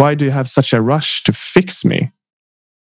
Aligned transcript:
Why 0.00 0.14
do 0.14 0.24
you 0.24 0.30
have 0.30 0.48
such 0.48 0.72
a 0.72 0.80
rush 0.80 1.22
to 1.24 1.32
fix 1.34 1.84
me? 1.84 2.10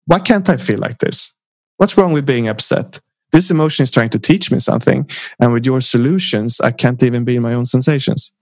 Why 0.07 0.19
can't 0.19 0.49
I 0.49 0.57
feel 0.57 0.81
like 0.81 0.99
this? 0.99 1.37
What's 1.77 1.97
wrong 1.97 2.13
with 2.13 2.27
being 2.27 2.49
upset? 2.49 2.99
This 3.31 3.53
emotion 3.53 3.85
is 3.85 3.93
trying 3.93 4.11
to 4.11 4.19
teach 4.19 4.51
me 4.51 4.59
something. 4.59 5.09
And 5.39 5.53
with 5.53 5.65
your 5.65 5.81
solutions, 5.81 6.61
I 6.61 6.73
can't 6.73 7.01
even 7.05 7.25
be 7.25 7.37
in 7.37 7.43
my 7.43 7.55
own 7.55 7.67
sensations. 7.67 8.35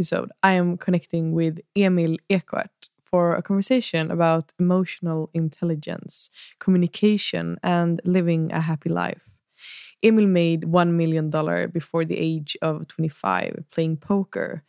Episode, 0.00 0.30
I 0.42 0.52
am 0.52 0.78
connecting 0.78 1.32
with 1.32 1.60
Emil 1.76 2.16
Ekwart 2.30 2.88
for 3.04 3.34
a 3.34 3.42
conversation 3.42 4.10
about 4.10 4.54
emotional 4.58 5.28
intelligence, 5.34 6.30
communication, 6.58 7.58
and 7.62 8.00
living 8.06 8.50
a 8.50 8.62
happy 8.62 8.88
life. 8.88 9.26
Emil 10.02 10.26
made 10.26 10.62
$1 10.62 10.92
million 10.92 11.28
before 11.70 12.06
the 12.06 12.16
age 12.16 12.56
of 12.62 12.88
25 12.88 13.64
playing 13.70 13.98
poker. 13.98 14.62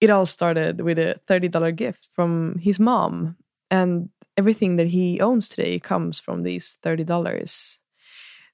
It 0.00 0.10
all 0.10 0.26
started 0.26 0.80
with 0.80 0.98
a 0.98 1.20
$30 1.28 1.76
gift 1.76 2.08
from 2.10 2.58
his 2.58 2.80
mom, 2.80 3.36
and 3.70 4.08
everything 4.36 4.74
that 4.74 4.88
he 4.88 5.20
owns 5.20 5.48
today 5.48 5.78
comes 5.78 6.18
from 6.18 6.42
these 6.42 6.78
$30. 6.82 7.78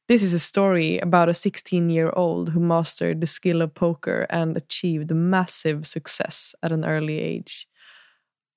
This 0.08 0.22
is 0.22 0.32
a 0.32 0.38
story 0.38 0.98
about 0.98 1.28
a 1.28 1.34
16 1.34 1.90
year 1.90 2.10
old 2.16 2.48
who 2.50 2.60
mastered 2.60 3.20
the 3.20 3.26
skill 3.26 3.60
of 3.60 3.74
poker 3.74 4.26
and 4.30 4.56
achieved 4.56 5.10
massive 5.10 5.86
success 5.86 6.54
at 6.62 6.72
an 6.72 6.86
early 6.86 7.18
age. 7.18 7.68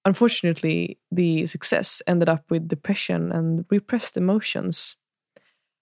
Unfortunately, 0.05 0.97
the 1.11 1.45
success 1.47 2.01
ended 2.07 2.29
up 2.29 2.45
with 2.49 2.69
depression 2.69 3.33
and 3.33 3.65
repressed 3.69 4.15
emotions. 4.15 4.95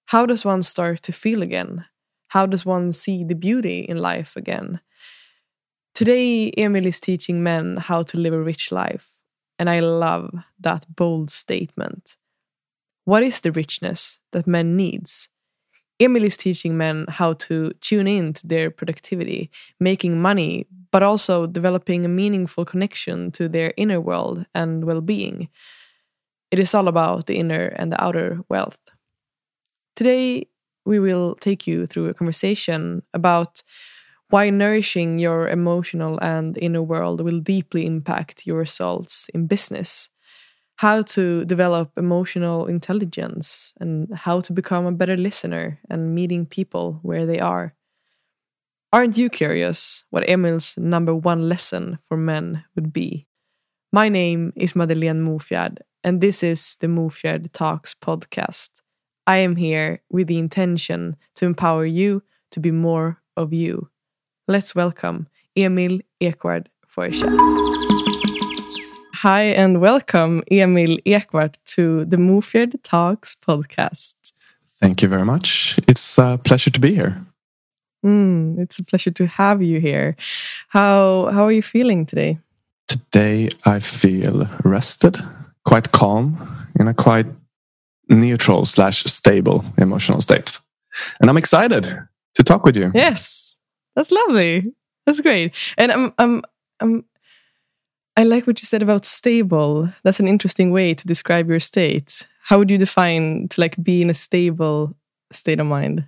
How 0.07 0.25
does 0.25 0.43
one 0.43 0.63
start 0.63 1.03
to 1.03 1.11
feel 1.11 1.43
again? 1.43 1.85
How 2.29 2.47
does 2.47 2.65
one 2.65 2.91
see 2.91 3.23
the 3.23 3.35
beauty 3.35 3.81
in 3.81 3.97
life 3.97 4.35
again? 4.35 4.81
Today, 5.93 6.51
Emil 6.57 6.87
is 6.87 6.99
teaching 6.99 7.43
men 7.43 7.77
how 7.77 8.01
to 8.03 8.17
live 8.17 8.33
a 8.33 8.41
rich 8.41 8.71
life, 8.71 9.09
and 9.59 9.69
I 9.69 9.81
love 9.81 10.31
that 10.59 10.87
bold 10.95 11.29
statement. 11.29 12.17
What 13.05 13.21
is 13.21 13.41
the 13.41 13.51
richness 13.51 14.19
that 14.31 14.47
men 14.47 14.75
needs? 14.75 15.29
Emil 15.99 16.23
is 16.23 16.37
teaching 16.37 16.77
men 16.77 17.05
how 17.09 17.33
to 17.33 17.71
tune 17.81 18.07
in 18.07 18.33
to 18.33 18.47
their 18.47 18.71
productivity, 18.71 19.51
making 19.79 20.21
money, 20.21 20.65
but 20.91 21.03
also 21.03 21.45
developing 21.45 22.05
a 22.05 22.09
meaningful 22.09 22.65
connection 22.65 23.31
to 23.31 23.49
their 23.49 23.73
inner 23.77 23.99
world 23.99 24.45
and 24.55 24.85
well 24.85 25.01
being. 25.01 25.49
It 26.51 26.59
is 26.59 26.75
all 26.75 26.87
about 26.87 27.25
the 27.25 27.37
inner 27.37 27.65
and 27.75 27.91
the 27.91 28.03
outer 28.03 28.41
wealth. 28.49 28.77
Today, 29.95 30.47
we 30.85 30.99
will 30.99 31.35
take 31.35 31.67
you 31.67 31.85
through 31.85 32.07
a 32.07 32.13
conversation 32.13 33.03
about 33.13 33.61
why 34.29 34.49
nourishing 34.49 35.19
your 35.19 35.49
emotional 35.49 36.19
and 36.21 36.57
inner 36.57 36.83
world 36.83 37.21
will 37.21 37.39
deeply 37.39 37.85
impact 37.85 38.47
your 38.47 38.57
results 38.59 39.29
in 39.33 39.47
business 39.47 40.09
how 40.79 41.01
to 41.01 41.43
develop 41.43 41.91
emotional 41.97 42.65
intelligence 42.65 43.73
and 43.81 44.07
how 44.15 44.39
to 44.39 44.53
become 44.53 44.85
a 44.85 44.93
better 44.93 45.17
listener 45.17 45.77
and 45.89 46.15
meeting 46.15 46.45
people 46.45 46.99
where 47.01 47.25
they 47.25 47.37
are. 47.37 47.73
Aren't 48.93 49.17
you 49.17 49.29
curious 49.29 50.05
what 50.09 50.29
Emil's 50.29 50.77
number 50.77 51.13
one 51.13 51.49
lesson 51.49 51.99
for 52.07 52.15
men 52.15 52.63
would 52.75 52.93
be? 52.93 53.27
My 53.91 54.07
name 54.07 54.53
is 54.55 54.73
Madeleine 54.73 55.21
Mofjärd, 55.21 55.79
and 56.05 56.21
this 56.21 56.43
is 56.43 56.77
the 56.79 56.87
Mofjärd 56.87 57.51
Talks 57.51 57.93
podcast. 57.93 58.69
I 59.27 59.39
am 59.39 59.57
here 59.57 60.01
with 60.09 60.27
the 60.27 60.37
intention 60.37 61.17
to 61.35 61.45
empower 61.45 61.85
you 61.85 62.23
to 62.51 62.61
be 62.61 62.71
more 62.71 63.21
of 63.35 63.51
you. 63.51 63.89
Let's 64.47 64.73
welcome 64.73 65.27
Emil 65.57 65.99
Ekwart 66.21 66.67
for 66.87 67.03
a 67.03 67.11
chat. 67.11 67.98
Hi 69.23 69.41
and 69.41 69.81
welcome, 69.81 70.43
Emil 70.49 70.97
Ekwart, 71.05 71.55
to 71.75 72.05
the 72.05 72.15
Mofjärd 72.15 72.81
Talks 72.83 73.35
podcast. 73.35 74.15
Thank 74.79 75.01
you 75.01 75.09
very 75.09 75.25
much. 75.25 75.77
It's 75.89 76.17
a 76.17 76.39
pleasure 76.41 76.69
to 76.69 76.79
be 76.79 76.95
here. 76.95 77.21
Mm, 78.05 78.57
it's 78.59 78.79
a 78.79 78.83
pleasure 78.85 79.11
to 79.11 79.27
have 79.27 79.61
you 79.61 79.81
here. 79.81 80.15
How 80.69 81.31
how 81.33 81.43
are 81.43 81.51
you 81.51 81.61
feeling 81.61 82.05
today? 82.05 82.39
Today 82.87 83.49
I 83.65 83.81
feel 83.81 84.47
rested, 84.63 85.17
quite 85.65 85.91
calm, 85.91 86.37
in 86.79 86.87
a 86.87 86.93
quite 86.93 87.27
neutral 88.07 88.63
slash 88.65 89.03
stable 89.03 89.65
emotional 89.77 90.21
state, 90.21 90.61
and 91.19 91.29
I'm 91.29 91.37
excited 91.37 91.83
to 92.35 92.43
talk 92.43 92.63
with 92.63 92.77
you. 92.77 92.89
Yes, 92.95 93.57
that's 93.97 94.11
lovely. 94.11 94.73
That's 95.05 95.19
great. 95.19 95.51
And 95.77 95.91
I'm 95.91 96.13
I'm 96.17 96.41
I'm 96.79 97.03
I 98.17 98.23
like 98.23 98.47
what 98.47 98.61
you 98.61 98.65
said 98.65 98.83
about 98.83 99.05
stable. 99.05 99.89
That's 100.03 100.19
an 100.19 100.27
interesting 100.27 100.71
way 100.71 100.93
to 100.93 101.07
describe 101.07 101.49
your 101.49 101.59
state. 101.59 102.27
How 102.43 102.57
would 102.57 102.71
you 102.71 102.77
define 102.77 103.47
to 103.49 103.61
like 103.61 103.81
be 103.81 104.01
in 104.01 104.09
a 104.09 104.13
stable 104.13 104.95
state 105.31 105.59
of 105.59 105.67
mind? 105.67 106.05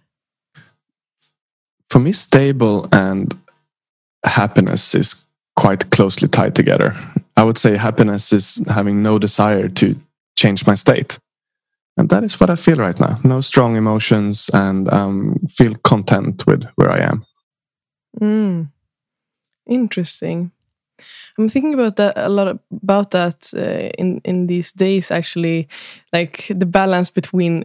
For 1.90 2.00
me, 2.00 2.12
stable 2.12 2.88
and 2.92 3.38
happiness 4.26 4.96
is 4.96 5.28
quite 5.56 5.90
closely 5.92 6.28
tied 6.28 6.56
together. 6.56 6.96
I 7.38 7.44
would 7.44 7.58
say 7.58 7.78
happiness 7.78 8.34
is 8.34 8.62
having 8.68 9.04
no 9.04 9.20
desire 9.20 9.68
to 9.70 9.96
change 10.36 10.66
my 10.66 10.76
state. 10.76 11.20
And 11.98 12.10
that 12.10 12.24
is 12.24 12.40
what 12.40 12.50
I 12.50 12.56
feel 12.56 12.78
right 12.78 13.00
now. 13.00 13.20
No 13.24 13.42
strong 13.42 13.76
emotions 13.76 14.50
and 14.54 14.92
um, 14.92 15.40
feel 15.50 15.76
content 15.84 16.46
with 16.48 16.64
where 16.76 16.90
I 16.90 17.00
am. 17.00 17.26
Mm. 18.20 18.70
Interesting. 19.68 20.52
I'm 21.42 21.50
thinking 21.50 21.74
about 21.74 21.96
that 21.96 22.18
a 22.18 22.30
lot 22.30 22.60
about 22.84 23.12
that 23.12 23.52
uh, 23.56 23.90
in 23.98 24.22
in 24.24 24.48
these 24.48 24.72
days. 24.72 25.12
Actually, 25.12 25.68
like 26.14 26.46
the 26.50 26.66
balance 26.66 27.10
between 27.10 27.64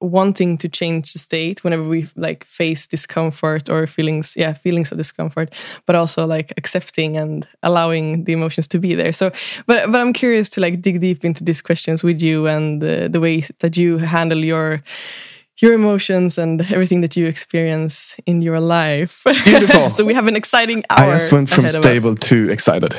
wanting 0.00 0.56
to 0.58 0.68
change 0.68 1.12
the 1.12 1.18
state 1.18 1.64
whenever 1.64 1.82
we 1.82 2.06
like 2.14 2.44
face 2.44 2.86
discomfort 2.86 3.68
or 3.68 3.84
feelings 3.86 4.36
yeah 4.36 4.52
feelings 4.52 4.92
of 4.92 4.98
discomfort 4.98 5.52
but 5.86 5.96
also 5.96 6.24
like 6.24 6.52
accepting 6.56 7.16
and 7.16 7.48
allowing 7.64 8.22
the 8.22 8.32
emotions 8.32 8.68
to 8.68 8.78
be 8.78 8.94
there 8.94 9.12
so 9.12 9.32
but 9.66 9.90
but 9.90 10.00
i'm 10.00 10.12
curious 10.12 10.48
to 10.48 10.60
like 10.60 10.80
dig 10.82 11.00
deep 11.00 11.24
into 11.24 11.42
these 11.42 11.60
questions 11.60 12.04
with 12.04 12.22
you 12.22 12.46
and 12.46 12.80
uh, 12.84 13.08
the 13.08 13.18
ways 13.18 13.50
that 13.58 13.76
you 13.76 13.98
handle 13.98 14.44
your 14.44 14.80
your 15.58 15.72
emotions 15.72 16.38
and 16.38 16.60
everything 16.72 17.00
that 17.00 17.16
you 17.16 17.26
experience 17.26 18.16
in 18.26 18.42
your 18.42 18.60
life. 18.60 19.22
Beautiful. 19.44 19.90
so 19.96 20.04
we 20.04 20.14
have 20.14 20.26
an 20.26 20.36
exciting 20.36 20.84
hour. 20.90 21.12
I 21.12 21.18
just 21.18 21.32
went 21.32 21.50
from 21.50 21.68
stable 21.68 22.14
to 22.14 22.48
excited. 22.48 22.94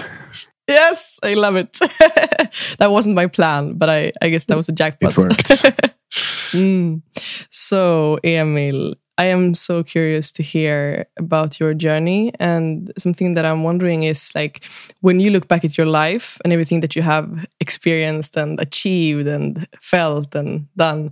Yes, 0.68 1.20
I 1.24 1.34
love 1.34 1.56
it. 1.56 1.74
that 2.78 2.92
wasn't 2.92 3.16
my 3.16 3.26
plan, 3.26 3.74
but 3.74 3.90
I, 3.90 4.12
I 4.22 4.30
guess 4.30 4.46
that 4.46 4.58
was 4.58 4.70
a 4.70 4.72
jackpot. 4.72 5.12
It 5.12 5.18
worked. 5.18 5.36
mm. 6.54 7.02
So, 7.50 8.20
Emil, 8.24 8.94
I 9.20 9.26
am 9.26 9.54
so 9.54 9.84
curious 9.84 10.32
to 10.34 10.44
hear 10.44 11.06
about 11.18 11.60
your 11.60 11.74
journey. 11.74 12.32
And 12.40 12.90
something 12.98 13.34
that 13.34 13.46
I'm 13.46 13.64
wondering 13.64 14.04
is 14.04 14.32
like, 14.36 14.64
when 15.02 15.20
you 15.20 15.32
look 15.32 15.48
back 15.48 15.66
at 15.66 15.78
your 15.78 15.88
life 15.88 16.40
and 16.44 16.54
everything 16.54 16.82
that 16.82 16.96
you 16.96 17.02
have 17.02 17.46
experienced 17.60 18.38
and 18.38 18.60
achieved 18.62 19.28
and 19.28 19.68
felt 19.82 20.36
and 20.36 20.68
done, 20.78 21.12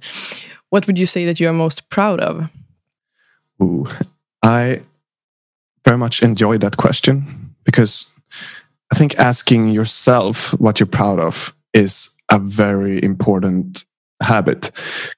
what 0.70 0.88
would 0.88 1.00
you 1.00 1.06
say 1.06 1.26
that 1.26 1.40
you 1.40 1.50
are 1.50 1.54
most 1.54 1.90
proud 1.90 2.20
of? 2.20 2.50
Ooh, 3.62 3.88
I 4.44 4.82
very 5.84 5.98
much 5.98 6.22
enjoyed 6.22 6.62
that 6.62 6.78
question 6.78 7.56
because 7.64 8.12
I 8.92 8.96
think 8.96 9.18
asking 9.18 9.70
yourself 9.70 10.52
what 10.60 10.80
you're 10.80 10.88
proud 10.88 11.20
of 11.20 11.56
is 11.74 12.16
a 12.30 12.40
very 12.40 13.02
important 13.04 13.86
habit. 14.22 14.72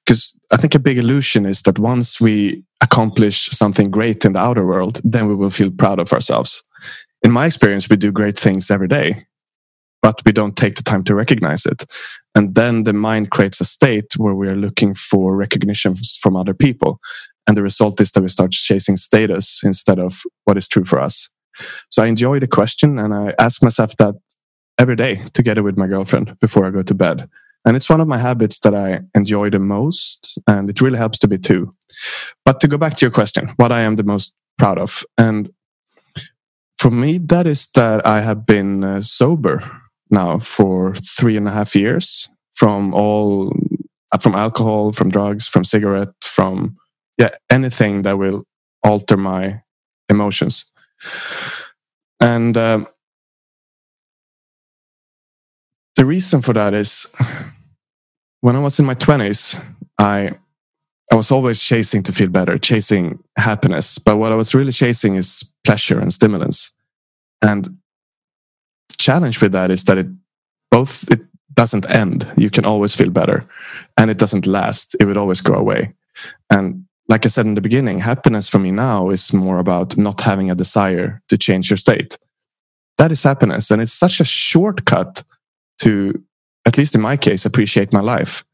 Because 0.04 0.34
I 0.52 0.56
think 0.56 0.74
a 0.74 0.78
big 0.78 0.98
illusion 0.98 1.46
is 1.46 1.62
that 1.62 1.78
once 1.78 2.20
we 2.20 2.64
accomplish 2.80 3.48
something 3.50 3.90
great 3.90 4.24
in 4.24 4.32
the 4.32 4.40
outer 4.40 4.66
world, 4.66 5.00
then 5.04 5.28
we 5.28 5.34
will 5.34 5.50
feel 5.50 5.70
proud 5.70 5.98
of 5.98 6.12
ourselves. 6.12 6.62
In 7.22 7.30
my 7.30 7.46
experience, 7.46 7.90
we 7.90 7.96
do 7.96 8.10
great 8.10 8.38
things 8.38 8.70
every 8.70 8.88
day 8.88 9.26
but 10.02 10.20
we 10.24 10.32
don't 10.32 10.56
take 10.56 10.76
the 10.76 10.82
time 10.82 11.04
to 11.04 11.14
recognize 11.14 11.66
it. 11.66 11.84
And 12.34 12.54
then 12.54 12.84
the 12.84 12.92
mind 12.92 13.30
creates 13.30 13.60
a 13.60 13.64
state 13.64 14.16
where 14.16 14.34
we 14.34 14.48
are 14.48 14.56
looking 14.56 14.94
for 14.94 15.36
recognition 15.36 15.94
from 16.20 16.36
other 16.36 16.54
people. 16.54 17.00
And 17.46 17.56
the 17.56 17.62
result 17.62 18.00
is 18.00 18.12
that 18.12 18.22
we 18.22 18.28
start 18.28 18.52
chasing 18.52 18.96
status 18.96 19.60
instead 19.64 19.98
of 19.98 20.22
what 20.44 20.56
is 20.56 20.68
true 20.68 20.84
for 20.84 21.00
us. 21.00 21.30
So 21.90 22.02
I 22.02 22.06
enjoy 22.06 22.38
the 22.38 22.46
question 22.46 22.98
and 22.98 23.12
I 23.14 23.34
ask 23.38 23.62
myself 23.62 23.96
that 23.96 24.14
every 24.78 24.96
day 24.96 25.24
together 25.34 25.62
with 25.62 25.76
my 25.76 25.86
girlfriend 25.86 26.38
before 26.40 26.66
I 26.66 26.70
go 26.70 26.82
to 26.82 26.94
bed. 26.94 27.28
And 27.66 27.76
it's 27.76 27.90
one 27.90 28.00
of 28.00 28.08
my 28.08 28.16
habits 28.16 28.60
that 28.60 28.74
I 28.74 29.00
enjoy 29.14 29.50
the 29.50 29.58
most. 29.58 30.38
And 30.46 30.70
it 30.70 30.80
really 30.80 30.96
helps 30.96 31.18
to 31.18 31.28
be 31.28 31.36
too. 31.36 31.70
But 32.44 32.60
to 32.60 32.68
go 32.68 32.78
back 32.78 32.96
to 32.96 33.04
your 33.04 33.10
question, 33.10 33.52
what 33.56 33.72
I 33.72 33.82
am 33.82 33.96
the 33.96 34.04
most 34.04 34.34
proud 34.56 34.78
of. 34.78 35.04
And 35.18 35.50
for 36.78 36.90
me, 36.90 37.18
that 37.18 37.46
is 37.46 37.70
that 37.74 38.06
I 38.06 38.22
have 38.22 38.46
been 38.46 38.82
uh, 38.82 39.02
sober 39.02 39.79
now 40.10 40.38
for 40.38 40.94
three 40.94 41.36
and 41.36 41.48
a 41.48 41.52
half 41.52 41.74
years 41.74 42.28
from 42.54 42.92
all 42.94 43.52
from 44.20 44.34
alcohol, 44.34 44.92
from 44.92 45.10
drugs, 45.10 45.48
from 45.48 45.64
cigarette, 45.64 46.12
from 46.22 46.76
yeah 47.16 47.30
anything 47.50 48.02
that 48.02 48.18
will 48.18 48.44
alter 48.82 49.16
my 49.16 49.62
emotions. 50.08 50.70
And 52.20 52.56
um, 52.56 52.86
the 55.96 56.04
reason 56.04 56.42
for 56.42 56.52
that 56.52 56.74
is 56.74 57.06
when 58.40 58.56
I 58.56 58.58
was 58.58 58.78
in 58.78 58.86
my 58.86 58.94
twenties, 58.94 59.56
I 59.98 60.32
I 61.12 61.16
was 61.16 61.30
always 61.30 61.62
chasing 61.62 62.02
to 62.04 62.12
feel 62.12 62.28
better, 62.28 62.56
chasing 62.58 63.18
happiness. 63.36 63.98
But 63.98 64.18
what 64.18 64.32
I 64.32 64.36
was 64.36 64.54
really 64.54 64.72
chasing 64.72 65.16
is 65.16 65.54
pleasure 65.64 65.98
and 65.98 66.12
stimulants. 66.12 66.72
And 67.42 67.79
challenge 68.98 69.40
with 69.40 69.52
that 69.52 69.70
is 69.70 69.84
that 69.84 69.98
it 69.98 70.06
both 70.70 71.10
it 71.10 71.20
doesn't 71.54 71.90
end. 71.90 72.26
You 72.36 72.50
can 72.50 72.64
always 72.64 72.94
feel 72.94 73.10
better, 73.10 73.46
and 73.96 74.10
it 74.10 74.18
doesn't 74.18 74.46
last. 74.46 74.96
It 75.00 75.04
would 75.04 75.16
always 75.16 75.40
go 75.40 75.54
away. 75.54 75.94
And 76.48 76.84
like 77.08 77.26
I 77.26 77.28
said 77.28 77.46
in 77.46 77.54
the 77.54 77.60
beginning, 77.60 77.98
happiness 77.98 78.48
for 78.48 78.58
me 78.58 78.70
now 78.70 79.10
is 79.10 79.32
more 79.32 79.58
about 79.58 79.96
not 79.96 80.20
having 80.20 80.50
a 80.50 80.54
desire 80.54 81.20
to 81.28 81.36
change 81.36 81.70
your 81.70 81.76
state. 81.76 82.16
That 82.98 83.10
is 83.12 83.22
happiness, 83.22 83.70
and 83.70 83.82
it's 83.82 83.92
such 83.92 84.20
a 84.20 84.24
shortcut 84.24 85.24
to, 85.80 86.22
at 86.66 86.78
least 86.78 86.94
in 86.94 87.00
my 87.00 87.16
case, 87.16 87.46
appreciate 87.46 87.92
my 87.92 88.00
life. 88.00 88.44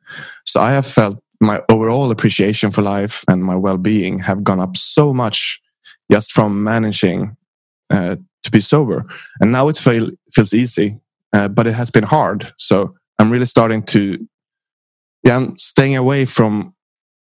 So 0.46 0.60
I 0.60 0.70
have 0.70 0.86
felt 0.86 1.18
my 1.40 1.60
overall 1.68 2.10
appreciation 2.10 2.70
for 2.70 2.82
life 2.82 3.24
and 3.28 3.44
my 3.44 3.54
well-being 3.56 4.20
have 4.20 4.42
gone 4.42 4.60
up 4.60 4.76
so 4.76 5.12
much 5.12 5.60
just 6.10 6.32
from 6.32 6.62
managing 6.62 7.36
uh, 7.90 8.16
to 8.46 8.50
be 8.50 8.60
sober. 8.60 9.04
And 9.40 9.52
now 9.52 9.68
it 9.68 9.76
feel, 9.76 10.10
feels 10.32 10.54
easy 10.54 10.98
uh, 11.36 11.48
but 11.48 11.66
it 11.66 11.74
has 11.74 11.90
been 11.90 12.04
hard. 12.04 12.52
So 12.56 12.94
i'm 13.18 13.30
really 13.30 13.46
starting 13.46 13.82
to 13.82 14.28
yeah 15.24 15.36
i'm 15.36 15.56
staying 15.56 15.96
away 15.96 16.26
from 16.26 16.74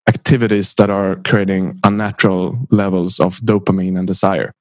activities 0.07 0.73
that 0.75 0.89
are 0.89 1.17
creating 1.25 1.77
unnatural 1.83 2.57
levels 2.71 3.19
of 3.19 3.39
dopamine 3.39 3.97
and 3.97 4.07
desire. 4.07 4.53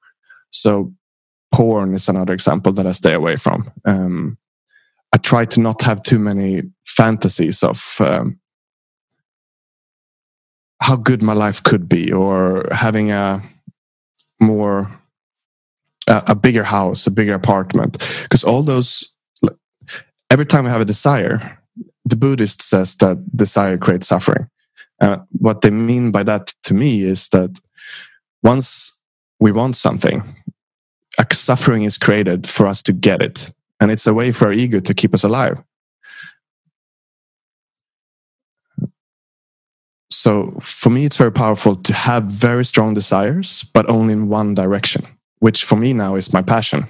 So 0.51 0.93
porn 1.53 1.95
is 1.95 2.07
another 2.07 2.33
example 2.33 2.71
that 2.73 2.87
i 2.87 2.91
stay 2.91 3.13
away 3.13 3.35
from. 3.35 3.71
Um, 3.85 4.37
i 5.13 5.17
try 5.17 5.45
to 5.45 5.59
not 5.59 5.81
have 5.81 6.01
too 6.01 6.19
many 6.19 6.63
fantasies 6.85 7.63
of 7.63 7.97
um, 7.99 8.39
how 10.81 10.95
good 10.95 11.21
my 11.21 11.33
life 11.33 11.61
could 11.63 11.87
be 11.89 12.11
or 12.11 12.67
having 12.71 13.11
a 13.11 13.41
more 14.39 15.00
a, 16.11 16.35
bigger 16.35 16.63
house 16.63 17.07
a 17.07 17.11
bigger 17.11 17.33
apartment. 17.33 17.97
Because 18.23 18.43
all 18.43 18.63
those 18.63 19.15
every 20.29 20.45
time 20.45 20.65
we 20.65 20.69
have 20.69 20.81
a 20.81 20.85
desire 20.85 21.57
the 22.05 22.15
buddhist 22.15 22.61
says 22.61 22.95
that 22.95 23.17
desire 23.35 23.77
creates 23.77 24.07
suffering. 24.07 24.49
Uh, 24.99 25.17
what 25.31 25.61
they 25.61 25.69
mean 25.69 26.11
by 26.11 26.23
that 26.23 26.47
to 26.63 26.73
me 26.73 27.03
is 27.03 27.29
that 27.29 27.59
once 28.43 29.01
we 29.39 29.51
want 29.51 29.75
something 29.75 30.23
a 31.19 31.35
suffering 31.35 31.83
is 31.83 31.97
created 31.97 32.47
for 32.47 32.65
us 32.65 32.81
to 32.83 32.93
get 32.93 33.21
it. 33.21 33.51
And 33.79 33.91
it's 33.91 34.07
a 34.07 34.13
way 34.13 34.31
for 34.31 34.45
our 34.45 34.53
ego 34.53 34.79
to 34.79 34.93
keep 34.93 35.13
us 35.13 35.23
alive. 35.23 35.57
So 40.09 40.57
for 40.61 40.89
me, 40.89 41.05
it's 41.05 41.17
very 41.17 41.31
powerful 41.31 41.75
to 41.75 41.93
have 41.93 42.25
very 42.25 42.63
strong 42.63 42.93
desires, 42.93 43.63
but 43.73 43.89
only 43.89 44.13
in 44.13 44.29
one 44.29 44.53
direction, 44.53 45.05
which 45.41 45.65
for 45.65 45.75
me 45.75 45.91
now 45.91 46.15
is 46.15 46.31
my 46.33 46.41
passion. 46.41 46.87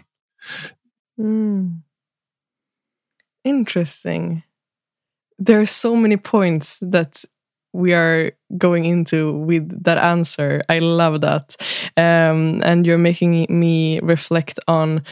Mm. 1.19 1.81
Interesting. 3.44 4.44
There 5.39 5.59
are 5.59 5.65
so 5.65 5.95
many 5.95 6.18
points 6.18 6.80
that 6.81 7.25
we 7.74 7.94
are 7.94 8.33
going 8.57 8.86
into 8.86 9.33
with 9.33 9.83
that 9.83 9.98
answer. 9.98 10.62
I 10.69 10.80
love 10.80 11.21
that. 11.21 11.56
Um, 11.98 12.62
and 12.63 12.86
you're 12.86 12.98
making 12.98 13.48
me 13.50 14.00
reflect 14.01 14.59
on 14.68 15.03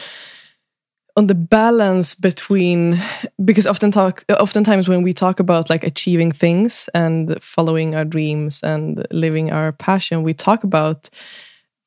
on 1.16 1.26
the 1.26 1.34
balance 1.34 2.14
between 2.14 2.96
because 3.44 3.66
often 3.66 3.90
talk 3.90 4.24
oftentimes 4.30 4.88
when 4.88 5.02
we 5.02 5.12
talk 5.12 5.40
about 5.40 5.68
like 5.68 5.82
achieving 5.82 6.30
things 6.30 6.88
and 6.94 7.42
following 7.42 7.96
our 7.96 8.04
dreams 8.04 8.60
and 8.62 9.04
living 9.10 9.50
our 9.50 9.72
passion 9.72 10.22
we 10.22 10.32
talk 10.32 10.62
about 10.62 11.10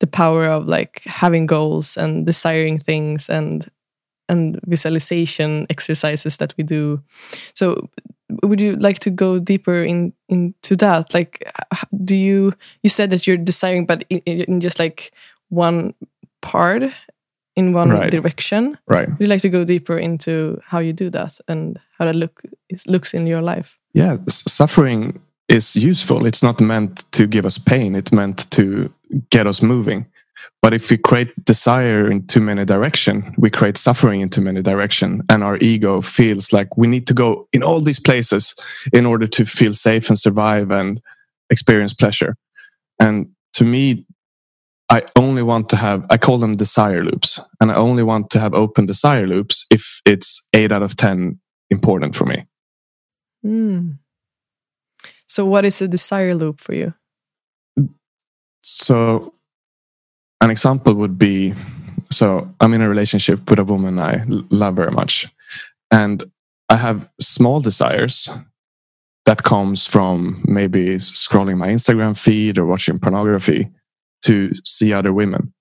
the 0.04 0.10
power 0.10 0.44
of 0.44 0.66
like 0.68 1.00
having 1.06 1.46
goals 1.46 1.96
and 1.96 2.26
desiring 2.26 2.78
things 2.78 3.30
and 3.30 3.70
and 4.28 4.60
visualization 4.66 5.66
exercises 5.70 6.36
that 6.36 6.52
we 6.58 6.64
do 6.64 7.00
so 7.54 7.88
would 8.42 8.60
you 8.60 8.76
like 8.76 8.98
to 8.98 9.10
go 9.10 9.38
deeper 9.38 9.82
in 9.82 10.12
into 10.28 10.76
that 10.76 11.14
like 11.14 11.50
do 12.04 12.16
you 12.16 12.52
you 12.82 12.90
said 12.90 13.08
that 13.08 13.26
you're 13.26 13.38
desiring 13.38 13.86
but 13.86 14.04
in, 14.10 14.20
in 14.26 14.60
just 14.60 14.78
like 14.78 15.10
one 15.48 15.94
part 16.42 16.82
in 17.56 17.72
one 17.72 17.90
right. 17.90 18.10
direction. 18.10 18.76
Right. 18.88 19.08
Would 19.08 19.20
you 19.20 19.26
like 19.26 19.42
to 19.42 19.48
go 19.48 19.64
deeper 19.64 19.96
into 19.96 20.60
how 20.64 20.80
you 20.80 20.92
do 20.92 21.08
that 21.10 21.38
and 21.46 21.78
how 21.98 22.04
that 22.06 22.16
look 22.16 22.42
looks 22.86 23.14
in 23.14 23.26
your 23.26 23.42
life? 23.42 23.78
Yeah, 23.92 24.16
suffering 24.28 25.20
is 25.48 25.76
useful. 25.76 26.26
It's 26.26 26.42
not 26.42 26.60
meant 26.60 27.10
to 27.12 27.26
give 27.26 27.44
us 27.44 27.58
pain. 27.58 27.94
It's 27.94 28.12
meant 28.12 28.50
to 28.52 28.92
get 29.30 29.46
us 29.46 29.62
moving. 29.62 30.06
But 30.60 30.74
if 30.74 30.90
we 30.90 30.96
create 30.96 31.44
desire 31.44 32.10
in 32.10 32.26
too 32.26 32.40
many 32.40 32.64
direction, 32.64 33.34
we 33.38 33.50
create 33.50 33.76
suffering 33.76 34.20
in 34.20 34.28
too 34.28 34.40
many 34.40 34.62
direction, 34.62 35.22
and 35.28 35.44
our 35.44 35.58
ego 35.58 36.00
feels 36.00 36.52
like 36.52 36.76
we 36.76 36.86
need 36.86 37.06
to 37.06 37.14
go 37.14 37.48
in 37.52 37.62
all 37.62 37.80
these 37.80 38.00
places 38.00 38.54
in 38.92 39.06
order 39.06 39.26
to 39.26 39.44
feel 39.44 39.72
safe 39.72 40.08
and 40.08 40.18
survive 40.18 40.70
and 40.70 41.00
experience 41.50 41.94
pleasure. 41.94 42.36
And 42.98 43.28
to 43.54 43.64
me, 43.64 44.06
I 44.90 45.02
only 45.16 45.42
want 45.42 45.68
to 45.70 45.76
have, 45.76 46.06
I 46.10 46.16
call 46.16 46.38
them 46.38 46.56
desire 46.56 47.02
loops. 47.02 47.40
And 47.60 47.70
I 47.70 47.74
only 47.74 48.02
want 48.02 48.30
to 48.30 48.40
have 48.40 48.54
open 48.54 48.86
desire 48.86 49.26
loops 49.26 49.66
if 49.70 50.00
it's 50.04 50.46
eight 50.52 50.72
out 50.72 50.82
of 50.82 50.96
10 50.96 51.38
important 51.70 52.14
for 52.14 52.26
me. 52.26 52.46
Mm. 53.44 53.98
So, 55.34 55.44
what 55.44 55.64
is 55.64 55.82
a 55.82 55.88
desire 55.88 56.32
loop 56.32 56.60
for 56.60 56.74
you? 56.74 56.94
So, 58.62 59.34
an 60.40 60.50
example 60.50 60.94
would 60.94 61.18
be 61.18 61.54
so 62.08 62.54
I'm 62.60 62.72
in 62.72 62.82
a 62.82 62.88
relationship 62.88 63.50
with 63.50 63.58
a 63.58 63.64
woman 63.64 63.98
I 63.98 64.22
love 64.50 64.76
very 64.76 64.92
much. 64.92 65.26
And 65.90 66.22
I 66.68 66.76
have 66.76 67.10
small 67.20 67.60
desires 67.60 68.28
that 69.24 69.42
comes 69.42 69.88
from 69.88 70.40
maybe 70.46 70.98
scrolling 70.98 71.58
my 71.58 71.66
Instagram 71.66 72.16
feed 72.16 72.56
or 72.56 72.66
watching 72.66 73.00
pornography 73.00 73.72
to 74.26 74.52
see 74.62 74.92
other 74.92 75.12
women. 75.12 75.52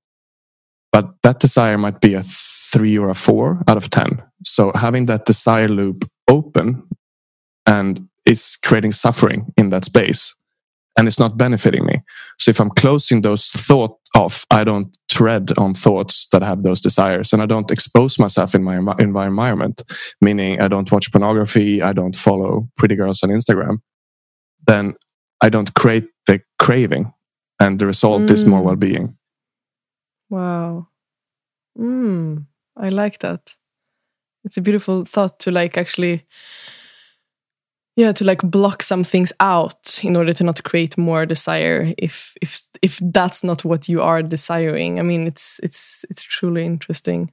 But 0.92 1.16
that 1.24 1.40
desire 1.40 1.80
might 1.80 2.00
be 2.00 2.14
a 2.14 2.22
three 2.22 2.96
or 2.96 3.10
a 3.10 3.16
four 3.16 3.64
out 3.68 3.78
of 3.78 3.90
10. 3.90 4.22
So 4.44 4.72
having 4.76 5.08
that 5.08 5.26
desire 5.26 5.68
loop 5.68 6.08
open 6.28 6.88
and 7.66 8.08
is 8.26 8.58
creating 8.64 8.92
suffering 8.92 9.52
in 9.58 9.70
that 9.70 9.86
space 9.86 10.36
and 10.98 11.08
it's 11.08 11.20
not 11.20 11.38
benefiting 11.38 11.86
me. 11.86 12.02
So 12.38 12.50
if 12.52 12.60
I'm 12.60 12.70
closing 12.70 13.22
those 13.22 13.48
thoughts 13.48 14.00
off, 14.16 14.46
I 14.52 14.64
don't 14.64 14.96
tread 15.10 15.52
on 15.58 15.74
thoughts 15.74 16.28
that 16.32 16.44
have 16.44 16.64
those 16.64 16.82
desires 16.82 17.34
and 17.34 17.42
I 17.42 17.48
don't 17.48 17.72
expose 17.72 18.20
myself 18.20 18.54
in 18.54 18.64
my, 18.64 18.78
in 19.00 19.12
my 19.12 19.28
environment, 19.28 19.82
meaning 20.22 20.62
I 20.62 20.68
don't 20.68 20.92
watch 20.92 21.12
pornography, 21.12 21.82
I 21.82 21.94
don't 21.94 22.16
follow 22.16 22.70
pretty 22.78 22.96
girls 22.96 23.24
on 23.24 23.30
Instagram, 23.30 23.80
then 24.68 24.94
I 25.42 25.50
don't 25.50 25.74
create 25.74 26.08
the 26.28 26.42
craving 26.60 27.12
and 27.60 27.80
the 27.80 27.86
result 27.86 28.24
mm. 28.24 28.32
is 28.32 28.46
more 28.46 28.62
mm. 28.62 28.66
well-being 28.66 29.18
wow 30.30 30.88
mm, 31.78 32.46
i 32.78 32.90
like 32.90 33.20
that 33.20 33.56
it's 34.44 34.58
a 34.58 34.62
beautiful 34.62 35.06
thought 35.06 35.40
to 35.40 35.52
like 35.52 35.78
actually 35.78 36.26
yeah 37.96 38.12
to 38.12 38.26
like 38.26 38.42
block 38.42 38.82
some 38.82 39.04
things 39.04 39.32
out 39.40 40.00
in 40.04 40.16
order 40.16 40.34
to 40.34 40.44
not 40.44 40.64
create 40.64 40.98
more 40.98 41.26
desire 41.26 41.94
if 41.98 42.36
if 42.42 42.68
if 42.82 43.00
that's 43.04 43.44
not 43.44 43.64
what 43.64 43.88
you 43.88 44.02
are 44.02 44.24
desiring. 44.24 45.00
I 45.00 45.04
mean 45.04 45.28
it's 45.28 45.60
it's 45.62 46.06
it's 46.10 46.24
truly 46.24 46.66
interesting. 46.66 47.32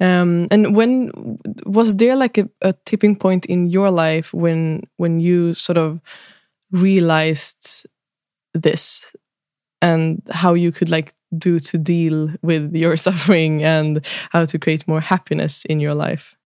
Um 0.00 0.48
and 0.50 0.76
when 0.76 1.38
was 1.64 1.96
there 1.96 2.16
like 2.16 2.38
a, 2.38 2.48
a 2.60 2.74
tipping 2.84 3.16
point 3.16 3.46
in 3.46 3.68
your 3.68 3.90
life 3.90 4.34
when 4.34 4.82
when 4.96 5.20
you 5.20 5.54
sort 5.54 5.78
of 5.78 6.00
realized 6.70 7.86
this 8.54 9.14
and 9.80 10.22
how 10.30 10.54
you 10.54 10.72
could 10.72 10.90
like 10.90 11.14
do 11.38 11.58
to 11.58 11.78
deal 11.78 12.30
with 12.42 12.74
your 12.74 12.96
suffering 13.06 13.64
and 13.64 14.06
how 14.30 14.44
to 14.44 14.58
create 14.58 14.86
more 14.86 15.00
happiness 15.00 15.64
in 15.64 15.80
your 15.80 15.94
life 15.94 16.36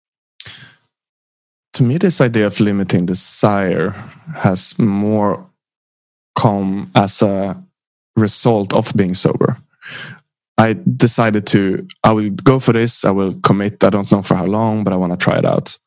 to 1.77 1.83
me 1.83 1.99
this 1.99 2.21
idea 2.21 2.47
of 2.47 2.61
limiting 2.61 3.07
desire 3.07 3.91
has 4.35 4.79
more 4.79 5.47
come 6.35 6.91
as 6.95 7.23
a 7.23 7.63
result 8.17 8.73
of 8.73 8.93
being 8.95 9.15
sober 9.15 9.57
I 10.59 10.75
decided 10.97 11.47
to, 11.49 11.87
I 12.03 12.13
will 12.13 12.31
go 12.31 12.59
for 12.59 12.73
this. 12.73 13.05
I 13.05 13.11
will 13.11 13.35
commit. 13.41 13.85
I 13.85 13.91
don't 13.91 14.11
know 14.11 14.23
for 14.23 14.35
how 14.35 14.47
long, 14.47 14.85
but 14.85 14.93
I 14.93 14.97
want 14.97 15.13
to 15.13 15.19
try 15.19 15.39
it 15.39 15.45
out. 15.45 15.79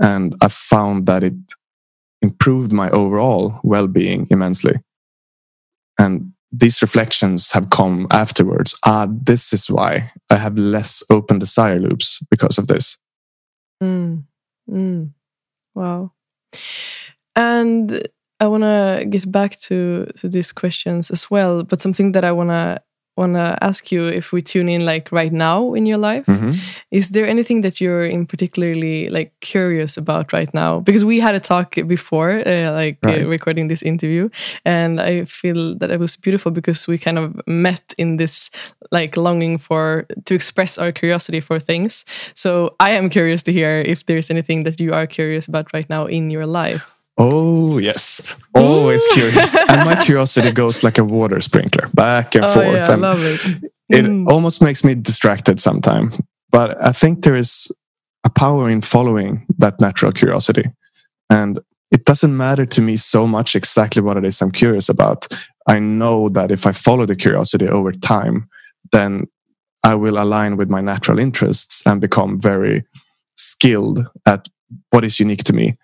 And 0.00 0.34
I 0.42 0.48
found 0.48 1.06
that 1.06 1.24
it 1.24 1.34
improved 2.20 2.72
my 2.72 2.88
overall 2.90 3.58
well 3.64 3.88
being 3.88 4.28
immensely. 4.30 4.74
And 5.98 6.32
these 6.52 6.82
reflections 6.82 7.50
have 7.50 7.70
come 7.70 8.06
afterwards. 8.10 8.78
Ah, 8.84 9.08
this 9.10 9.52
is 9.52 9.70
why 9.70 10.12
I 10.30 10.36
have 10.36 10.56
less 10.56 11.02
open 11.10 11.38
desire 11.38 11.80
loops 11.80 12.20
because 12.30 12.58
of 12.58 12.68
this. 12.68 12.98
Mm. 13.82 14.24
Mm. 14.70 15.10
Wow. 15.74 16.12
And 17.36 18.06
I 18.40 18.46
want 18.48 18.62
to 18.64 19.04
get 19.08 19.30
back 19.30 19.58
to 19.68 20.06
to 20.16 20.28
these 20.28 20.52
questions 20.52 21.10
as 21.10 21.30
well, 21.30 21.62
but 21.62 21.80
something 21.80 22.12
that 22.12 22.24
I 22.24 22.32
want 22.32 22.50
to 22.50 22.82
want 23.16 23.34
to 23.34 23.58
ask 23.60 23.92
you 23.92 24.04
if 24.04 24.32
we 24.32 24.40
tune 24.42 24.68
in 24.68 24.86
like 24.86 25.12
right 25.12 25.32
now 25.32 25.74
in 25.74 25.84
your 25.86 25.98
life 25.98 26.24
Mhm. 26.26 26.56
is 26.90 27.10
there 27.10 27.26
anything 27.26 27.62
that 27.62 27.78
you're 27.80 28.04
in 28.04 28.26
particularly 28.26 29.08
like 29.08 29.30
curious 29.40 29.96
about 29.98 30.32
right 30.32 30.52
now 30.54 30.80
because 30.80 31.04
we 31.04 31.20
had 31.20 31.34
a 31.34 31.40
talk 31.40 31.74
before 31.86 32.30
uh, 32.46 32.72
like 32.72 32.96
Right. 33.02 33.22
uh, 33.22 33.28
recording 33.28 33.68
this 33.68 33.82
interview 33.82 34.28
and 34.64 35.00
i 35.00 35.24
feel 35.26 35.78
that 35.78 35.90
it 35.90 36.00
was 36.00 36.16
beautiful 36.16 36.50
because 36.52 36.88
we 36.88 36.96
kind 36.98 37.18
of 37.18 37.34
met 37.46 37.94
in 37.98 38.16
this 38.16 38.50
like 38.90 39.16
longing 39.20 39.58
for 39.58 40.06
to 40.24 40.34
express 40.34 40.78
our 40.78 40.92
curiosity 40.92 41.40
for 41.40 41.60
things 41.60 42.04
so 42.34 42.74
i 42.80 42.90
am 42.98 43.08
curious 43.10 43.42
to 43.42 43.52
hear 43.52 43.82
if 43.86 44.04
there's 44.06 44.30
anything 44.30 44.64
that 44.64 44.80
you 44.80 44.92
are 44.94 45.06
curious 45.06 45.48
about 45.48 45.66
right 45.74 45.88
now 45.90 46.06
in 46.08 46.30
your 46.30 46.46
life 46.46 46.84
Oh, 47.18 47.78
yes. 47.78 48.36
Always 48.54 49.06
curious. 49.08 49.54
and 49.54 49.84
my 49.84 50.02
curiosity 50.04 50.50
goes 50.50 50.82
like 50.82 50.98
a 50.98 51.04
water 51.04 51.40
sprinkler 51.40 51.88
back 51.94 52.34
and 52.34 52.44
oh 52.44 52.48
forth. 52.48 52.66
yeah 52.74 52.88
i 52.88 52.92
and 52.92 53.02
love 53.02 53.22
it 53.22 53.40
it 53.90 54.04
Mm. 54.06 54.30
almost 54.30 54.62
makes 54.62 54.84
me 54.84 54.94
distracted 54.94 55.60
sometimes. 55.60 56.18
But 56.50 56.82
I 56.82 56.92
think 56.92 57.22
there 57.24 57.36
is 57.36 57.70
a 58.24 58.30
power 58.30 58.70
in 58.70 58.80
following 58.80 59.44
that 59.58 59.80
natural 59.80 60.12
curiosity. 60.12 60.64
And 61.28 61.60
it 61.90 62.06
doesn't 62.06 62.34
matter 62.34 62.64
to 62.64 62.80
me 62.80 62.96
so 62.96 63.26
much 63.26 63.54
exactly 63.54 64.00
what 64.00 64.16
it 64.16 64.24
is 64.24 64.40
I'm 64.40 64.50
curious 64.50 64.88
about. 64.88 65.26
I 65.68 65.78
know 65.78 66.30
that 66.30 66.50
if 66.50 66.66
I 66.66 66.72
follow 66.72 67.04
the 67.04 67.16
curiosity 67.16 67.68
over 67.68 67.92
time, 67.92 68.48
then 68.92 69.26
I 69.84 69.94
will 69.94 70.16
align 70.18 70.56
with 70.56 70.70
my 70.70 70.80
natural 70.80 71.18
interests 71.18 71.82
and 71.86 72.00
become 72.00 72.40
very 72.40 72.84
skilled 73.36 74.06
at 74.24 74.48
what 74.90 75.04
is 75.04 75.20
unique 75.20 75.44
to 75.44 75.52
me. 75.52 75.76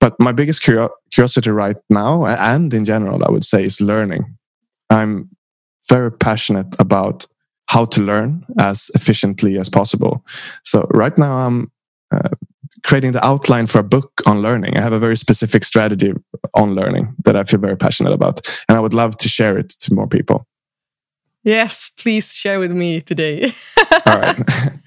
But 0.00 0.18
my 0.18 0.32
biggest 0.32 0.62
curio- 0.62 0.94
curiosity 1.10 1.50
right 1.50 1.76
now, 1.90 2.26
and 2.26 2.72
in 2.72 2.84
general, 2.84 3.24
I 3.24 3.30
would 3.30 3.44
say, 3.44 3.64
is 3.64 3.80
learning. 3.80 4.36
I'm 4.90 5.30
very 5.88 6.12
passionate 6.12 6.74
about 6.78 7.26
how 7.66 7.84
to 7.84 8.00
learn 8.00 8.44
as 8.58 8.90
efficiently 8.94 9.58
as 9.58 9.68
possible. 9.68 10.24
So 10.64 10.86
right 10.90 11.16
now 11.18 11.38
I'm 11.46 11.70
uh, 12.10 12.30
creating 12.86 13.12
the 13.12 13.24
outline 13.24 13.66
for 13.66 13.80
a 13.80 13.82
book 13.82 14.22
on 14.26 14.40
learning. 14.40 14.76
I 14.76 14.80
have 14.80 14.92
a 14.94 14.98
very 14.98 15.16
specific 15.16 15.64
strategy 15.64 16.14
on 16.54 16.74
learning 16.74 17.14
that 17.24 17.36
I 17.36 17.44
feel 17.44 17.60
very 17.60 17.76
passionate 17.76 18.12
about, 18.12 18.46
and 18.68 18.78
I 18.78 18.80
would 18.80 18.94
love 18.94 19.16
to 19.18 19.28
share 19.28 19.58
it 19.58 19.70
to 19.80 19.94
more 19.94 20.06
people. 20.06 20.46
yes 21.44 21.90
please 21.96 22.34
share 22.34 22.58
with 22.60 22.72
me 22.72 23.00
today 23.00 23.52
All 24.06 24.18
right. 24.18 24.38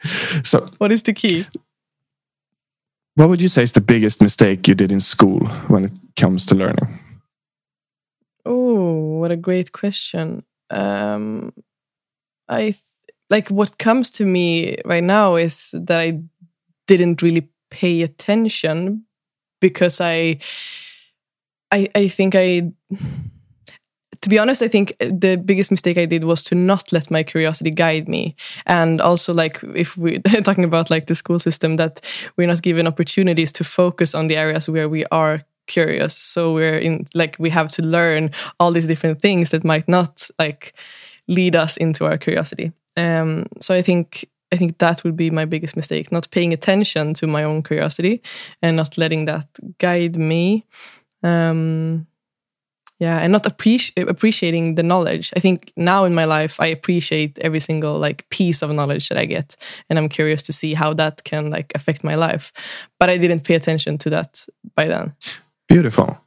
so, 0.44 0.66
what 0.78 0.92
is 0.92 1.04
the 1.04 1.14
key 1.14 1.46
what 3.16 3.30
would 3.30 3.42
you 3.42 3.48
say 3.48 3.64
is 3.64 3.74
the 3.74 3.82
biggest 3.82 4.22
mistake 4.22 4.68
you 4.68 4.76
did 4.76 4.92
in 4.92 5.00
school 5.00 5.40
when 5.68 5.86
it 5.86 5.92
comes 6.16 6.46
to 6.48 6.56
learning? 6.56 7.00
Oh, 8.46 9.20
what 9.20 9.32
a 9.32 9.38
great 9.38 9.72
question. 9.72 10.44
Um, 10.70 11.54
I 12.48 12.74
like 13.30 13.50
what 13.50 13.78
comes 13.78 14.12
to 14.12 14.26
me 14.26 14.78
right 14.86 15.04
now 15.04 15.36
is 15.36 15.74
that 15.74 16.00
I 16.00 16.22
didn't 16.88 17.22
really 17.22 17.50
pay 17.70 18.02
attention 18.02 19.06
because 19.62 20.02
I, 20.02 20.40
I, 21.72 21.90
I 21.96 22.08
think 22.08 22.36
I, 22.36 22.72
to 24.22 24.30
be 24.30 24.38
honest, 24.38 24.62
I 24.62 24.68
think 24.68 24.96
the 25.00 25.36
biggest 25.36 25.72
mistake 25.72 25.98
I 25.98 26.06
did 26.06 26.24
was 26.24 26.44
to 26.44 26.56
not 26.56 26.92
let 26.92 27.10
my 27.10 27.24
curiosity 27.24 27.72
guide 27.72 28.08
me, 28.08 28.36
and 28.66 29.02
also 29.02 29.34
like 29.34 29.60
if 29.76 29.98
we're 29.98 30.20
talking 30.44 30.64
about 30.64 30.90
like 30.90 31.08
the 31.08 31.16
school 31.16 31.40
system 31.40 31.78
that 31.78 32.02
we're 32.38 32.48
not 32.48 32.62
given 32.62 32.88
opportunities 32.88 33.52
to 33.54 33.64
focus 33.64 34.14
on 34.14 34.28
the 34.28 34.38
areas 34.38 34.70
where 34.70 34.88
we 34.88 35.06
are 35.12 35.44
curious. 35.68 36.16
So 36.16 36.54
we're 36.54 36.78
in 36.78 37.08
like 37.14 37.36
we 37.40 37.50
have 37.50 37.72
to 37.72 37.82
learn 37.82 38.32
all 38.60 38.72
these 38.72 38.88
different 38.88 39.22
things 39.22 39.50
that 39.50 39.64
might 39.64 39.88
not 39.88 40.30
like 40.38 40.74
lead 41.28 41.56
us 41.56 41.78
into 41.78 42.06
our 42.06 42.18
curiosity. 42.18 42.72
Um 42.98 43.46
so 43.62 43.74
i 43.74 43.82
think 43.82 44.26
i 44.52 44.58
think 44.58 44.78
that 44.80 45.04
would 45.04 45.16
be 45.16 45.32
my 45.32 45.46
biggest 45.46 45.76
mistake 45.78 46.12
not 46.12 46.30
paying 46.32 46.52
attention 46.52 47.14
to 47.14 47.26
my 47.28 47.44
own 47.44 47.64
curiosity 47.64 48.22
and 48.62 48.76
not 48.76 48.98
letting 48.98 49.26
that 49.26 49.48
guide 49.78 50.18
me. 50.18 50.66
Um 51.24 52.08
yeah 53.02 53.18
and 53.24 53.32
not 53.32 53.44
appreci- 53.44 54.10
appreciating 54.10 54.76
the 54.76 54.84
knowledge 54.84 55.34
i 55.38 55.40
think 55.42 55.74
now 55.76 56.06
in 56.06 56.14
my 56.14 56.26
life 56.26 56.56
i 56.66 56.68
appreciate 56.68 57.40
every 57.40 57.60
single 57.60 58.00
like 58.00 58.20
piece 58.30 58.62
of 58.64 58.70
knowledge 58.72 59.10
that 59.10 59.18
i 59.18 59.26
get 59.26 59.56
and 59.90 60.00
i'm 60.00 60.10
curious 60.10 60.44
to 60.44 60.54
see 60.54 60.74
how 60.76 60.94
that 60.94 61.24
can 61.24 61.50
like 61.50 61.72
affect 61.76 62.04
my 62.04 62.16
life 62.16 62.54
but 63.00 63.10
i 63.10 63.18
didn't 63.18 63.44
pay 63.44 63.56
attention 63.56 63.98
to 63.98 64.10
that 64.10 64.46
by 64.76 64.88
then 64.88 65.14
Beautiful. 65.68 66.18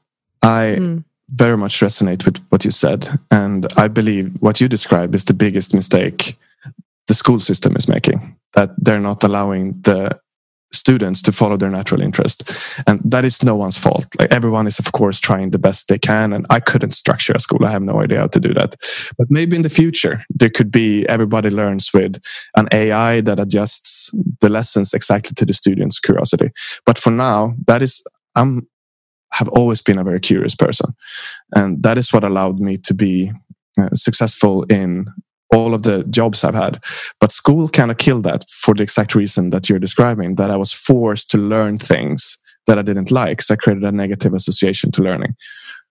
I 0.42 0.76
Mm. 0.78 1.04
very 1.28 1.56
much 1.56 1.80
resonate 1.80 2.24
with 2.24 2.38
what 2.50 2.64
you 2.64 2.70
said. 2.70 3.06
And 3.30 3.66
I 3.76 3.88
believe 3.88 4.30
what 4.40 4.58
you 4.60 4.68
describe 4.68 5.14
is 5.14 5.24
the 5.24 5.34
biggest 5.34 5.74
mistake 5.74 6.36
the 7.08 7.14
school 7.14 7.38
system 7.40 7.76
is 7.76 7.86
making, 7.88 8.34
that 8.54 8.70
they're 8.78 9.00
not 9.10 9.22
allowing 9.24 9.74
the 9.82 10.18
students 10.74 11.22
to 11.22 11.32
follow 11.32 11.56
their 11.56 11.70
natural 11.70 12.00
interest. 12.00 12.52
And 12.86 13.00
that 13.04 13.24
is 13.24 13.42
no 13.42 13.56
one's 13.56 13.78
fault. 13.78 14.06
Like 14.18 14.32
everyone 14.32 14.66
is, 14.66 14.78
of 14.78 14.92
course, 14.92 15.20
trying 15.20 15.50
the 15.50 15.58
best 15.58 15.88
they 15.88 15.98
can. 15.98 16.32
And 16.32 16.46
I 16.50 16.60
couldn't 16.60 16.92
structure 16.92 17.32
a 17.34 17.40
school. 17.40 17.64
I 17.64 17.70
have 17.70 17.82
no 17.82 18.00
idea 18.00 18.18
how 18.18 18.28
to 18.28 18.40
do 18.40 18.52
that. 18.54 18.76
But 19.16 19.30
maybe 19.30 19.56
in 19.56 19.62
the 19.62 19.70
future, 19.70 20.24
there 20.30 20.50
could 20.50 20.70
be 20.70 21.06
everybody 21.08 21.50
learns 21.50 21.92
with 21.92 22.20
an 22.56 22.68
AI 22.72 23.20
that 23.22 23.40
adjusts 23.40 24.14
the 24.40 24.48
lessons 24.48 24.92
exactly 24.92 25.34
to 25.34 25.46
the 25.46 25.52
students' 25.52 26.00
curiosity. 26.00 26.50
But 26.86 26.98
for 26.98 27.10
now, 27.10 27.54
that 27.66 27.82
is, 27.82 28.04
I'm 28.34 28.66
have 29.34 29.48
always 29.48 29.82
been 29.82 29.98
a 29.98 30.04
very 30.04 30.20
curious 30.20 30.54
person. 30.54 30.94
And 31.54 31.82
that 31.82 31.98
is 31.98 32.12
what 32.12 32.22
allowed 32.22 32.60
me 32.60 32.78
to 32.78 32.94
be 32.94 33.32
uh, 33.76 33.88
successful 33.92 34.62
in 34.64 35.06
all 35.54 35.72
of 35.72 35.82
the 35.82 36.04
jobs 36.04 36.44
I've 36.44 36.54
had. 36.54 36.82
But 37.20 37.32
school 37.32 37.68
kind 37.68 37.90
of 37.90 37.98
killed 37.98 38.24
that 38.24 38.48
for 38.50 38.74
the 38.74 38.82
exact 38.82 39.14
reason 39.14 39.50
that 39.50 39.68
you're 39.68 39.78
describing, 39.78 40.34
that 40.34 40.50
I 40.50 40.56
was 40.56 40.72
forced 40.72 41.30
to 41.30 41.38
learn 41.38 41.78
things 41.78 42.36
that 42.66 42.78
I 42.78 42.82
didn't 42.82 43.10
like. 43.10 43.40
So 43.40 43.54
I 43.54 43.56
created 43.56 43.84
a 43.84 43.92
negative 43.92 44.34
association 44.34 44.90
to 44.92 45.02
learning. 45.02 45.36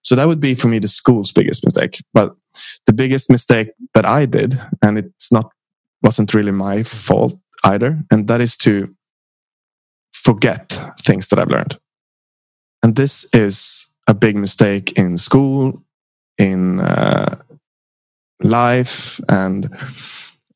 So 0.02 0.16
that 0.16 0.28
would 0.28 0.40
be 0.42 0.54
for 0.54 0.68
me 0.68 0.80
the 0.80 0.88
school's 0.88 1.32
biggest 1.32 1.64
mistake. 1.64 2.04
But 2.14 2.36
the 2.86 2.94
biggest 2.94 3.30
mistake 3.30 3.70
that 3.94 4.06
I 4.06 4.26
did, 4.26 4.60
and 4.82 4.98
it's 4.98 5.32
not 5.32 5.50
wasn't 6.02 6.34
really 6.34 6.52
my 6.52 6.84
fault 6.84 7.34
either, 7.64 8.04
and 8.12 8.28
that 8.28 8.42
is 8.42 8.58
to 8.58 8.94
forget 10.12 10.78
things 11.00 11.30
that 11.30 11.40
I've 11.40 11.48
learned. 11.48 11.80
And 12.84 12.96
this 12.98 13.34
is 13.34 13.94
a 14.08 14.14
big 14.14 14.36
mistake 14.36 14.92
in 14.98 15.18
school, 15.18 15.82
in 16.38 16.82
uh, 16.82 17.38
life, 18.54 19.20
and 19.30 19.70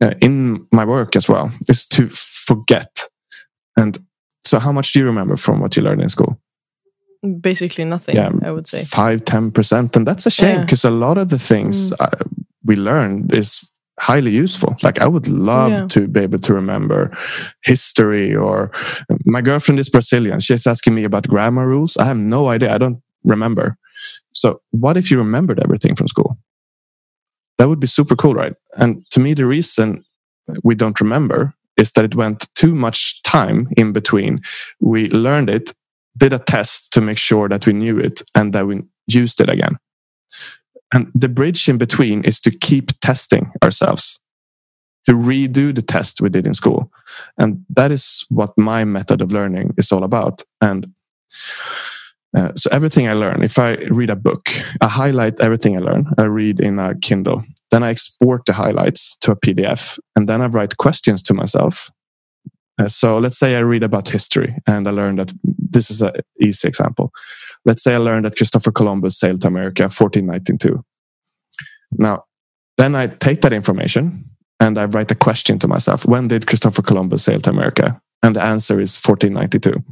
uh, 0.03 0.13
in 0.21 0.65
my 0.71 0.85
work 0.85 1.15
as 1.15 1.27
well, 1.29 1.51
is 1.69 1.85
to 1.87 2.07
forget. 2.47 2.91
And 3.75 3.97
so, 4.45 4.59
how 4.59 4.71
much 4.71 4.93
do 4.93 4.99
you 4.99 5.05
remember 5.05 5.37
from 5.37 5.59
what 5.61 5.75
you 5.75 5.83
learned 5.83 6.01
in 6.01 6.09
school? 6.09 6.35
basically 7.41 7.83
nothing 7.85 8.15
Yeah, 8.15 8.31
i 8.47 8.51
would 8.51 8.67
say 8.67 8.83
Five, 8.83 9.19
ten 9.25 9.51
percent, 9.51 9.95
and 9.97 10.05
that's 10.07 10.25
a 10.27 10.31
shame 10.31 10.57
Yeah. 10.57 10.65
because 10.65 10.87
a 10.87 10.91
lot 10.91 11.17
of 11.17 11.27
the 11.29 11.39
things 11.39 11.91
uh, 11.99 12.23
we 12.63 12.75
learned 12.75 13.33
is 13.33 13.69
highly 13.99 14.31
useful. 14.43 14.75
Like 14.83 15.01
I 15.01 15.07
would 15.07 15.27
love 15.27 15.71
Yeah. 15.71 15.87
to 15.87 15.99
be 16.07 16.19
able 16.23 16.39
to 16.39 16.53
remember 16.53 17.09
history. 17.63 18.35
Or 18.35 18.69
my 19.25 19.41
girlfriend 19.41 19.79
is 19.79 19.89
Brazilian; 19.89 20.39
she's 20.39 20.67
asking 20.67 20.93
me 20.95 21.05
about 21.05 21.27
grammar 21.27 21.67
rules. 21.67 21.97
I 21.97 22.03
have 22.05 22.17
no 22.19 22.53
idea. 22.55 22.75
I 22.75 22.77
don't 22.77 23.01
remember. 23.23 23.75
So, 24.31 24.61
what 24.81 24.95
if 24.97 25.09
you 25.11 25.17
remembered 25.17 25.59
everything 25.59 25.95
from 25.97 26.07
school? 26.07 26.37
That 27.57 27.67
would 27.67 27.79
be 27.79 27.87
super 27.87 28.15
cool, 28.15 28.33
right? 28.33 28.53
And 28.77 29.03
to 29.11 29.19
me, 29.19 29.33
the 29.33 29.45
reason 29.45 30.03
we 30.63 30.75
don't 30.75 30.99
remember 31.01 31.53
is 31.77 31.91
that 31.93 32.05
it 32.05 32.15
went 32.15 32.53
too 32.55 32.73
much 32.73 33.21
time 33.23 33.69
in 33.77 33.93
between. 33.93 34.41
We 34.79 35.09
learned 35.09 35.49
it, 35.49 35.73
did 36.17 36.33
a 36.33 36.39
test 36.39 36.93
to 36.93 37.01
make 37.01 37.17
sure 37.17 37.49
that 37.49 37.65
we 37.65 37.73
knew 37.73 37.99
it, 37.99 38.21
and 38.35 38.53
that 38.53 38.67
we 38.67 38.81
used 39.07 39.41
it 39.41 39.49
again. 39.49 39.77
And 40.93 41.11
the 41.13 41.29
bridge 41.29 41.67
in 41.67 41.77
between 41.77 42.23
is 42.23 42.39
to 42.41 42.51
keep 42.51 42.97
testing 43.01 43.51
ourselves, 43.63 44.19
to 45.05 45.13
redo 45.13 45.75
the 45.75 45.81
test 45.81 46.21
we 46.21 46.29
did 46.29 46.47
in 46.47 46.53
school. 46.53 46.91
And 47.37 47.65
that 47.69 47.91
is 47.91 48.25
what 48.29 48.51
my 48.57 48.85
method 48.85 49.21
of 49.21 49.31
learning 49.31 49.73
is 49.77 49.91
all 49.91 50.03
about. 50.03 50.43
And 50.61 50.93
uh, 52.37 52.51
so 52.55 52.69
everything 52.71 53.07
I 53.07 53.13
learn, 53.13 53.41
if 53.41 53.57
I 53.57 53.77
read 53.89 54.11
a 54.11 54.15
book, 54.15 54.49
I 54.79 54.87
highlight 54.87 55.39
everything 55.39 55.75
I 55.75 55.79
learn. 55.79 56.05
I 56.19 56.25
read 56.25 56.59
in 56.59 56.77
a 56.77 56.93
Kindle 56.93 57.43
Then 57.71 57.83
I 57.83 57.89
export 57.89 58.45
the 58.45 58.53
highlights 58.53 59.17
to 59.21 59.31
a 59.31 59.35
PDF 59.35 59.99
and 60.15 60.29
then 60.29 60.41
I 60.41 60.45
write 60.45 60.77
questions 60.77 61.23
to 61.23 61.33
myself. 61.33 61.91
Uh, 62.79 62.87
so 62.87 63.17
let's 63.17 63.39
say 63.39 63.55
I 63.55 63.61
read 63.61 63.81
about 63.81 64.07
history 64.07 64.55
and 64.67 64.87
I 64.87 64.91
learned 64.91 65.17
that 65.17 65.33
this 65.43 65.89
is 65.89 66.03
an 66.03 66.13
easy 66.39 66.67
example. 66.67 67.11
Let's 67.65 67.83
say 67.83 67.95
I 67.95 67.97
learned 67.97 68.25
that 68.25 68.37
Christopher 68.37 68.71
Columbus 68.71 69.19
sailed 69.19 69.41
to 69.41 69.47
America 69.47 69.83
1492. 69.83 70.83
Now, 71.93 72.25
then 72.77 72.95
I 72.95 73.07
take 73.07 73.41
that 73.41 73.53
information 73.53 74.29
and 74.59 74.77
I 74.77 74.85
write 74.85 75.11
a 75.11 75.15
question 75.15 75.57
to 75.59 75.67
myself. 75.67 76.05
When 76.05 76.27
did 76.27 76.45
Christopher 76.45 76.83
Columbus 76.83 77.23
sail 77.23 77.41
to 77.41 77.49
America? 77.49 77.99
And 78.21 78.35
the 78.35 78.43
answer 78.43 78.79
is 78.79 78.95
1492. 78.95 79.83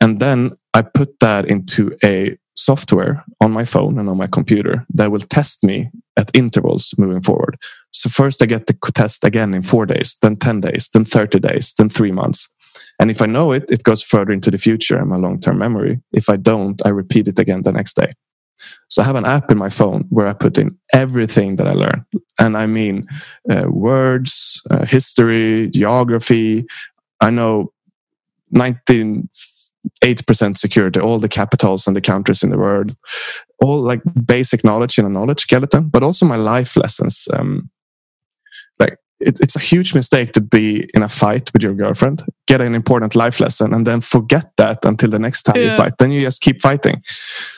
And 0.00 0.20
then 0.20 0.52
I 0.74 0.82
put 0.82 1.18
that 1.20 1.46
into 1.46 1.96
a 2.04 2.36
software 2.54 3.24
on 3.40 3.50
my 3.50 3.64
phone 3.64 3.98
and 3.98 4.08
on 4.08 4.16
my 4.16 4.26
computer 4.26 4.86
that 4.94 5.10
will 5.10 5.20
test 5.20 5.64
me 5.64 5.90
at 6.16 6.30
intervals 6.34 6.94
moving 6.98 7.22
forward. 7.22 7.56
So 7.92 8.08
first 8.08 8.42
I 8.42 8.46
get 8.46 8.66
the 8.66 8.76
test 8.94 9.24
again 9.24 9.54
in 9.54 9.62
four 9.62 9.86
days, 9.86 10.16
then 10.20 10.36
10 10.36 10.60
days, 10.60 10.88
then 10.92 11.04
30 11.04 11.40
days, 11.40 11.74
then 11.76 11.88
three 11.88 12.12
months. 12.12 12.52
And 13.00 13.10
if 13.10 13.20
I 13.20 13.26
know 13.26 13.52
it, 13.52 13.70
it 13.70 13.82
goes 13.82 14.02
further 14.02 14.32
into 14.32 14.50
the 14.50 14.58
future 14.58 14.98
in 15.00 15.08
my 15.08 15.16
long 15.16 15.40
term 15.40 15.58
memory. 15.58 16.00
If 16.12 16.28
I 16.30 16.36
don't, 16.36 16.80
I 16.86 16.90
repeat 16.90 17.28
it 17.28 17.38
again 17.38 17.62
the 17.62 17.72
next 17.72 17.96
day. 17.96 18.12
So 18.88 19.02
I 19.02 19.04
have 19.04 19.16
an 19.16 19.26
app 19.26 19.50
in 19.50 19.58
my 19.58 19.70
phone 19.70 20.04
where 20.10 20.26
I 20.26 20.32
put 20.34 20.58
in 20.58 20.78
everything 20.92 21.56
that 21.56 21.66
I 21.66 21.72
learn. 21.72 22.04
And 22.38 22.56
I 22.56 22.66
mean 22.66 23.06
uh, 23.50 23.64
words, 23.68 24.62
uh, 24.70 24.84
history, 24.84 25.68
geography. 25.70 26.66
I 27.20 27.30
know 27.30 27.72
19 28.50 29.28
8% 30.02 30.58
security, 30.58 31.00
all 31.00 31.18
the 31.18 31.28
capitals 31.28 31.86
and 31.86 31.96
the 31.96 32.00
countries 32.00 32.42
in 32.42 32.50
the 32.50 32.58
world, 32.58 32.94
all 33.60 33.80
like 33.80 34.02
basic 34.24 34.64
knowledge 34.64 34.98
in 34.98 35.04
a 35.04 35.08
knowledge 35.08 35.40
skeleton, 35.40 35.88
but 35.88 36.02
also 36.02 36.26
my 36.26 36.36
life 36.36 36.76
lessons. 36.76 37.28
Um, 37.32 37.70
like 38.78 38.96
it, 39.20 39.40
it's 39.40 39.56
a 39.56 39.60
huge 39.60 39.94
mistake 39.94 40.32
to 40.32 40.40
be 40.40 40.88
in 40.94 41.02
a 41.02 41.08
fight 41.08 41.52
with 41.52 41.62
your 41.62 41.74
girlfriend, 41.74 42.24
get 42.46 42.60
an 42.60 42.74
important 42.74 43.16
life 43.16 43.40
lesson, 43.40 43.74
and 43.74 43.86
then 43.86 44.00
forget 44.00 44.52
that 44.56 44.84
until 44.84 45.10
the 45.10 45.18
next 45.18 45.42
time 45.44 45.56
yeah. 45.56 45.70
you 45.70 45.72
fight. 45.74 45.94
Then 45.98 46.12
you 46.12 46.20
just 46.22 46.42
keep 46.42 46.62
fighting. 46.62 47.02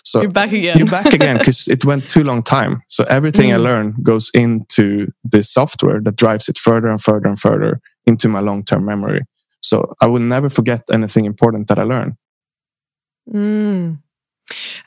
So 0.05 0.23
you're 0.23 0.31
back 0.31 0.53
again. 0.53 0.79
you're 0.79 0.87
back 0.87 1.13
again 1.13 1.39
because 1.39 1.69
it 1.69 1.85
went 1.85 2.09
too 2.09 2.25
long 2.25 2.43
time. 2.43 2.83
So 2.89 3.05
everything 3.05 3.51
mm. 3.51 3.55
I 3.55 3.57
learn 3.57 3.97
goes 4.03 4.31
into 4.35 5.13
this 5.25 5.51
software 5.53 6.01
that 6.01 6.17
drives 6.17 6.49
it 6.49 6.59
further 6.59 6.89
and 6.89 7.01
further 7.01 7.27
and 7.27 7.39
further 7.39 7.81
into 8.07 8.29
my 8.29 8.41
long 8.41 8.65
term 8.65 8.85
memory. 8.85 9.23
So 9.65 9.95
I 10.01 10.07
will 10.07 10.21
never 10.21 10.51
forget 10.51 10.83
anything 10.93 11.25
important 11.25 11.69
that 11.69 11.79
I 11.79 11.85
learn. 11.85 12.17
Mm. 13.33 13.99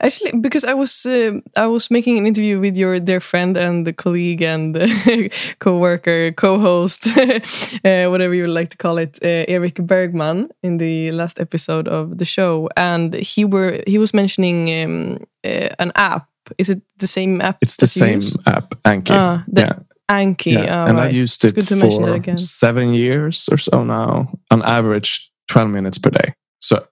Actually, 0.00 0.38
because 0.38 0.64
I 0.64 0.74
was 0.74 1.04
uh, 1.04 1.40
I 1.56 1.66
was 1.66 1.90
making 1.90 2.16
an 2.16 2.26
interview 2.26 2.60
with 2.60 2.76
your 2.76 3.00
dear 3.00 3.20
friend 3.20 3.56
and 3.56 3.84
the 3.84 3.92
colleague 3.92 4.40
and 4.40 4.78
co-worker, 5.58 6.30
co-host, 6.32 7.08
uh, 7.84 8.06
whatever 8.06 8.34
you 8.34 8.42
would 8.42 8.54
like 8.54 8.70
to 8.70 8.76
call 8.76 8.98
it, 8.98 9.18
uh, 9.20 9.44
Eric 9.48 9.74
Bergman 9.74 10.50
in 10.62 10.78
the 10.78 11.10
last 11.10 11.40
episode 11.40 11.88
of 11.88 12.18
the 12.18 12.24
show, 12.24 12.68
and 12.76 13.14
he 13.14 13.44
were 13.44 13.82
he 13.88 13.98
was 13.98 14.14
mentioning 14.14 14.70
um, 14.84 15.26
uh, 15.44 15.74
an 15.80 15.90
app. 15.96 16.28
Is 16.56 16.70
it 16.70 16.80
the 16.98 17.08
same 17.08 17.40
app? 17.40 17.58
It's 17.60 17.76
the 17.76 17.88
same 17.88 18.20
use? 18.20 18.36
app, 18.46 18.70
Anki. 18.84 19.10
Ah, 19.10 19.44
yeah. 19.52 19.80
Anki, 20.10 20.52
yeah. 20.52 20.84
Oh, 20.84 20.88
and 20.88 20.96
right. 20.96 21.08
I've 21.08 21.14
used 21.14 21.44
it 21.44 21.54
for 21.54 22.38
seven 22.38 22.94
years 22.94 23.48
or 23.52 23.58
so 23.58 23.84
now, 23.84 24.32
on 24.50 24.62
average, 24.62 25.30
twelve 25.48 25.70
minutes 25.70 25.98
per 25.98 26.10
day. 26.10 26.34
So 26.60 26.86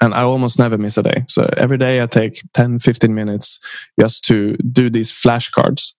and 0.00 0.14
I 0.14 0.22
almost 0.22 0.58
never 0.58 0.76
miss 0.76 0.98
a 0.98 1.02
day. 1.02 1.24
So 1.28 1.48
every 1.56 1.78
day 1.78 2.02
I 2.02 2.06
take 2.06 2.42
10, 2.52 2.78
15 2.80 3.14
minutes 3.14 3.64
just 3.98 4.24
to 4.26 4.54
do 4.56 4.90
these 4.90 5.10
flashcards 5.10 5.92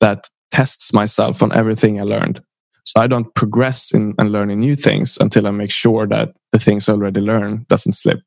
that 0.00 0.28
tests 0.50 0.92
myself 0.92 1.42
on 1.42 1.52
everything 1.52 2.00
I 2.00 2.04
learned. 2.04 2.42
So 2.84 3.00
I 3.00 3.06
don't 3.06 3.32
progress 3.34 3.94
in 3.94 4.14
and 4.18 4.32
learning 4.32 4.58
new 4.58 4.74
things 4.74 5.16
until 5.20 5.46
I 5.46 5.52
make 5.52 5.70
sure 5.70 6.06
that 6.08 6.36
the 6.50 6.58
things 6.58 6.88
I 6.88 6.94
already 6.94 7.20
learned 7.20 7.68
doesn't 7.68 7.92
slip. 7.92 8.20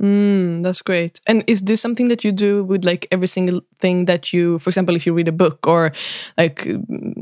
Mm, 0.00 0.62
that's 0.62 0.80
great. 0.82 1.20
And 1.26 1.44
is 1.46 1.60
this 1.60 1.80
something 1.80 2.08
that 2.08 2.24
you 2.24 2.32
do 2.32 2.64
with 2.64 2.84
like 2.84 3.06
every 3.12 3.28
single 3.28 3.60
thing 3.78 4.06
that 4.06 4.32
you, 4.32 4.58
for 4.58 4.70
example, 4.70 4.96
if 4.96 5.06
you 5.06 5.12
read 5.12 5.28
a 5.28 5.32
book 5.32 5.66
or 5.66 5.92
like, 6.38 6.66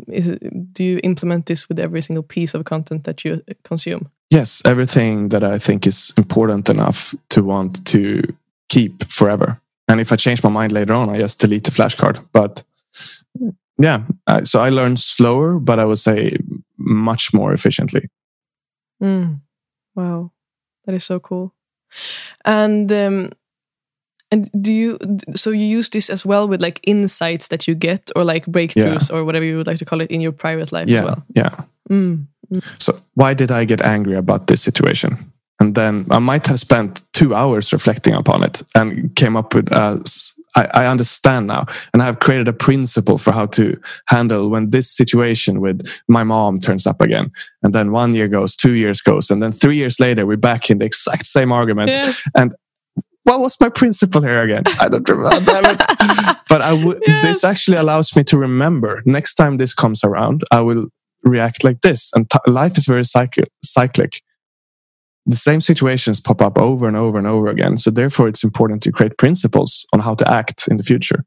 is 0.08 0.28
it, 0.28 0.72
do 0.72 0.84
you 0.84 1.00
implement 1.02 1.46
this 1.46 1.68
with 1.68 1.80
every 1.80 2.00
single 2.00 2.22
piece 2.22 2.54
of 2.54 2.64
content 2.64 3.04
that 3.04 3.24
you 3.24 3.42
consume? 3.64 4.08
Yes, 4.30 4.62
everything 4.64 5.30
that 5.30 5.42
I 5.42 5.58
think 5.58 5.86
is 5.86 6.12
important 6.16 6.68
enough 6.68 7.14
to 7.30 7.42
want 7.42 7.84
to 7.86 8.22
keep 8.68 9.04
forever. 9.10 9.60
And 9.88 10.00
if 10.00 10.12
I 10.12 10.16
change 10.16 10.42
my 10.44 10.50
mind 10.50 10.70
later 10.70 10.94
on, 10.94 11.10
I 11.10 11.18
just 11.18 11.40
delete 11.40 11.64
the 11.64 11.72
flashcard. 11.72 12.24
But 12.32 12.62
yeah, 13.78 14.04
so 14.44 14.60
I 14.60 14.70
learn 14.70 14.96
slower, 14.96 15.58
but 15.58 15.80
I 15.80 15.84
would 15.84 15.98
say 15.98 16.36
much 16.78 17.34
more 17.34 17.52
efficiently. 17.52 18.08
Mm. 19.02 19.40
Wow, 19.96 20.30
that 20.84 20.94
is 20.94 21.02
so 21.02 21.18
cool. 21.18 21.52
And 22.44 22.90
um, 22.92 23.30
and 24.30 24.50
do 24.60 24.72
you 24.72 24.98
so 25.34 25.50
you 25.50 25.64
use 25.64 25.88
this 25.88 26.08
as 26.08 26.24
well 26.24 26.48
with 26.48 26.62
like 26.62 26.80
insights 26.84 27.48
that 27.48 27.66
you 27.66 27.74
get 27.74 28.10
or 28.14 28.24
like 28.24 28.46
breakthroughs 28.46 29.10
yeah. 29.10 29.16
or 29.16 29.24
whatever 29.24 29.44
you 29.44 29.56
would 29.56 29.66
like 29.66 29.78
to 29.78 29.84
call 29.84 30.00
it 30.00 30.10
in 30.10 30.20
your 30.20 30.32
private 30.32 30.72
life 30.72 30.88
yeah, 30.88 30.98
as 30.98 31.04
well? 31.04 31.24
Yeah. 31.34 31.50
Mm. 31.90 32.26
So 32.78 33.00
why 33.14 33.34
did 33.34 33.50
I 33.50 33.64
get 33.64 33.80
angry 33.80 34.16
about 34.16 34.46
this 34.46 34.62
situation? 34.62 35.32
And 35.60 35.74
then 35.74 36.06
I 36.10 36.18
might 36.18 36.46
have 36.46 36.58
spent 36.58 37.02
two 37.12 37.34
hours 37.34 37.72
reflecting 37.72 38.14
upon 38.14 38.42
it 38.42 38.62
and 38.74 39.14
came 39.14 39.36
up 39.36 39.54
with 39.54 39.70
a, 39.72 40.00
I, 40.56 40.68
I 40.74 40.86
understand 40.86 41.46
now 41.46 41.66
and 41.92 42.02
I 42.02 42.06
have 42.06 42.20
created 42.20 42.48
a 42.48 42.52
principle 42.52 43.18
for 43.18 43.32
how 43.32 43.46
to 43.46 43.80
handle 44.06 44.50
when 44.50 44.70
this 44.70 44.90
situation 44.90 45.60
with 45.60 45.86
my 46.08 46.24
mom 46.24 46.58
turns 46.58 46.86
up 46.86 47.00
again. 47.00 47.30
And 47.62 47.74
then 47.74 47.92
one 47.92 48.14
year 48.14 48.28
goes, 48.28 48.56
two 48.56 48.72
years 48.72 49.00
goes, 49.00 49.30
and 49.30 49.42
then 49.42 49.52
three 49.52 49.76
years 49.76 50.00
later 50.00 50.26
we're 50.26 50.36
back 50.36 50.70
in 50.70 50.78
the 50.78 50.86
exact 50.86 51.26
same 51.26 51.52
argument. 51.52 51.90
Yes. 51.90 52.22
And 52.36 52.52
what 53.24 53.40
was 53.40 53.60
my 53.60 53.68
principle 53.68 54.22
here 54.22 54.42
again? 54.42 54.64
I 54.80 54.88
don't 54.88 55.08
remember. 55.08 55.52
but 56.48 56.62
I 56.62 56.72
would. 56.72 57.02
Yes. 57.06 57.24
This 57.24 57.44
actually 57.44 57.76
allows 57.76 58.16
me 58.16 58.24
to 58.24 58.36
remember 58.36 59.02
next 59.04 59.34
time 59.34 59.58
this 59.58 59.74
comes 59.74 60.02
around. 60.02 60.42
I 60.50 60.62
will 60.62 60.86
react 61.22 61.62
like 61.62 61.82
this. 61.82 62.10
And 62.14 62.30
life 62.46 62.78
is 62.78 62.86
very 62.86 63.04
cyclic. 63.04 64.22
The 65.26 65.36
same 65.36 65.60
situations 65.60 66.20
pop 66.20 66.40
up 66.40 66.58
over 66.58 66.88
and 66.88 66.96
over 66.96 67.18
and 67.18 67.26
over 67.26 67.48
again. 67.48 67.78
So 67.78 67.90
therefore, 67.90 68.28
it's 68.28 68.42
important 68.42 68.82
to 68.84 68.92
create 68.92 69.18
principles 69.18 69.86
on 69.92 70.00
how 70.00 70.14
to 70.14 70.30
act 70.30 70.66
in 70.68 70.76
the 70.76 70.82
future. 70.82 71.24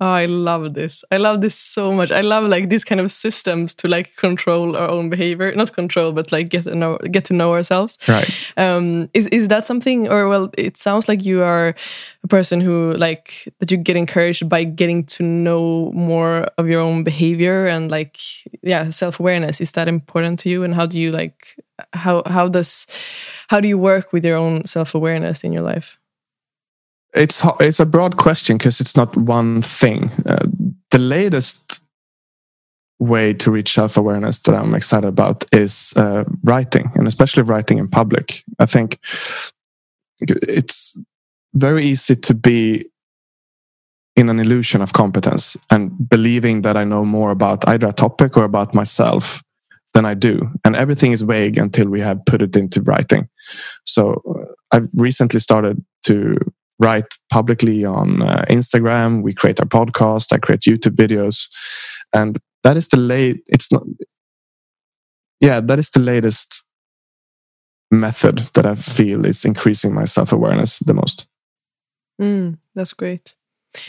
Oh, 0.00 0.06
I 0.06 0.26
love 0.26 0.74
this. 0.74 1.04
I 1.10 1.16
love 1.16 1.40
this 1.40 1.56
so 1.56 1.92
much. 1.92 2.12
I 2.12 2.20
love 2.20 2.44
like 2.44 2.68
these 2.68 2.84
kind 2.84 3.00
of 3.00 3.10
systems 3.10 3.74
to 3.74 3.88
like 3.88 4.14
control 4.14 4.76
our 4.76 4.88
own 4.88 5.10
behavior. 5.10 5.52
Not 5.56 5.72
control, 5.72 6.12
but 6.12 6.30
like 6.30 6.50
get 6.50 6.64
to 6.64 6.74
know 6.76 6.98
get 7.10 7.24
to 7.26 7.34
know 7.34 7.52
ourselves. 7.52 7.98
Right. 8.06 8.30
Um, 8.56 9.10
is 9.12 9.26
is 9.28 9.48
that 9.48 9.66
something 9.66 10.08
or 10.08 10.28
well, 10.28 10.50
it 10.56 10.76
sounds 10.76 11.08
like 11.08 11.24
you 11.24 11.42
are 11.42 11.74
a 12.22 12.28
person 12.28 12.60
who 12.60 12.94
like 12.94 13.52
that 13.58 13.72
you 13.72 13.76
get 13.76 13.96
encouraged 13.96 14.48
by 14.48 14.62
getting 14.62 15.04
to 15.06 15.24
know 15.24 15.90
more 15.92 16.46
of 16.58 16.68
your 16.68 16.80
own 16.80 17.02
behavior 17.02 17.66
and 17.66 17.90
like 17.90 18.18
yeah, 18.62 18.90
self-awareness. 18.90 19.60
Is 19.60 19.72
that 19.72 19.88
important 19.88 20.38
to 20.40 20.48
you? 20.48 20.62
And 20.62 20.74
how 20.74 20.86
do 20.86 21.00
you 21.00 21.10
like 21.10 21.56
how 21.92 22.22
how 22.26 22.46
does 22.48 22.86
how 23.48 23.60
do 23.60 23.66
you 23.66 23.78
work 23.78 24.12
with 24.12 24.24
your 24.24 24.36
own 24.36 24.64
self-awareness 24.64 25.42
in 25.42 25.52
your 25.52 25.62
life? 25.62 25.98
It's 27.14 27.42
it's 27.60 27.80
a 27.80 27.86
broad 27.86 28.16
question 28.16 28.56
because 28.56 28.80
it's 28.80 28.96
not 28.96 29.16
one 29.16 29.62
thing. 29.62 30.10
Uh, 30.26 30.46
the 30.90 30.98
latest 30.98 31.80
way 32.98 33.32
to 33.32 33.50
reach 33.50 33.72
self 33.72 33.96
awareness 33.96 34.40
that 34.40 34.54
I'm 34.54 34.74
excited 34.74 35.06
about 35.06 35.44
is 35.52 35.92
uh, 35.96 36.24
writing, 36.44 36.90
and 36.94 37.06
especially 37.06 37.44
writing 37.44 37.78
in 37.78 37.88
public. 37.88 38.42
I 38.58 38.66
think 38.66 38.98
it's 40.20 40.98
very 41.54 41.84
easy 41.84 42.16
to 42.16 42.34
be 42.34 42.86
in 44.16 44.28
an 44.28 44.40
illusion 44.40 44.82
of 44.82 44.92
competence 44.92 45.56
and 45.70 46.08
believing 46.08 46.62
that 46.62 46.76
I 46.76 46.84
know 46.84 47.04
more 47.04 47.30
about 47.30 47.66
either 47.68 47.86
a 47.86 47.92
topic 47.92 48.36
or 48.36 48.44
about 48.44 48.74
myself 48.74 49.42
than 49.94 50.04
I 50.04 50.14
do. 50.14 50.50
And 50.64 50.74
everything 50.74 51.12
is 51.12 51.22
vague 51.22 51.56
until 51.56 51.88
we 51.88 52.00
have 52.00 52.24
put 52.26 52.42
it 52.42 52.56
into 52.56 52.82
writing. 52.82 53.28
So 53.86 54.20
uh, 54.28 54.52
I've 54.72 54.88
recently 54.96 55.40
started 55.40 55.84
to 56.06 56.36
write 56.78 57.14
publicly 57.30 57.84
on 57.84 58.22
uh, 58.22 58.44
Instagram. 58.48 59.22
We 59.22 59.34
create 59.34 59.60
our 59.60 59.66
podcast. 59.66 60.32
I 60.32 60.38
create 60.38 60.60
YouTube 60.60 60.96
videos, 60.96 61.48
and 62.12 62.38
that 62.64 62.76
is 62.76 62.88
the 62.88 62.96
late. 62.96 63.42
It's 63.46 63.72
not. 63.72 63.82
Yeah, 65.40 65.60
that 65.60 65.78
is 65.78 65.90
the 65.90 66.00
latest 66.00 66.66
method 67.90 68.38
that 68.54 68.66
I 68.66 68.74
feel 68.74 69.24
is 69.24 69.44
increasing 69.44 69.94
my 69.94 70.04
self 70.04 70.32
awareness 70.32 70.78
the 70.80 70.94
most. 70.94 71.26
Mm, 72.20 72.58
that's 72.74 72.92
great. 72.92 73.34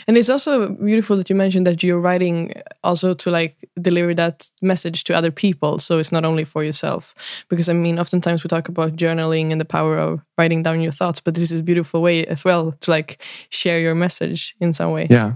And 0.06 0.16
it's 0.16 0.28
also 0.28 0.70
beautiful 0.70 1.16
that 1.16 1.30
you 1.30 1.36
mentioned 1.36 1.66
that 1.66 1.82
you're 1.82 2.00
writing 2.00 2.52
also 2.82 3.14
to 3.14 3.30
like 3.30 3.56
deliver 3.80 4.14
that 4.14 4.50
message 4.62 5.04
to 5.04 5.14
other 5.14 5.30
people. 5.30 5.78
So 5.78 5.98
it's 5.98 6.12
not 6.12 6.24
only 6.24 6.44
for 6.44 6.64
yourself. 6.64 7.14
Because 7.48 7.68
I 7.68 7.72
mean, 7.72 7.98
oftentimes 7.98 8.44
we 8.44 8.48
talk 8.48 8.68
about 8.68 8.96
journaling 8.96 9.52
and 9.52 9.60
the 9.60 9.64
power 9.64 9.98
of 9.98 10.20
writing 10.38 10.62
down 10.62 10.80
your 10.80 10.92
thoughts, 10.92 11.20
but 11.20 11.34
this 11.34 11.50
is 11.50 11.60
a 11.60 11.64
beautiful 11.64 12.02
way 12.02 12.26
as 12.26 12.44
well 12.44 12.72
to 12.80 12.90
like 12.90 13.22
share 13.50 13.80
your 13.80 13.94
message 13.94 14.54
in 14.60 14.72
some 14.72 14.92
way. 14.92 15.06
Yeah. 15.10 15.34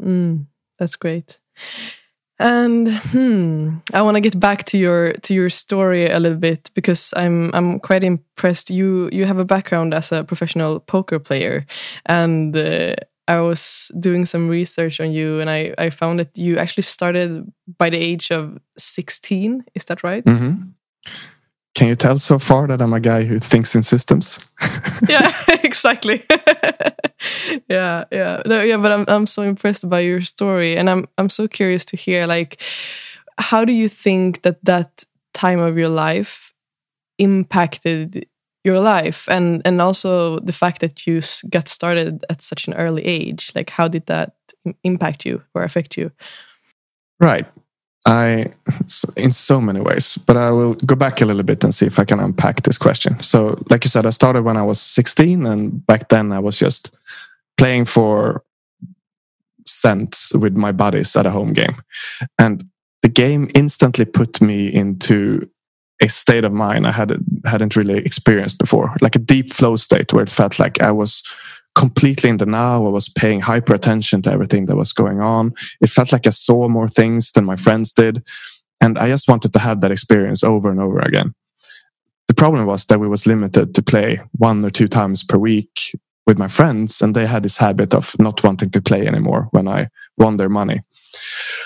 Mm, 0.00 0.46
that's 0.78 0.96
great. 0.96 1.40
And 2.40 2.88
hmm, 2.88 3.78
I 3.92 4.02
want 4.02 4.14
to 4.14 4.20
get 4.20 4.38
back 4.38 4.64
to 4.66 4.78
your 4.78 5.12
to 5.22 5.34
your 5.34 5.50
story 5.50 6.08
a 6.08 6.20
little 6.20 6.38
bit 6.38 6.70
because 6.74 7.12
I'm 7.16 7.50
I'm 7.52 7.80
quite 7.80 8.04
impressed. 8.04 8.70
You 8.70 9.08
you 9.12 9.24
have 9.24 9.38
a 9.38 9.44
background 9.44 9.92
as 9.92 10.12
a 10.12 10.22
professional 10.22 10.78
poker 10.78 11.18
player, 11.18 11.66
and 12.06 12.56
uh, 12.56 12.94
I 13.28 13.40
was 13.40 13.92
doing 14.00 14.26
some 14.26 14.48
research 14.48 15.00
on 15.00 15.12
you, 15.12 15.40
and 15.40 15.50
I 15.50 15.74
I 15.78 15.90
found 15.90 16.18
that 16.18 16.36
you 16.36 16.58
actually 16.58 16.84
started 16.84 17.44
by 17.78 17.90
the 17.90 17.98
age 17.98 18.30
of 18.30 18.58
sixteen. 18.78 19.64
Is 19.74 19.84
that 19.84 20.02
right? 20.02 20.24
Mm 20.26 20.38
-hmm. 20.38 20.56
Can 21.74 21.88
you 21.88 21.96
tell 21.96 22.18
so 22.18 22.38
far 22.38 22.66
that 22.66 22.80
I'm 22.80 22.92
a 22.92 23.00
guy 23.00 23.24
who 23.24 23.38
thinks 23.38 23.74
in 23.74 23.82
systems? 23.82 24.50
yeah, 25.08 25.32
exactly. 25.62 26.24
yeah, 27.70 28.04
yeah, 28.10 28.42
no, 28.46 28.62
yeah. 28.62 28.80
But 28.80 28.92
I'm 28.92 29.04
I'm 29.06 29.26
so 29.26 29.42
impressed 29.42 29.88
by 29.88 30.00
your 30.00 30.22
story, 30.22 30.78
and 30.78 30.88
I'm 30.88 31.04
I'm 31.16 31.28
so 31.28 31.46
curious 31.48 31.84
to 31.84 31.96
hear 31.96 32.26
like, 32.26 32.56
how 33.50 33.64
do 33.64 33.72
you 33.72 33.88
think 33.88 34.42
that 34.42 34.56
that 34.64 35.06
time 35.32 35.60
of 35.60 35.76
your 35.76 35.90
life 35.90 36.52
impacted 37.18 38.26
your 38.68 38.80
life, 38.80 39.28
and 39.28 39.62
and 39.64 39.80
also 39.80 40.40
the 40.40 40.52
fact 40.52 40.80
that 40.80 41.06
you 41.06 41.20
got 41.50 41.68
started 41.68 42.24
at 42.30 42.42
such 42.42 42.68
an 42.68 42.74
early 42.74 43.04
age? 43.04 43.52
Like, 43.54 43.70
how 43.70 43.88
did 43.88 44.06
that 44.06 44.32
impact 44.82 45.26
you 45.26 45.42
or 45.54 45.62
affect 45.64 45.96
you? 45.96 46.10
Right. 47.20 47.46
I, 48.06 48.46
in 49.16 49.32
so 49.32 49.60
many 49.60 49.80
ways, 49.80 50.18
but 50.18 50.36
I 50.36 50.50
will 50.50 50.74
go 50.86 50.96
back 50.96 51.20
a 51.20 51.26
little 51.26 51.42
bit 51.42 51.64
and 51.64 51.74
see 51.74 51.86
if 51.86 51.98
I 51.98 52.04
can 52.04 52.20
unpack 52.20 52.62
this 52.62 52.78
question. 52.78 53.20
So, 53.20 53.62
like 53.70 53.84
you 53.84 53.90
said, 53.90 54.06
I 54.06 54.10
started 54.10 54.44
when 54.44 54.56
I 54.56 54.62
was 54.62 54.80
16, 54.80 55.46
and 55.46 55.86
back 55.86 56.08
then 56.08 56.32
I 56.32 56.38
was 56.38 56.58
just 56.58 56.96
playing 57.56 57.86
for 57.86 58.44
cents 59.66 60.32
with 60.34 60.56
my 60.56 60.72
buddies 60.72 61.16
at 61.16 61.26
a 61.26 61.30
home 61.30 61.52
game. 61.52 61.76
And 62.38 62.64
the 63.02 63.08
game 63.08 63.48
instantly 63.54 64.04
put 64.04 64.40
me 64.40 64.72
into 64.72 65.48
a 66.00 66.08
state 66.08 66.44
of 66.44 66.52
mind 66.52 66.86
I 66.86 66.92
had, 66.92 67.16
hadn't 67.44 67.76
really 67.76 67.98
experienced 67.98 68.58
before, 68.58 68.94
like 69.00 69.16
a 69.16 69.20
deep 69.20 69.52
flow 69.52 69.76
state 69.76 70.12
where 70.12 70.22
it 70.22 70.30
felt 70.30 70.58
like 70.58 70.80
I 70.80 70.92
was 70.92 71.22
completely 71.74 72.30
in 72.30 72.38
the 72.38 72.46
now. 72.46 72.86
I 72.86 72.90
was 72.90 73.08
paying 73.08 73.40
hyper 73.40 73.74
attention 73.74 74.22
to 74.22 74.32
everything 74.32 74.66
that 74.66 74.76
was 74.76 74.92
going 74.92 75.20
on. 75.20 75.54
It 75.80 75.90
felt 75.90 76.12
like 76.12 76.26
I 76.26 76.30
saw 76.30 76.68
more 76.68 76.88
things 76.88 77.32
than 77.32 77.44
my 77.44 77.56
friends 77.56 77.92
did. 77.92 78.22
And 78.80 78.98
I 78.98 79.08
just 79.08 79.28
wanted 79.28 79.52
to 79.52 79.58
have 79.58 79.80
that 79.80 79.90
experience 79.90 80.44
over 80.44 80.70
and 80.70 80.80
over 80.80 81.00
again. 81.00 81.34
The 82.28 82.34
problem 82.34 82.66
was 82.66 82.84
that 82.86 83.00
we 83.00 83.08
was 83.08 83.26
limited 83.26 83.74
to 83.74 83.82
play 83.82 84.20
one 84.32 84.64
or 84.64 84.70
two 84.70 84.86
times 84.86 85.24
per 85.24 85.38
week 85.38 85.96
with 86.26 86.38
my 86.38 86.48
friends, 86.48 87.00
and 87.00 87.16
they 87.16 87.26
had 87.26 87.42
this 87.42 87.56
habit 87.56 87.94
of 87.94 88.14
not 88.18 88.44
wanting 88.44 88.70
to 88.70 88.82
play 88.82 89.06
anymore 89.06 89.48
when 89.52 89.66
I 89.66 89.88
won 90.18 90.36
their 90.36 90.50
money. 90.50 90.82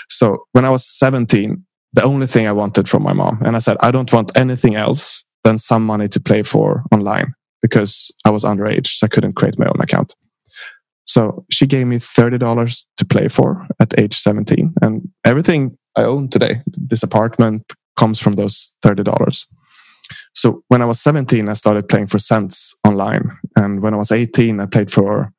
So 0.07 0.45
when 0.53 0.63
I 0.63 0.69
was 0.69 0.85
17, 0.85 1.65
the 1.93 2.03
only 2.03 2.27
thing 2.27 2.47
I 2.47 2.51
wanted 2.51 2.89
from 2.89 3.03
my 3.03 3.13
mom, 3.13 3.41
and 3.45 3.55
I 3.55 3.59
said, 3.59 3.77
I 3.81 3.91
don't 3.91 4.11
want 4.11 4.35
anything 4.35 4.75
else 4.75 5.25
than 5.43 5.57
some 5.57 5.85
money 5.85 6.07
to 6.09 6.19
play 6.19 6.43
for 6.43 6.83
online 6.91 7.33
because 7.61 8.11
I 8.25 8.29
was 8.29 8.43
underage, 8.43 8.87
so 8.87 9.05
I 9.05 9.07
couldn't 9.07 9.33
create 9.33 9.59
my 9.59 9.67
own 9.67 9.79
account. 9.79 10.15
So 11.05 11.45
she 11.51 11.67
gave 11.67 11.87
me 11.87 11.97
$30 11.97 12.85
to 12.97 13.05
play 13.05 13.27
for 13.27 13.67
at 13.79 13.97
age 13.99 14.15
17. 14.15 14.73
And 14.81 15.09
everything 15.25 15.77
I 15.95 16.03
own 16.03 16.29
today, 16.29 16.61
this 16.65 17.03
apartment, 17.03 17.71
comes 17.95 18.19
from 18.19 18.33
those 18.33 18.75
$30. 18.83 19.47
So 20.33 20.63
when 20.67 20.81
I 20.81 20.85
was 20.85 21.01
17, 21.01 21.47
I 21.47 21.53
started 21.53 21.87
playing 21.87 22.07
for 22.07 22.19
cents 22.19 22.77
online. 22.85 23.37
And 23.55 23.81
when 23.81 23.93
I 23.93 23.97
was 23.97 24.11
18, 24.11 24.59
I 24.59 24.65
played 24.65 24.91
for 24.91 25.31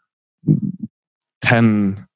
10 1.42 2.06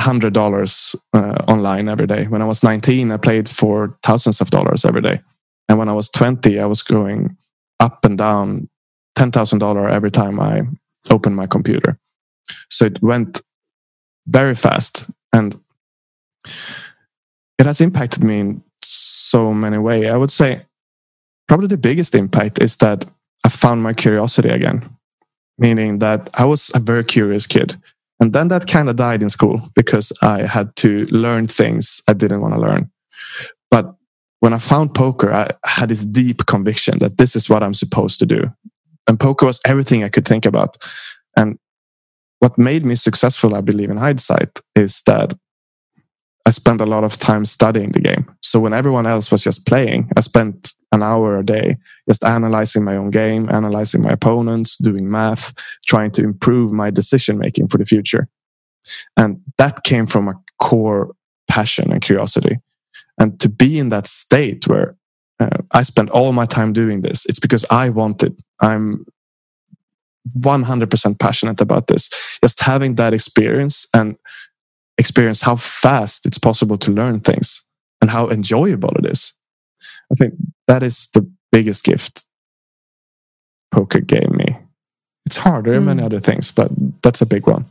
hundred 0.00 0.32
dollars 0.32 0.96
uh, 1.12 1.36
online 1.48 1.88
every 1.88 2.06
day. 2.06 2.24
When 2.24 2.42
I 2.42 2.46
was 2.46 2.62
19, 2.62 3.12
I 3.12 3.16
played 3.16 3.48
for 3.48 3.98
thousands 4.02 4.40
of 4.40 4.50
dollars 4.50 4.84
every 4.84 5.02
day. 5.02 5.20
And 5.68 5.78
when 5.78 5.88
I 5.88 5.92
was 5.92 6.10
20, 6.10 6.58
I 6.58 6.66
was 6.66 6.82
going 6.82 7.36
up 7.78 8.04
and 8.04 8.18
down 8.18 8.68
$10,000 9.16 9.90
every 9.90 10.10
time 10.10 10.40
I 10.40 10.62
opened 11.10 11.36
my 11.36 11.46
computer. 11.46 11.98
So 12.68 12.86
it 12.86 13.02
went 13.02 13.40
very 14.26 14.54
fast 14.54 15.10
and 15.32 15.58
it 17.58 17.66
has 17.66 17.80
impacted 17.80 18.24
me 18.24 18.40
in 18.40 18.62
so 18.82 19.52
many 19.52 19.78
ways. 19.78 20.06
I 20.10 20.16
would 20.16 20.30
say 20.30 20.62
probably 21.46 21.68
the 21.68 21.76
biggest 21.76 22.14
impact 22.14 22.60
is 22.60 22.76
that 22.78 23.04
I 23.44 23.48
found 23.48 23.82
my 23.82 23.92
curiosity 23.92 24.48
again, 24.48 24.88
meaning 25.58 25.98
that 25.98 26.30
I 26.34 26.44
was 26.44 26.70
a 26.74 26.80
very 26.80 27.04
curious 27.04 27.46
kid. 27.46 27.76
And 28.20 28.32
then 28.32 28.48
that 28.48 28.66
kind 28.66 28.88
of 28.88 28.96
died 28.96 29.22
in 29.22 29.30
school 29.30 29.62
because 29.74 30.12
I 30.22 30.46
had 30.46 30.74
to 30.76 31.04
learn 31.06 31.46
things 31.46 32.02
I 32.08 32.12
didn't 32.12 32.42
want 32.42 32.54
to 32.54 32.60
learn. 32.60 32.90
But 33.70 33.94
when 34.40 34.52
I 34.52 34.58
found 34.58 34.94
poker, 34.94 35.32
I 35.32 35.50
had 35.64 35.88
this 35.88 36.04
deep 36.04 36.46
conviction 36.46 36.98
that 36.98 37.18
this 37.18 37.34
is 37.34 37.48
what 37.48 37.62
I'm 37.62 37.74
supposed 37.74 38.18
to 38.20 38.26
do 38.26 38.50
and 39.10 39.18
poker 39.18 39.44
was 39.44 39.60
everything 39.66 40.04
I 40.04 40.08
could 40.08 40.26
think 40.26 40.46
about. 40.46 40.76
And 41.36 41.58
what 42.38 42.56
made 42.56 42.84
me 42.84 42.94
successful, 42.94 43.54
I 43.54 43.60
believe, 43.60 43.90
in 43.90 43.96
hindsight, 43.96 44.60
is 44.76 45.02
that 45.02 45.34
I 46.46 46.52
spent 46.52 46.80
a 46.80 46.86
lot 46.86 47.04
of 47.04 47.16
time 47.16 47.44
studying 47.44 47.92
the 47.92 48.00
game. 48.00 48.30
So 48.42 48.60
when 48.60 48.72
everyone 48.72 49.06
else 49.06 49.30
was 49.30 49.42
just 49.42 49.66
playing, 49.66 50.10
I 50.16 50.20
spent 50.20 50.74
an 50.92 51.02
hour 51.02 51.38
a 51.38 51.44
day 51.44 51.76
just 52.08 52.24
analyzing 52.24 52.84
my 52.84 52.96
own 52.96 53.10
game, 53.10 53.48
analyzing 53.50 54.02
my 54.02 54.10
opponents, 54.10 54.76
doing 54.76 55.08
math, 55.08 55.54
trying 55.86 56.10
to 56.10 56.24
improve 56.24 56.72
my 56.72 56.90
decision 56.90 57.38
making 57.38 57.68
for 57.68 57.78
the 57.78 57.86
future. 57.86 58.28
And 59.16 59.40
that 59.58 59.84
came 59.84 60.06
from 60.06 60.28
a 60.28 60.34
core 60.58 61.14
passion 61.48 61.92
and 61.92 62.00
curiosity. 62.02 62.58
And 63.18 63.38
to 63.40 63.48
be 63.48 63.78
in 63.78 63.90
that 63.90 64.06
state 64.06 64.66
where 64.66 64.96
uh, 65.40 65.48
I 65.72 65.82
spend 65.82 66.10
all 66.10 66.32
my 66.32 66.46
time 66.46 66.72
doing 66.72 67.00
this. 67.00 67.26
It's 67.26 67.40
because 67.40 67.64
I 67.70 67.88
want 67.88 68.22
it. 68.22 68.40
I'm 68.60 69.06
100% 70.38 71.18
passionate 71.18 71.60
about 71.60 71.86
this. 71.86 72.10
Just 72.42 72.60
having 72.60 72.96
that 72.96 73.14
experience 73.14 73.86
and 73.94 74.16
experience 74.98 75.40
how 75.40 75.56
fast 75.56 76.26
it's 76.26 76.38
possible 76.38 76.76
to 76.78 76.90
learn 76.90 77.20
things 77.20 77.66
and 78.02 78.10
how 78.10 78.28
enjoyable 78.28 78.92
it 78.98 79.06
is. 79.06 79.36
I 80.10 80.14
think 80.14 80.34
that 80.66 80.82
is 80.82 81.08
the 81.14 81.30
biggest 81.52 81.84
gift 81.84 82.26
poker 83.70 84.00
gave 84.00 84.30
me. 84.30 84.56
It's 85.26 85.36
harder 85.36 85.72
than 85.72 85.82
mm. 85.82 85.86
many 85.86 86.02
other 86.02 86.20
things, 86.20 86.50
but 86.50 86.70
that's 87.02 87.22
a 87.22 87.26
big 87.26 87.46
one. 87.46 87.66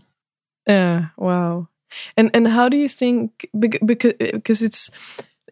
Yeah, 0.68 1.08
wow. 1.18 1.68
And 2.16 2.30
and 2.34 2.48
how 2.48 2.70
do 2.70 2.78
you 2.78 2.88
think 2.88 3.50
because 3.60 4.14
because 4.14 4.62
it's 4.62 4.92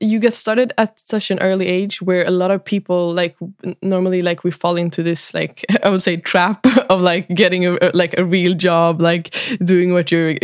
you 0.02 0.20
get 0.20 0.36
started 0.36 0.74
at 0.78 1.00
such 1.00 1.32
an 1.32 1.40
early 1.40 1.68
age 1.68 2.02
where 2.02 2.26
a 2.26 2.32
lot 2.32 2.52
of 2.52 2.64
people 2.64 3.12
like 3.14 3.36
normally 3.82 4.22
like 4.22 4.44
we 4.44 4.52
fall 4.52 4.76
into 4.76 5.04
this 5.04 5.34
like 5.34 5.66
i 5.84 5.90
would 5.90 6.02
say 6.02 6.18
trap 6.18 6.66
of 6.90 7.02
like 7.02 7.28
getting 7.30 7.66
a 7.66 7.78
like 7.94 8.18
a 8.18 8.26
real 8.26 8.54
job 8.54 9.02
like 9.02 9.36
doing 9.64 9.94
what 9.94 10.12
you're 10.12 10.36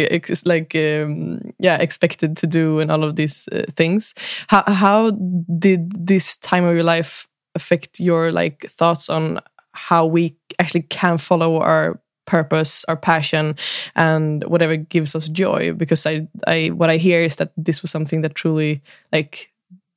like 0.46 0.76
um, 0.76 1.40
yeah 1.60 1.78
expected 1.78 2.36
to 2.38 2.48
do 2.48 2.80
and 2.80 2.92
all 2.92 3.04
of 3.04 3.16
these 3.16 3.48
uh, 3.52 3.64
things. 3.76 4.14
How 4.48 4.64
how 4.68 5.12
did 5.12 6.08
this 6.08 6.38
time 6.38 6.64
of 6.64 6.76
your 6.76 6.84
life 6.84 7.28
affect 7.56 8.00
your 8.00 8.32
like 8.32 8.66
thoughts 8.70 9.10
on 9.10 9.40
how 9.74 10.06
we 10.06 10.36
actually 10.60 10.84
can 10.84 11.18
follow 11.18 11.60
our 11.60 12.00
purpose 12.26 12.86
our 12.88 12.96
passion 12.96 13.56
and 13.96 14.44
whatever 14.46 14.76
gives 14.78 15.16
us 15.16 15.28
joy 15.28 15.74
because 15.74 16.06
i 16.06 16.26
i 16.48 16.68
what 16.68 16.90
i 16.90 16.98
hear 16.98 17.22
is 17.22 17.36
that 17.36 17.52
this 17.58 17.82
was 17.82 17.92
something 17.92 18.22
that 18.22 18.36
truly 18.36 18.82
like 19.12 19.54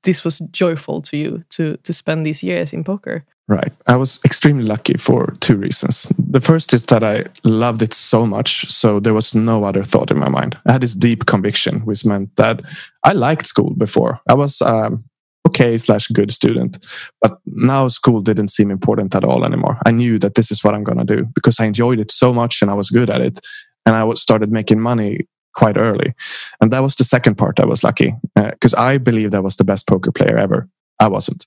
this 0.06 0.24
was 0.24 0.38
joyful 0.52 1.02
to 1.02 1.16
you 1.16 1.44
to 1.50 1.76
to 1.82 1.92
spend 1.92 2.24
these 2.24 2.42
years 2.42 2.72
in 2.72 2.84
poker. 2.84 3.24
Right. 3.48 3.72
I 3.86 3.96
was 3.96 4.18
extremely 4.24 4.64
lucky 4.64 4.94
for 4.94 5.36
two 5.40 5.56
reasons. 5.56 6.12
The 6.18 6.40
first 6.40 6.72
is 6.72 6.86
that 6.86 7.04
i 7.04 7.24
loved 7.44 7.82
it 7.82 7.94
so 7.94 8.26
much 8.26 8.70
so 8.70 9.00
there 9.00 9.14
was 9.14 9.34
no 9.34 9.64
other 9.64 9.84
thought 9.84 10.10
in 10.10 10.18
my 10.18 10.28
mind. 10.28 10.56
I 10.66 10.72
had 10.72 10.80
this 10.80 10.94
deep 10.94 11.26
conviction 11.26 11.80
which 11.80 12.04
meant 12.04 12.34
that 12.36 12.62
i 13.02 13.12
liked 13.12 13.46
school 13.46 13.74
before. 13.76 14.20
I 14.28 14.34
was 14.34 14.62
um, 14.62 15.04
okay 15.56 15.78
slash 15.78 16.08
good 16.08 16.30
student. 16.30 16.78
But 17.22 17.38
now 17.46 17.88
school 17.88 18.20
didn't 18.20 18.48
seem 18.48 18.70
important 18.70 19.14
at 19.14 19.24
all 19.24 19.44
anymore. 19.44 19.78
I 19.86 19.90
knew 19.90 20.18
that 20.18 20.34
this 20.34 20.50
is 20.50 20.62
what 20.62 20.74
i'm 20.74 20.84
going 20.84 20.98
to 20.98 21.16
do 21.16 21.24
because 21.34 21.58
i 21.60 21.64
enjoyed 21.64 21.98
it 21.98 22.10
so 22.10 22.32
much 22.32 22.62
and 22.62 22.70
i 22.70 22.74
was 22.74 22.90
good 22.90 23.10
at 23.10 23.20
it. 23.20 23.38
And 23.86 23.96
i 23.96 24.04
was 24.04 24.20
started 24.20 24.52
making 24.52 24.80
money 24.80 25.26
quite 25.54 25.78
early. 25.78 26.12
And 26.60 26.70
that 26.72 26.82
was 26.82 26.96
the 26.96 27.04
second 27.04 27.36
part 27.36 27.60
i 27.60 27.66
was 27.66 27.82
lucky 27.82 28.14
because 28.34 28.74
uh, 28.74 28.80
i 28.80 28.98
believed 28.98 29.34
i 29.34 29.40
was 29.40 29.56
the 29.56 29.64
best 29.64 29.86
poker 29.86 30.12
player 30.12 30.38
ever. 30.38 30.68
I 31.00 31.08
wasn't. 31.08 31.46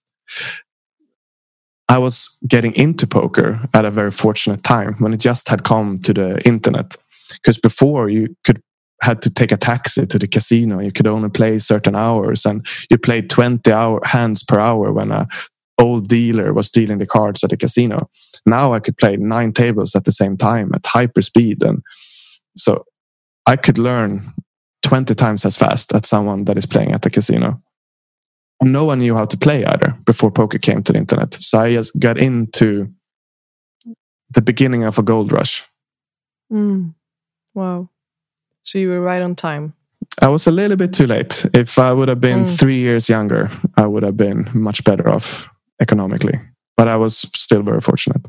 I 1.88 1.98
was 1.98 2.38
getting 2.48 2.76
into 2.76 3.08
poker 3.08 3.60
at 3.74 3.84
a 3.84 3.90
very 3.92 4.12
fortunate 4.12 4.64
time 4.64 4.94
when 5.00 5.14
it 5.14 5.20
just 5.20 5.50
had 5.50 5.64
come 5.64 6.00
to 6.00 6.14
the 6.14 6.40
internet. 6.46 6.96
Because 7.32 7.58
before 7.58 8.10
you 8.10 8.36
could 8.44 8.62
had 9.02 9.22
to 9.22 9.30
take 9.30 9.52
a 9.52 9.58
taxi 9.58 10.06
to 10.06 10.20
the 10.20 10.28
casino. 10.28 10.80
You 10.80 10.92
could 10.92 11.08
only 11.08 11.30
play 11.30 11.60
certain 11.60 11.96
hours, 11.96 12.46
and 12.46 12.66
you 12.90 12.98
played 12.98 13.30
twenty 13.30 13.72
hour 13.72 14.02
hands 14.04 14.44
per 14.44 14.60
hour 14.60 14.92
when 14.92 15.12
a 15.12 15.28
old 15.80 16.08
dealer 16.08 16.52
was 16.54 16.70
dealing 16.70 16.98
the 16.98 17.06
cards 17.06 17.44
at 17.44 17.50
the 17.50 17.58
casino. 17.58 18.10
Now 18.46 18.74
I 18.74 18.80
could 18.80 18.98
play 18.98 19.16
nine 19.16 19.54
tables 19.54 19.96
at 19.96 20.04
the 20.04 20.12
same 20.12 20.36
time 20.36 20.72
at 20.74 20.86
hyper 20.86 21.22
speed, 21.22 21.64
and 21.64 21.82
so 22.58 22.86
I 23.46 23.56
could 23.56 23.78
learn 23.78 24.34
20 24.84 25.16
times 25.16 25.46
as 25.46 25.58
fast 25.58 25.94
as 25.94 26.08
someone 26.08 26.46
that 26.46 26.58
is 26.58 26.66
playing 26.66 26.92
at 26.92 27.02
the 27.02 27.10
casino. 27.10 27.62
No 28.62 28.86
one 28.86 29.00
knew 29.00 29.16
how 29.16 29.26
to 29.26 29.38
play 29.38 29.66
either 29.66 29.98
before 30.06 30.32
poker 30.32 30.58
came 30.58 30.84
to 30.84 30.94
the 30.94 31.00
internet. 31.00 31.34
So 31.34 31.60
I 31.60 31.74
just 31.74 31.98
got 31.98 32.18
into 32.18 32.94
the 34.32 34.42
beginning 34.42 34.84
of 34.84 35.00
a 35.00 35.04
gold 35.04 35.32
rush. 35.32 35.66
Mm. 36.52 36.94
Wow. 37.54 37.90
So 38.64 38.78
you 38.78 38.90
were 38.90 39.02
right 39.02 39.22
on 39.22 39.36
time. 39.36 39.74
I 40.22 40.28
was 40.28 40.48
a 40.48 40.52
little 40.52 40.78
bit 40.78 40.94
too 40.94 41.08
late. 41.08 41.46
If 41.54 41.78
I 41.80 41.94
would 41.94 42.10
have 42.10 42.20
been 42.20 42.46
mm. 42.46 42.60
three 42.60 42.80
years 42.80 43.10
younger, 43.10 43.50
I 43.78 43.86
would 43.86 44.04
have 44.04 44.18
been 44.18 44.50
much 44.54 44.84
better 44.84 45.10
off 45.10 45.50
economically. 45.82 46.40
But 46.76 46.88
I 46.88 46.98
was 46.98 47.18
still 47.18 47.62
very 47.62 47.82
fortunate. 47.82 48.22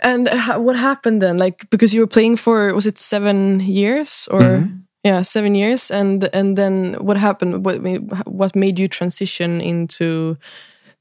And 0.00 0.28
what 0.56 0.76
happened 0.76 1.22
then? 1.22 1.38
Like 1.38 1.68
because 1.70 1.94
you 1.94 2.00
were 2.00 2.06
playing 2.06 2.36
for 2.36 2.74
was 2.74 2.86
it 2.86 2.98
seven 2.98 3.60
years 3.60 4.28
or 4.30 4.40
mm 4.40 4.62
-hmm. 4.62 4.68
yeah 5.02 5.24
seven 5.24 5.54
years? 5.54 5.90
And 5.90 6.28
and 6.34 6.56
then 6.56 6.96
what 7.00 7.16
happened? 7.16 7.64
What 7.64 7.80
what 8.26 8.54
made 8.54 8.80
you 8.80 8.88
transition 8.88 9.60
into 9.60 10.36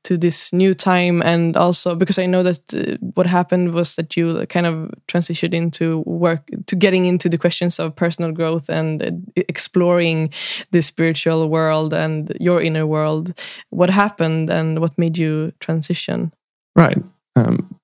to 0.04 0.18
this 0.18 0.52
new 0.54 0.74
time 0.74 1.22
and 1.22 1.56
also 1.58 1.96
because 1.96 2.20
i 2.20 2.26
know 2.26 2.44
that 2.44 2.74
uh, 2.74 2.98
what 3.16 3.28
happened 3.28 3.74
was 3.74 3.96
that 3.96 4.18
you 4.18 4.46
kind 4.48 4.66
of 4.66 4.92
transitioned 5.08 5.54
into 5.54 6.00
work 6.06 6.50
to 6.68 6.76
getting 6.76 7.06
into 7.06 7.30
the 7.30 7.38
questions 7.38 7.80
of 7.80 7.96
personal 7.96 8.32
growth 8.32 8.70
and 8.70 9.04
uh, 9.04 9.12
exploring 9.48 10.30
the 10.72 10.82
spiritual 10.82 11.50
world 11.50 11.94
and 11.94 12.36
your 12.40 12.62
inner 12.62 12.86
world. 12.86 13.34
What 13.70 13.90
happened 13.90 14.50
and 14.50 14.80
what 14.80 14.98
made 14.98 15.18
you 15.18 15.54
transition? 15.60 16.34
Right. 16.76 17.02
Um, 17.36 17.80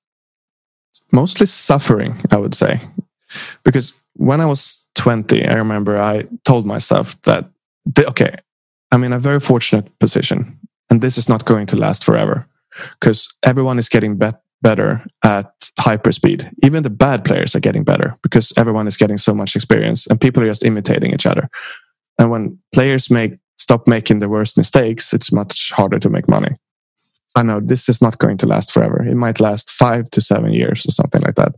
mostly 1.12 1.48
suffering 1.48 2.16
i 2.32 2.38
would 2.38 2.56
say. 2.56 2.80
Because 3.64 4.00
when 4.14 4.42
i 4.42 4.46
was 4.46 4.88
20 4.96 5.46
i 5.46 5.54
remember 5.54 5.98
i 5.98 6.28
told 6.44 6.66
myself 6.66 7.20
that 7.24 7.50
okay 8.00 8.36
i'm 8.92 9.04
in 9.04 9.14
a 9.14 9.20
very 9.20 9.40
fortunate 9.40 9.88
position 10.00 10.60
and 10.90 11.02
this 11.02 11.18
is 11.18 11.30
not 11.30 11.46
going 11.46 11.66
to 11.68 11.76
last 11.76 12.04
forever 12.04 12.48
because 13.00 13.28
everyone 13.44 13.80
is 13.80 13.90
getting 13.90 14.18
bet 14.18 14.42
better 14.62 15.06
at 15.24 15.52
hyperspeed. 15.80 16.52
Even 16.64 16.84
the 16.84 16.90
bad 16.90 17.24
players 17.24 17.56
are 17.56 17.62
getting 17.62 17.84
better 17.84 18.18
because 18.22 18.52
everyone 18.58 18.88
is 18.88 18.98
getting 18.98 19.18
so 19.18 19.34
much 19.34 19.56
experience 19.56 20.06
and 20.08 20.20
people 20.20 20.44
are 20.44 20.48
just 20.48 20.66
imitating 20.66 21.14
each 21.14 21.26
other. 21.26 21.50
And 22.20 22.30
when 22.30 22.60
players 22.74 23.10
make 23.10 23.38
stop 23.58 23.88
making 23.88 24.20
the 24.20 24.30
worst 24.30 24.58
mistakes, 24.58 25.14
it's 25.14 25.32
much 25.32 25.72
harder 25.72 26.00
to 26.00 26.10
make 26.10 26.28
money. 26.28 26.56
I 27.36 27.44
know 27.44 27.60
this 27.60 27.88
is 27.88 28.02
not 28.02 28.18
going 28.18 28.38
to 28.38 28.48
last 28.48 28.72
forever. 28.72 29.06
It 29.06 29.16
might 29.16 29.40
last 29.40 29.70
five 29.70 30.10
to 30.12 30.22
seven 30.22 30.52
years 30.52 30.86
or 30.88 30.92
something 30.92 31.22
like 31.22 31.36
that. 31.36 31.54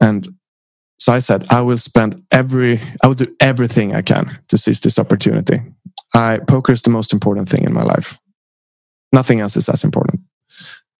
And 0.00 0.28
so 0.98 1.12
I 1.12 1.20
said, 1.20 1.46
I 1.50 1.60
will 1.60 1.78
spend 1.78 2.22
every, 2.32 2.80
I 3.02 3.06
will 3.06 3.14
do 3.14 3.34
everything 3.40 3.94
I 3.94 4.02
can 4.02 4.38
to 4.48 4.58
seize 4.58 4.80
this 4.80 4.98
opportunity. 4.98 5.58
I, 6.14 6.38
poker 6.46 6.72
is 6.72 6.82
the 6.82 6.90
most 6.90 7.12
important 7.12 7.48
thing 7.48 7.64
in 7.64 7.72
my 7.72 7.82
life. 7.82 8.18
Nothing 9.12 9.40
else 9.40 9.56
is 9.56 9.68
as 9.68 9.84
important. 9.84 10.20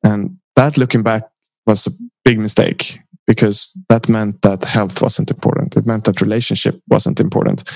And 0.03 0.39
that 0.57 0.79
looking 0.79 1.03
back 1.03 1.25
was 1.67 1.87
a 1.87 1.91
big 2.25 2.39
mistake 2.39 3.01
because 3.27 3.73
that 3.89 4.09
meant 4.09 4.43
that 4.43 4.65
health 4.65 5.03
wasn't 5.03 5.31
important. 5.31 5.77
It 5.77 5.87
meant 5.87 6.05
that 6.05 6.21
relationship 6.21 6.81
wasn't 6.89 7.21
important. 7.21 7.69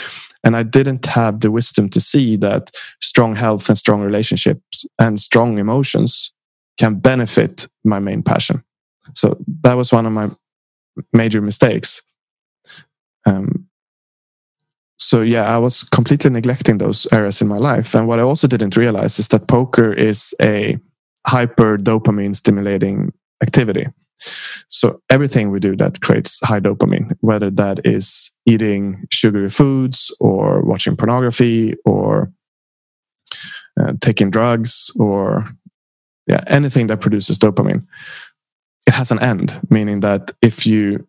And 0.44 0.56
I 0.56 0.62
didn't 0.62 1.06
have 1.06 1.40
the 1.40 1.50
wisdom 1.50 1.88
to 1.90 2.00
see 2.00 2.36
that 2.36 2.70
strong 3.00 3.34
health 3.34 3.68
and 3.68 3.76
strong 3.76 4.00
relationships 4.00 4.86
and 4.98 5.20
strong 5.20 5.58
emotions 5.58 6.32
can 6.78 6.94
benefit 6.94 7.68
my 7.84 7.98
main 7.98 8.22
passion. 8.22 8.62
So 9.14 9.36
that 9.62 9.74
was 9.74 9.92
one 9.92 10.06
of 10.06 10.12
my 10.12 10.30
major 11.12 11.42
mistakes. 11.42 12.02
Um, 13.26 13.66
so 15.00 15.22
yeah, 15.22 15.44
I 15.44 15.56
was 15.56 15.82
completely 15.82 16.30
neglecting 16.30 16.76
those 16.76 17.06
areas 17.10 17.40
in 17.40 17.48
my 17.48 17.56
life. 17.56 17.94
And 17.94 18.06
what 18.06 18.18
I 18.18 18.22
also 18.22 18.46
didn't 18.46 18.76
realize 18.76 19.18
is 19.18 19.28
that 19.28 19.48
poker 19.48 19.92
is 19.92 20.34
a 20.42 20.78
hyper 21.26 21.78
dopamine 21.78 22.36
stimulating 22.36 23.12
activity. 23.42 23.86
So 24.68 25.00
everything 25.08 25.50
we 25.50 25.58
do 25.58 25.74
that 25.76 26.02
creates 26.02 26.38
high 26.46 26.60
dopamine, 26.60 27.16
whether 27.20 27.50
that 27.52 27.80
is 27.86 28.34
eating 28.44 29.06
sugary 29.10 29.48
foods 29.48 30.14
or 30.20 30.60
watching 30.62 30.96
pornography 30.96 31.74
or 31.86 32.30
uh, 33.80 33.94
taking 34.02 34.30
drugs 34.30 34.90
or 35.00 35.46
yeah, 36.26 36.44
anything 36.46 36.88
that 36.88 37.00
produces 37.00 37.38
dopamine, 37.38 37.86
it 38.86 38.92
has 38.92 39.10
an 39.10 39.18
end, 39.20 39.58
meaning 39.70 40.00
that 40.00 40.30
if 40.42 40.66
you 40.66 41.06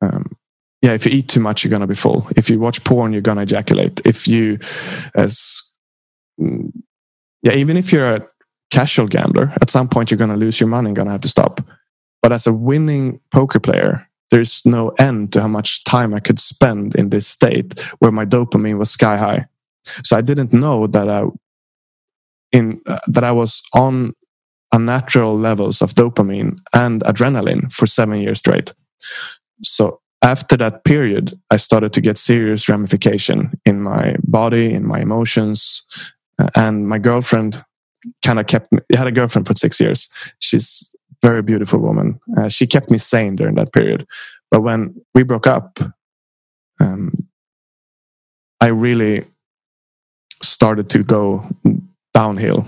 um, 0.00 0.37
yeah, 0.82 0.92
if 0.92 1.04
you 1.04 1.12
eat 1.12 1.28
too 1.28 1.40
much, 1.40 1.64
you're 1.64 1.70
gonna 1.70 1.86
be 1.86 1.94
full. 1.94 2.28
If 2.36 2.48
you 2.48 2.58
watch 2.58 2.84
porn, 2.84 3.12
you're 3.12 3.22
gonna 3.22 3.42
ejaculate. 3.42 4.00
If 4.04 4.28
you, 4.28 4.58
as 5.14 5.60
mm, 6.40 6.72
yeah, 7.42 7.54
even 7.54 7.76
if 7.76 7.92
you're 7.92 8.14
a 8.14 8.26
casual 8.70 9.08
gambler, 9.08 9.52
at 9.60 9.70
some 9.70 9.88
point 9.88 10.10
you're 10.10 10.18
gonna 10.18 10.36
lose 10.36 10.60
your 10.60 10.68
money 10.68 10.88
and 10.88 10.96
gonna 10.96 11.10
have 11.10 11.22
to 11.22 11.28
stop. 11.28 11.60
But 12.22 12.32
as 12.32 12.46
a 12.46 12.52
winning 12.52 13.20
poker 13.30 13.60
player, 13.60 14.06
there's 14.30 14.64
no 14.66 14.90
end 14.98 15.32
to 15.32 15.40
how 15.40 15.48
much 15.48 15.84
time 15.84 16.14
I 16.14 16.20
could 16.20 16.38
spend 16.38 16.94
in 16.94 17.10
this 17.10 17.26
state 17.26 17.80
where 17.98 18.12
my 18.12 18.24
dopamine 18.24 18.78
was 18.78 18.90
sky 18.90 19.16
high. 19.16 19.46
So 20.04 20.16
I 20.16 20.20
didn't 20.20 20.52
know 20.52 20.86
that 20.86 21.08
I 21.08 21.24
in 22.52 22.80
uh, 22.86 22.98
that 23.08 23.24
I 23.24 23.32
was 23.32 23.62
on 23.74 24.14
unnatural 24.72 25.36
levels 25.36 25.80
of 25.82 25.94
dopamine 25.94 26.58
and 26.74 27.02
adrenaline 27.02 27.72
for 27.72 27.86
seven 27.86 28.20
years 28.20 28.38
straight. 28.38 28.74
So 29.62 30.00
after 30.22 30.56
that 30.56 30.84
period, 30.84 31.38
I 31.50 31.56
started 31.56 31.92
to 31.92 32.00
get 32.00 32.18
serious 32.18 32.68
ramification 32.68 33.52
in 33.64 33.80
my 33.80 34.16
body, 34.24 34.72
in 34.72 34.86
my 34.86 35.00
emotions, 35.00 35.86
uh, 36.38 36.48
and 36.56 36.88
my 36.88 36.98
girlfriend 36.98 37.62
kind 38.24 38.38
of 38.38 38.46
kept 38.46 38.72
me. 38.72 38.80
I 38.94 38.98
had 38.98 39.06
a 39.06 39.12
girlfriend 39.12 39.46
for 39.46 39.54
six 39.54 39.80
years. 39.80 40.08
She's 40.40 40.94
very 41.22 41.42
beautiful 41.42 41.80
woman. 41.80 42.20
Uh, 42.36 42.48
she 42.48 42.66
kept 42.66 42.90
me 42.90 42.98
sane 42.98 43.36
during 43.36 43.54
that 43.56 43.72
period. 43.72 44.06
But 44.50 44.62
when 44.62 45.00
we 45.14 45.22
broke 45.22 45.46
up, 45.46 45.78
um, 46.80 47.28
I 48.60 48.68
really 48.68 49.24
started 50.42 50.88
to 50.90 51.02
go 51.02 51.48
downhill 52.14 52.66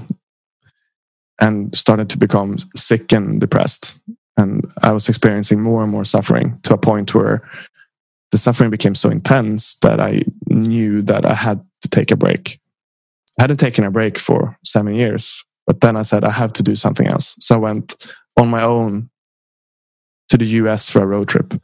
and 1.40 1.74
started 1.76 2.10
to 2.10 2.18
become 2.18 2.58
sick 2.76 3.12
and 3.12 3.40
depressed 3.40 3.96
and 4.40 4.72
I 4.82 4.92
was 4.92 5.08
experiencing 5.08 5.60
more 5.60 5.82
and 5.82 5.92
more 5.92 6.04
suffering 6.04 6.58
to 6.62 6.74
a 6.74 6.78
point 6.78 7.14
where 7.14 7.48
the 8.32 8.38
suffering 8.38 8.70
became 8.70 8.94
so 8.94 9.10
intense 9.10 9.76
that 9.80 10.00
I 10.00 10.22
knew 10.48 11.02
that 11.02 11.26
I 11.26 11.34
had 11.34 11.62
to 11.82 11.88
take 11.88 12.10
a 12.10 12.16
break. 12.16 12.58
I 13.38 13.42
hadn't 13.42 13.58
taken 13.58 13.84
a 13.84 13.90
break 13.90 14.18
for 14.18 14.56
seven 14.64 14.94
years, 14.94 15.44
but 15.66 15.80
then 15.80 15.96
I 15.96 16.02
said, 16.02 16.24
I 16.24 16.30
have 16.30 16.52
to 16.54 16.62
do 16.62 16.74
something 16.74 17.06
else. 17.06 17.36
So 17.38 17.56
I 17.56 17.58
went 17.58 17.94
on 18.36 18.48
my 18.48 18.62
own 18.62 19.10
to 20.30 20.38
the 20.38 20.46
US 20.46 20.88
for 20.88 21.02
a 21.02 21.06
road 21.06 21.28
trip. 21.28 21.54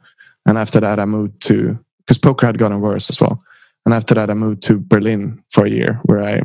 And 0.45 0.57
after 0.57 0.79
that, 0.79 0.99
I 0.99 1.05
moved 1.05 1.41
to, 1.47 1.79
because 1.99 2.17
poker 2.17 2.45
had 2.45 2.57
gotten 2.57 2.79
worse 2.79 3.09
as 3.09 3.19
well. 3.19 3.41
And 3.85 3.93
after 3.93 4.13
that, 4.15 4.29
I 4.29 4.33
moved 4.33 4.61
to 4.63 4.77
Berlin 4.77 5.41
for 5.49 5.65
a 5.65 5.69
year 5.69 5.99
where 6.03 6.23
I 6.23 6.41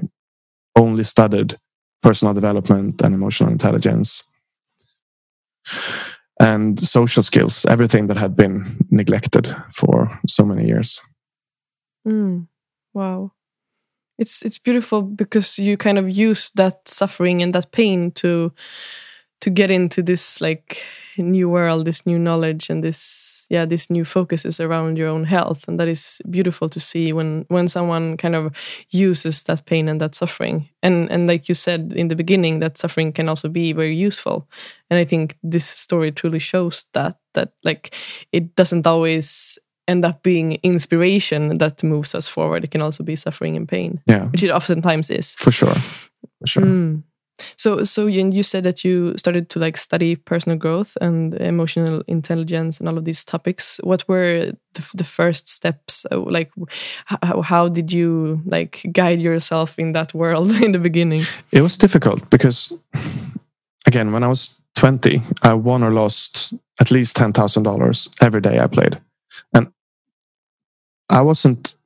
only 0.76 1.04
studied 1.04 1.58
personal 2.02 2.34
development 2.34 3.02
and 3.02 3.14
emotional 3.14 3.50
intelligence 3.50 4.24
and 6.42 6.80
social 6.80 7.22
skills, 7.22 7.64
everything 7.66 8.08
that 8.08 8.16
had 8.16 8.34
been 8.34 8.64
neglected 8.90 9.54
for 9.72 10.20
so 10.26 10.44
many 10.44 10.66
years. 10.66 11.00
Mm, 12.06 12.48
wow. 12.92 13.32
It's 14.18 14.42
it's 14.42 14.58
beautiful 14.58 15.02
because 15.02 15.58
you 15.58 15.76
kind 15.76 15.98
of 15.98 16.10
use 16.10 16.50
that 16.56 16.88
suffering 16.88 17.42
and 17.42 17.54
that 17.54 17.70
pain 17.72 18.10
to 18.12 18.52
to 19.40 19.50
get 19.50 19.70
into 19.70 20.02
this 20.02 20.40
like 20.40 20.82
new 21.18 21.48
world 21.48 21.84
this 21.84 22.06
new 22.06 22.18
knowledge 22.18 22.70
and 22.70 22.82
this 22.82 23.46
yeah 23.50 23.64
this 23.64 23.90
new 23.90 24.04
focus 24.04 24.44
is 24.44 24.60
around 24.60 24.98
your 24.98 25.08
own 25.08 25.24
health. 25.24 25.68
And 25.68 25.78
that 25.78 25.88
is 25.88 26.20
beautiful 26.30 26.68
to 26.68 26.80
see 26.80 27.12
when 27.12 27.44
when 27.48 27.68
someone 27.68 28.16
kind 28.16 28.34
of 28.34 28.54
uses 28.90 29.44
that 29.44 29.66
pain 29.66 29.88
and 29.88 30.00
that 30.00 30.14
suffering. 30.14 30.68
And 30.82 31.10
and 31.10 31.26
like 31.26 31.48
you 31.48 31.54
said 31.54 31.92
in 31.94 32.08
the 32.08 32.16
beginning 32.16 32.60
that 32.60 32.78
suffering 32.78 33.12
can 33.12 33.28
also 33.28 33.48
be 33.48 33.72
very 33.72 33.96
useful. 33.96 34.48
And 34.90 35.00
i 35.00 35.04
think 35.04 35.36
this 35.42 35.66
story 35.66 36.12
truly 36.12 36.38
shows 36.38 36.86
that 36.92 37.16
that 37.34 37.52
like 37.64 37.94
it 38.32 38.54
doesn't 38.56 38.86
always 38.86 39.58
end 39.88 40.04
up 40.04 40.22
being 40.22 40.58
inspiration 40.62 41.58
that 41.58 41.82
moves 41.82 42.14
us 42.14 42.28
forward. 42.28 42.64
It 42.64 42.70
can 42.70 42.82
also 42.82 43.02
be 43.04 43.16
suffering 43.16 43.56
and 43.56 43.68
pain 43.68 44.00
yeah. 44.06 44.26
which 44.26 44.42
it 44.42 44.50
oftentimes 44.50 45.10
is. 45.10 45.34
For 45.34 45.50
sure. 45.50 45.74
For 46.40 46.46
sure. 46.46 46.62
Mm. 46.62 47.02
So, 47.56 47.84
so 47.84 48.06
you 48.06 48.42
said 48.42 48.64
that 48.64 48.84
you 48.84 49.14
started 49.16 49.48
to 49.50 49.58
like 49.58 49.76
study 49.76 50.16
personal 50.16 50.58
growth 50.58 50.96
and 51.00 51.34
emotional 51.34 52.02
intelligence 52.06 52.78
and 52.78 52.88
all 52.88 52.98
of 52.98 53.04
these 53.04 53.24
topics. 53.24 53.80
What 53.82 54.06
were 54.08 54.52
the, 54.74 54.90
the 54.94 55.04
first 55.04 55.48
steps? 55.48 56.06
Uh, 56.10 56.20
like, 56.20 56.50
how, 57.06 57.42
how 57.42 57.68
did 57.68 57.92
you 57.92 58.42
like 58.46 58.82
guide 58.92 59.20
yourself 59.20 59.78
in 59.78 59.92
that 59.92 60.14
world 60.14 60.50
in 60.62 60.72
the 60.72 60.78
beginning? 60.78 61.24
It 61.50 61.62
was 61.62 61.78
difficult 61.78 62.28
because, 62.30 62.72
again, 63.86 64.12
when 64.12 64.24
I 64.24 64.28
was 64.28 64.60
20, 64.76 65.22
I 65.42 65.54
won 65.54 65.82
or 65.82 65.90
lost 65.90 66.54
at 66.80 66.90
least 66.90 67.16
$10,000 67.16 68.22
every 68.22 68.40
day 68.40 68.60
I 68.60 68.66
played. 68.66 69.00
And 69.54 69.72
I 71.08 71.20
wasn't 71.20 71.76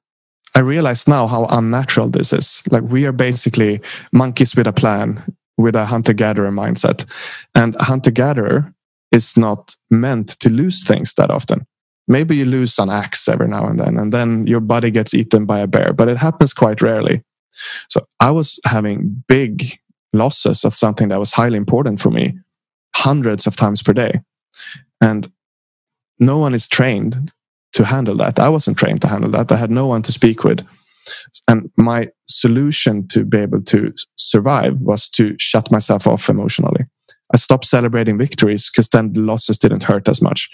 I 0.56 0.60
realize 0.60 1.06
now 1.06 1.26
how 1.26 1.44
unnatural 1.50 2.08
this 2.08 2.32
is. 2.32 2.62
Like 2.70 2.84
we 2.84 3.04
are 3.04 3.12
basically 3.12 3.82
monkeys 4.10 4.56
with 4.56 4.66
a 4.66 4.72
plan, 4.72 5.22
with 5.56 5.74
a 5.74 5.86
hunter 5.86 6.12
gatherer 6.12 6.50
mindset. 6.50 7.04
And 7.54 7.74
a 7.76 7.84
hunter 7.84 8.10
gatherer 8.10 8.74
is 9.12 9.36
not 9.36 9.76
meant 9.90 10.28
to 10.40 10.50
lose 10.50 10.84
things 10.84 11.14
that 11.14 11.30
often. 11.30 11.66
Maybe 12.08 12.36
you 12.36 12.44
lose 12.44 12.78
an 12.78 12.90
axe 12.90 13.28
every 13.28 13.48
now 13.48 13.66
and 13.66 13.80
then, 13.80 13.98
and 13.98 14.12
then 14.12 14.46
your 14.46 14.60
body 14.60 14.90
gets 14.90 15.12
eaten 15.14 15.44
by 15.44 15.58
a 15.60 15.66
bear, 15.66 15.92
but 15.92 16.08
it 16.08 16.16
happens 16.16 16.52
quite 16.54 16.80
rarely. 16.80 17.22
So 17.88 18.06
I 18.20 18.30
was 18.30 18.60
having 18.64 19.24
big 19.28 19.78
losses 20.12 20.64
of 20.64 20.74
something 20.74 21.08
that 21.08 21.18
was 21.18 21.32
highly 21.32 21.56
important 21.56 22.00
for 22.00 22.10
me 22.10 22.38
hundreds 22.94 23.46
of 23.46 23.56
times 23.56 23.82
per 23.82 23.92
day. 23.92 24.20
And 25.00 25.30
no 26.18 26.38
one 26.38 26.54
is 26.54 26.68
trained 26.68 27.32
to 27.72 27.84
handle 27.84 28.16
that. 28.16 28.38
I 28.38 28.48
wasn't 28.48 28.78
trained 28.78 29.02
to 29.02 29.08
handle 29.08 29.30
that. 29.32 29.52
I 29.52 29.56
had 29.56 29.70
no 29.70 29.86
one 29.86 30.02
to 30.02 30.12
speak 30.12 30.44
with. 30.44 30.66
And 31.48 31.70
my 31.76 32.08
solution 32.28 33.06
to 33.08 33.24
be 33.24 33.38
able 33.38 33.62
to 33.62 33.92
survive 34.16 34.78
was 34.78 35.08
to 35.10 35.36
shut 35.38 35.70
myself 35.70 36.06
off 36.06 36.28
emotionally. 36.28 36.86
I 37.34 37.38
stopped 37.38 37.64
celebrating 37.64 38.18
victories 38.18 38.70
because 38.70 38.88
then 38.88 39.12
the 39.12 39.20
losses 39.20 39.58
didn't 39.58 39.82
hurt 39.82 40.08
as 40.08 40.22
much. 40.22 40.48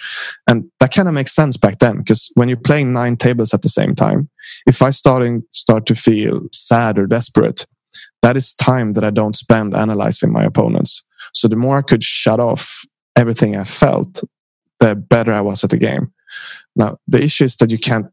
And 0.47 0.65
that 0.81 0.93
kind 0.93 1.07
of 1.07 1.15
makes 1.15 1.35
sense 1.35 1.57
back 1.57 1.79
then 1.81 1.99
because 1.99 2.31
when 2.35 2.49
you're 2.49 2.57
playing 2.57 2.93
nine 2.93 3.17
tables 3.17 3.53
at 3.53 3.63
the 3.63 3.69
same 3.69 3.95
time, 3.95 4.31
if 4.67 4.81
I 4.81 4.91
starting 4.91 5.43
start 5.51 5.85
to 5.87 5.95
feel 5.95 6.41
sad 6.51 6.99
or 6.99 7.07
desperate, 7.07 7.67
that 8.23 8.37
is 8.37 8.55
time 8.55 8.95
that 8.95 9.05
I 9.05 9.11
don't 9.11 9.37
spend 9.37 9.77
analyzing 9.77 10.33
my 10.33 10.45
opponents. 10.45 11.05
So 11.35 11.47
the 11.47 11.57
more 11.57 11.79
I 11.79 11.83
could 11.83 12.03
shut 12.03 12.41
off 12.41 12.85
everything 13.17 13.57
I 13.57 13.65
felt, 13.65 14.23
the 14.81 14.95
better 14.97 15.33
I 15.33 15.43
was 15.43 15.63
at 15.65 15.71
the 15.71 15.77
game. 15.77 16.13
Now, 16.75 16.97
the 17.07 17.23
issue 17.23 17.45
is 17.45 17.57
that 17.57 17.71
you 17.71 17.79
can't, 17.79 18.07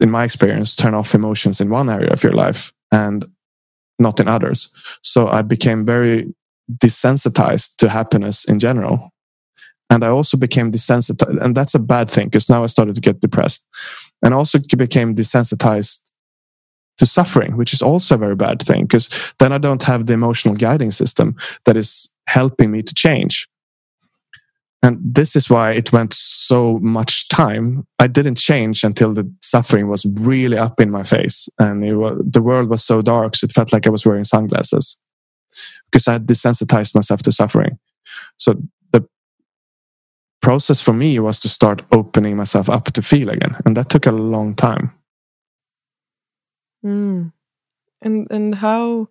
in 0.00 0.10
my 0.10 0.24
experience, 0.24 0.76
turn 0.76 0.94
off 0.94 1.14
emotions 1.14 1.60
in 1.60 1.70
one 1.70 1.90
area 1.90 2.10
of 2.10 2.22
your 2.22 2.32
life 2.32 2.72
and 2.92 3.26
not 3.98 4.20
in 4.20 4.28
others. 4.28 4.72
So 5.02 5.26
I 5.28 5.42
became 5.42 5.84
very 5.84 6.32
desensitized 6.72 7.76
to 7.76 7.88
happiness 7.88 8.44
in 8.44 8.58
general. 8.58 9.10
And 9.90 10.04
I 10.04 10.08
also 10.08 10.36
became 10.36 10.70
desensitized. 10.70 11.42
And 11.42 11.56
that's 11.56 11.74
a 11.74 11.78
bad 11.78 12.10
thing 12.10 12.26
because 12.26 12.48
now 12.48 12.62
I 12.62 12.66
started 12.66 12.94
to 12.94 13.00
get 13.00 13.20
depressed. 13.20 13.66
And 14.22 14.34
also 14.34 14.58
became 14.58 15.14
desensitized 15.14 16.10
to 16.98 17.06
suffering, 17.06 17.56
which 17.56 17.72
is 17.72 17.80
also 17.80 18.16
a 18.16 18.18
very 18.18 18.34
bad 18.34 18.60
thing 18.60 18.82
because 18.82 19.08
then 19.38 19.52
I 19.52 19.58
don't 19.58 19.82
have 19.84 20.06
the 20.06 20.14
emotional 20.14 20.54
guiding 20.54 20.90
system 20.90 21.36
that 21.64 21.76
is 21.76 22.12
helping 22.26 22.70
me 22.70 22.82
to 22.82 22.94
change. 22.94 23.48
And 24.82 24.98
this 25.02 25.34
is 25.34 25.50
why 25.50 25.72
it 25.72 25.92
went 25.92 26.14
so 26.14 26.78
much 26.78 27.28
time. 27.28 27.86
I 27.98 28.06
didn't 28.06 28.36
change 28.36 28.84
until 28.84 29.12
the 29.12 29.30
suffering 29.42 29.88
was 29.88 30.06
really 30.20 30.56
up 30.56 30.80
in 30.80 30.90
my 30.90 31.02
face. 31.02 31.48
And 31.58 31.98
was, 31.98 32.22
the 32.24 32.42
world 32.42 32.68
was 32.68 32.84
so 32.84 33.02
dark, 33.02 33.34
so 33.34 33.46
it 33.46 33.52
felt 33.52 33.72
like 33.72 33.86
I 33.86 33.90
was 33.90 34.06
wearing 34.06 34.24
sunglasses 34.24 34.96
because 35.90 36.06
I 36.06 36.12
had 36.12 36.26
desensitized 36.26 36.94
myself 36.94 37.22
to 37.22 37.32
suffering. 37.32 37.78
So 38.36 38.54
the 38.92 39.04
process 40.40 40.80
for 40.80 40.92
me 40.92 41.18
was 41.18 41.40
to 41.40 41.48
start 41.48 41.82
opening 41.90 42.36
myself 42.36 42.70
up 42.70 42.84
to 42.92 43.02
feel 43.02 43.30
again. 43.30 43.56
And 43.64 43.76
that 43.76 43.88
took 43.88 44.06
a 44.06 44.12
long 44.12 44.54
time. 44.54 44.92
Mm. 46.84 47.32
And 48.00 48.28
and 48.30 48.54
how 48.54 49.08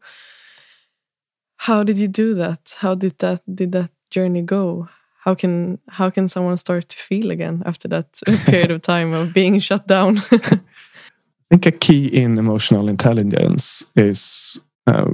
how 1.57 1.83
did 1.83 1.97
you 1.97 2.07
do 2.07 2.33
that? 2.35 2.77
How 2.79 2.95
did 2.95 3.19
that 3.19 3.41
did 3.53 3.73
that 3.73 3.91
journey 4.09 4.43
go? 4.43 4.87
How 5.27 5.35
can 5.35 5.77
how 5.89 6.09
can 6.09 6.27
someone 6.29 6.57
start 6.57 6.87
to 6.87 6.97
feel 6.97 7.31
again 7.31 7.61
after 7.65 7.89
that 7.89 8.21
period 8.45 8.71
of 8.71 8.81
time 8.81 9.13
of 9.13 9.33
being 9.33 9.59
shut 9.59 9.85
down? 9.85 10.17
I 10.31 11.49
think 11.49 11.65
a 11.65 11.71
key 11.71 12.07
in 12.07 12.37
emotional 12.37 12.89
intelligence 12.89 13.83
is 13.95 14.61
uh, 14.87 15.11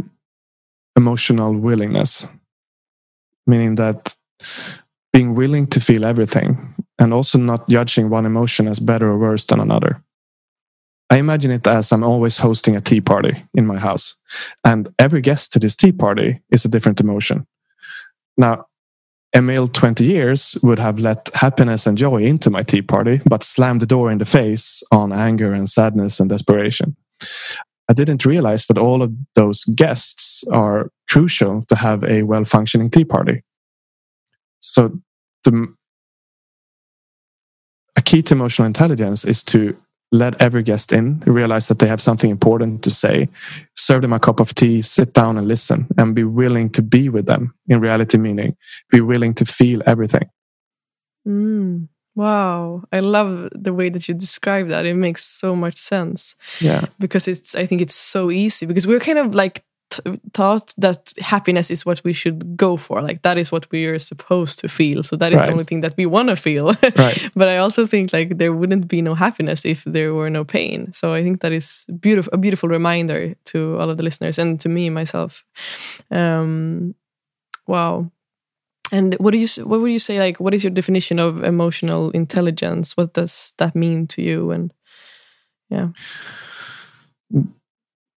emotional 0.95 1.55
willingness, 1.55 2.27
meaning 3.47 3.75
that 3.75 4.15
being 5.11 5.33
willing 5.33 5.65
to 5.67 5.79
feel 5.79 6.05
everything 6.05 6.75
and 6.99 7.11
also 7.11 7.39
not 7.39 7.67
judging 7.67 8.11
one 8.11 8.27
emotion 8.27 8.67
as 8.67 8.79
better 8.79 9.07
or 9.09 9.17
worse 9.17 9.45
than 9.45 9.59
another. 9.59 10.03
I 11.09 11.17
imagine 11.17 11.51
it 11.51 11.67
as 11.67 11.91
I'm 11.91 12.03
always 12.03 12.37
hosting 12.37 12.75
a 12.75 12.81
tea 12.81 13.01
party 13.01 13.45
in 13.55 13.65
my 13.65 13.79
house, 13.79 14.19
and 14.63 14.93
every 14.99 15.21
guest 15.21 15.53
to 15.53 15.59
this 15.59 15.75
tea 15.75 15.91
party 15.91 16.41
is 16.51 16.65
a 16.65 16.69
different 16.69 17.01
emotion. 17.01 17.47
Now, 18.37 18.65
Emil, 19.35 19.67
20 19.67 20.03
years, 20.03 20.57
would 20.61 20.79
have 20.79 20.99
let 20.99 21.29
happiness 21.33 21.87
and 21.87 21.97
joy 21.97 22.21
into 22.21 22.51
my 22.51 22.61
tea 22.61 22.83
party, 22.83 23.19
but 23.25 23.43
slammed 23.43 23.81
the 23.81 23.87
door 23.87 24.11
in 24.11 24.19
the 24.19 24.25
face 24.25 24.83
on 24.91 25.11
anger 25.11 25.53
and 25.53 25.69
sadness 25.69 26.19
and 26.19 26.29
desperation. 26.29 26.95
I 27.89 27.93
didn't 27.93 28.25
realize 28.25 28.67
that 28.67 28.77
all 28.77 29.01
of 29.01 29.11
those 29.35 29.63
guests 29.65 30.43
are 30.51 30.89
crucial 31.09 31.63
to 31.63 31.75
have 31.75 32.03
a 32.03 32.23
well 32.23 32.45
functioning 32.45 32.89
tea 32.89 33.05
party. 33.05 33.43
So, 34.59 34.99
the, 35.43 35.73
a 37.95 38.01
key 38.01 38.21
to 38.23 38.33
emotional 38.35 38.67
intelligence 38.67 39.25
is 39.25 39.43
to 39.45 39.75
let 40.13 40.39
every 40.39 40.61
guest 40.61 40.93
in, 40.93 41.23
realize 41.25 41.67
that 41.67 41.79
they 41.79 41.87
have 41.87 41.99
something 41.99 42.29
important 42.29 42.83
to 42.83 42.91
say, 42.91 43.27
serve 43.75 44.03
them 44.03 44.13
a 44.13 44.19
cup 44.19 44.39
of 44.39 44.53
tea, 44.53 44.83
sit 44.83 45.11
down 45.13 45.37
and 45.37 45.47
listen, 45.47 45.87
and 45.97 46.13
be 46.13 46.23
willing 46.23 46.69
to 46.69 46.83
be 46.83 47.09
with 47.09 47.25
them. 47.25 47.55
In 47.67 47.79
reality, 47.79 48.19
meaning 48.19 48.55
be 48.91 49.01
willing 49.01 49.33
to 49.33 49.43
feel 49.43 49.81
everything. 49.87 50.29
Mm, 51.27 51.87
wow, 52.13 52.83
I 52.91 52.99
love 52.99 53.49
the 53.53 53.73
way 53.73 53.89
that 53.89 54.07
you 54.07 54.13
describe 54.13 54.69
that. 54.69 54.85
It 54.85 54.93
makes 54.93 55.25
so 55.25 55.55
much 55.55 55.79
sense. 55.79 56.35
Yeah, 56.61 56.85
because 56.99 57.27
it's. 57.27 57.55
I 57.55 57.65
think 57.65 57.81
it's 57.81 57.95
so 57.95 58.29
easy 58.29 58.67
because 58.67 58.85
we're 58.85 58.99
kind 58.99 59.17
of 59.17 59.33
like 59.33 59.63
taught 60.33 60.73
that 60.77 61.13
happiness 61.19 61.71
is 61.71 61.85
what 61.85 62.03
we 62.03 62.13
should 62.13 62.55
go 62.57 62.77
for. 62.77 63.01
Like 63.01 63.21
that 63.23 63.37
is 63.37 63.51
what 63.51 63.69
we 63.71 63.85
are 63.85 63.99
supposed 63.99 64.59
to 64.59 64.69
feel. 64.69 65.03
So 65.03 65.15
that 65.15 65.33
is 65.33 65.39
right. 65.39 65.45
the 65.47 65.51
only 65.51 65.63
thing 65.63 65.81
that 65.81 65.95
we 65.97 66.05
want 66.05 66.29
to 66.29 66.35
feel. 66.35 66.73
Right. 66.95 67.29
but 67.35 67.47
i 67.47 67.57
also 67.57 67.87
think 67.87 68.13
like 68.13 68.37
there 68.37 68.53
wouldn't 68.53 68.87
be 68.87 69.01
no 69.01 69.15
happiness 69.15 69.65
if 69.65 69.83
there 69.83 70.13
were 70.13 70.29
no 70.29 70.43
pain. 70.43 70.93
So 70.93 71.13
i 71.13 71.23
think 71.23 71.41
that 71.41 71.51
is 71.51 71.85
beautiful 71.99 72.33
a 72.33 72.37
beautiful 72.37 72.69
reminder 72.69 73.35
to 73.45 73.77
all 73.79 73.89
of 73.89 73.97
the 73.97 74.03
listeners 74.03 74.37
and 74.39 74.59
to 74.59 74.69
me 74.69 74.89
myself. 74.89 75.43
Um 76.11 76.95
wow. 77.67 78.11
And 78.91 79.15
what 79.15 79.31
do 79.31 79.37
you 79.37 79.47
what 79.65 79.81
would 79.81 79.91
you 79.91 79.99
say 79.99 80.19
like 80.19 80.39
what 80.39 80.53
is 80.53 80.63
your 80.63 80.73
definition 80.73 81.19
of 81.19 81.43
emotional 81.43 82.11
intelligence? 82.11 82.95
What 82.95 83.13
does 83.13 83.53
that 83.57 83.75
mean 83.75 84.07
to 84.07 84.21
you? 84.21 84.51
And 84.51 84.73
yeah 85.69 85.89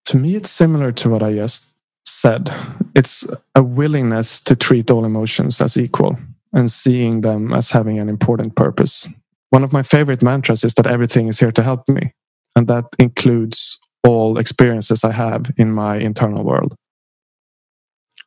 to 0.07 0.17
me, 0.17 0.37
it's 0.37 0.51
similar 0.51 0.93
to 0.93 1.09
what 1.11 1.23
I 1.23 1.35
just 1.35 1.75
said. 2.05 2.53
It's 2.95 3.27
a 3.55 3.63
willingness 3.63 4.41
to 4.43 4.57
treat 4.57 4.91
all 4.91 5.05
emotions 5.05 5.61
as 5.61 5.77
equal 5.77 6.19
and 6.53 6.71
seeing 6.71 7.21
them 7.21 7.53
as 7.53 7.71
having 7.71 7.99
an 7.99 8.09
important 8.09 8.57
purpose. 8.57 9.09
One 9.51 9.65
of 9.65 9.73
my 9.73 9.83
favorite 9.83 10.23
mantras 10.23 10.65
is 10.65 10.75
that 10.75 10.87
everything 10.87 11.29
is 11.29 11.39
here 11.39 11.53
to 11.53 11.63
help 11.63 11.89
me. 11.89 12.15
And 12.55 12.69
that 12.69 12.85
includes 12.99 13.79
all 14.03 14.39
experiences 14.39 15.05
I 15.05 15.13
have 15.13 15.51
in 15.59 15.73
my 15.73 15.99
internal 15.99 16.45
world. 16.45 16.75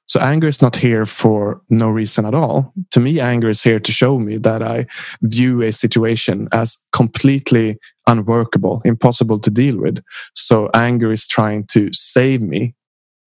So 0.05 0.19
anger 0.19 0.47
is 0.47 0.61
not 0.61 0.75
here 0.75 1.05
for 1.05 1.61
no 1.69 1.89
reason 1.89 2.25
at 2.25 2.33
all. 2.33 2.73
To 2.91 2.99
me, 2.99 3.19
anger 3.19 3.47
is 3.47 3.61
here 3.61 3.79
to 3.79 3.91
show 3.91 4.17
me 4.17 4.37
that 4.37 4.63
I 4.63 4.87
view 5.21 5.61
a 5.61 5.71
situation 5.71 6.47
as 6.51 6.83
completely 6.91 7.77
unworkable, 8.09 8.81
impossible 8.83 9.39
to 9.39 9.49
deal 9.49 9.77
with. 9.77 10.03
So 10.35 10.69
anger 10.73 11.11
is 11.11 11.27
trying 11.27 11.65
to 11.67 11.89
save 11.93 12.41
me 12.41 12.75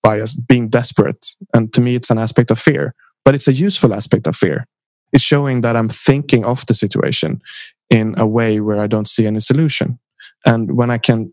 by 0.02 0.22
being 0.46 0.68
desperate. 0.68 1.28
And 1.54 1.72
to 1.72 1.80
me, 1.80 1.94
it's 1.94 2.10
an 2.10 2.18
aspect 2.18 2.50
of 2.50 2.58
fear, 2.58 2.94
but 3.24 3.34
it's 3.34 3.48
a 3.48 3.52
useful 3.52 3.94
aspect 3.94 4.26
of 4.26 4.36
fear. 4.36 4.66
It's 5.12 5.22
showing 5.22 5.60
that 5.60 5.76
I'm 5.76 5.88
thinking 5.88 6.44
of 6.44 6.66
the 6.66 6.74
situation 6.74 7.40
in 7.88 8.14
a 8.18 8.26
way 8.26 8.60
where 8.60 8.80
I 8.80 8.86
don't 8.86 9.08
see 9.08 9.26
any 9.26 9.40
solution. 9.40 9.98
And 10.44 10.76
when 10.76 10.90
I 10.90 10.98
can 10.98 11.32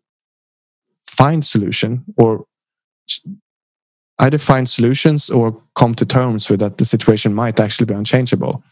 find 1.07 1.43
solution 1.43 2.05
or 2.17 2.45
either 4.19 4.37
find 4.37 4.69
solutions 4.69 5.29
or 5.29 5.59
come 5.75 5.95
to 5.95 6.05
terms 6.05 6.49
with 6.49 6.59
that 6.59 6.77
the 6.77 6.85
situation 6.85 7.33
might 7.33 7.59
actually 7.59 7.85
be 7.85 7.93
unchangeable, 7.93 8.63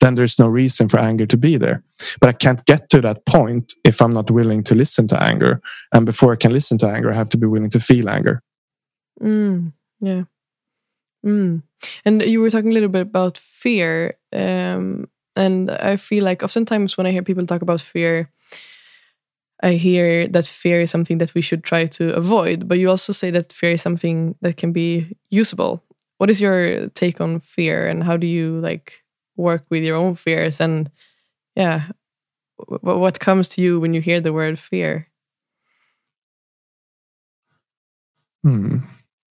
then 0.00 0.14
there's 0.14 0.38
no 0.38 0.48
reason 0.48 0.88
for 0.88 0.98
anger 0.98 1.26
to 1.26 1.36
be 1.36 1.56
there. 1.56 1.82
But 2.20 2.28
I 2.28 2.32
can't 2.32 2.64
get 2.66 2.88
to 2.90 3.00
that 3.02 3.26
point 3.26 3.74
if 3.84 4.00
I'm 4.00 4.12
not 4.12 4.30
willing 4.30 4.62
to 4.64 4.74
listen 4.74 5.08
to 5.08 5.22
anger. 5.22 5.60
And 5.92 6.06
before 6.06 6.32
I 6.32 6.36
can 6.36 6.52
listen 6.52 6.78
to 6.78 6.88
anger, 6.88 7.10
I 7.10 7.14
have 7.14 7.28
to 7.30 7.38
be 7.38 7.46
willing 7.46 7.70
to 7.70 7.80
feel 7.80 8.08
anger. 8.08 8.42
Mm, 9.20 9.72
yeah. 10.00 10.24
Mm. 11.24 11.62
And 12.04 12.22
you 12.24 12.40
were 12.40 12.50
talking 12.50 12.70
a 12.70 12.74
little 12.74 12.88
bit 12.88 13.02
about 13.02 13.38
fear. 13.38 14.16
Um, 14.32 15.08
and 15.36 15.70
I 15.70 15.96
feel 15.96 16.24
like 16.24 16.42
oftentimes 16.42 16.96
when 16.96 17.06
I 17.06 17.10
hear 17.10 17.22
people 17.22 17.46
talk 17.46 17.62
about 17.62 17.80
fear, 17.80 18.30
I 19.62 19.72
hear 19.72 20.28
that 20.28 20.46
fear 20.46 20.82
is 20.82 20.90
something 20.90 21.18
that 21.18 21.34
we 21.34 21.40
should 21.40 21.64
try 21.64 21.86
to 21.86 22.14
avoid, 22.14 22.68
but 22.68 22.78
you 22.78 22.90
also 22.90 23.12
say 23.12 23.30
that 23.30 23.52
fear 23.52 23.72
is 23.72 23.82
something 23.82 24.34
that 24.42 24.56
can 24.56 24.72
be 24.72 25.16
usable. 25.30 25.82
What 26.18 26.28
is 26.28 26.40
your 26.40 26.88
take 26.90 27.20
on 27.20 27.40
fear 27.40 27.86
and 27.86 28.04
how 28.04 28.16
do 28.16 28.26
you 28.26 28.60
like 28.60 29.03
work 29.36 29.64
with 29.70 29.84
your 29.84 29.96
own 29.96 30.14
fears 30.14 30.60
and 30.60 30.90
yeah, 31.56 31.88
what 32.56 33.20
comes 33.20 33.48
to 33.50 33.60
you 33.60 33.80
when 33.80 33.94
you 33.94 34.00
hear 34.00 34.20
the 34.20 34.32
word 34.32 34.58
fear? 34.58 35.08
Hmm. 38.42 38.78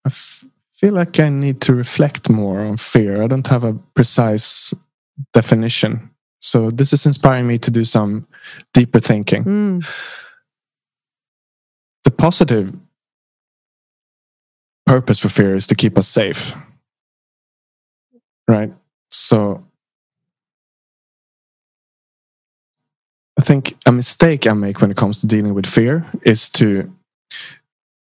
I 0.06 0.08
f- 0.08 0.45
feel 0.74 0.93
like 0.93 1.20
I 1.20 1.30
need 1.30 1.62
to 1.62 1.74
reflect 1.74 2.30
more 2.30 2.62
on 2.62 2.78
fear. 2.78 3.24
I 3.24 3.28
don't 3.28 3.47
have 3.47 3.64
a 3.64 3.74
precise 3.93 4.74
definition. 5.34 6.10
So 6.39 6.72
this 6.72 6.91
is 6.91 7.06
inspiring 7.06 7.47
me 7.47 7.58
to 7.60 7.72
do 7.72 7.86
some 7.86 8.28
deeper 8.74 8.99
thinking. 8.99 9.43
Mm. 9.43 10.20
The 12.04 12.12
positive 12.12 12.74
purpose 14.86 15.20
for 15.20 15.30
fear 15.30 15.56
is 15.56 15.68
to 15.68 15.76
keep 15.76 15.97
us 15.97 16.08
safe. 16.08 16.56
Right? 18.47 18.74
So 19.10 19.66
I 23.38 23.42
think 23.42 23.76
a 23.86 23.92
mistake 23.92 24.48
I 24.48 24.54
make 24.54 24.82
when 24.82 24.92
it 24.92 24.98
comes 24.98 25.18
to 25.20 25.28
dealing 25.28 25.54
with 25.54 25.66
fear 25.66 26.06
is 26.24 26.50
to 26.52 26.92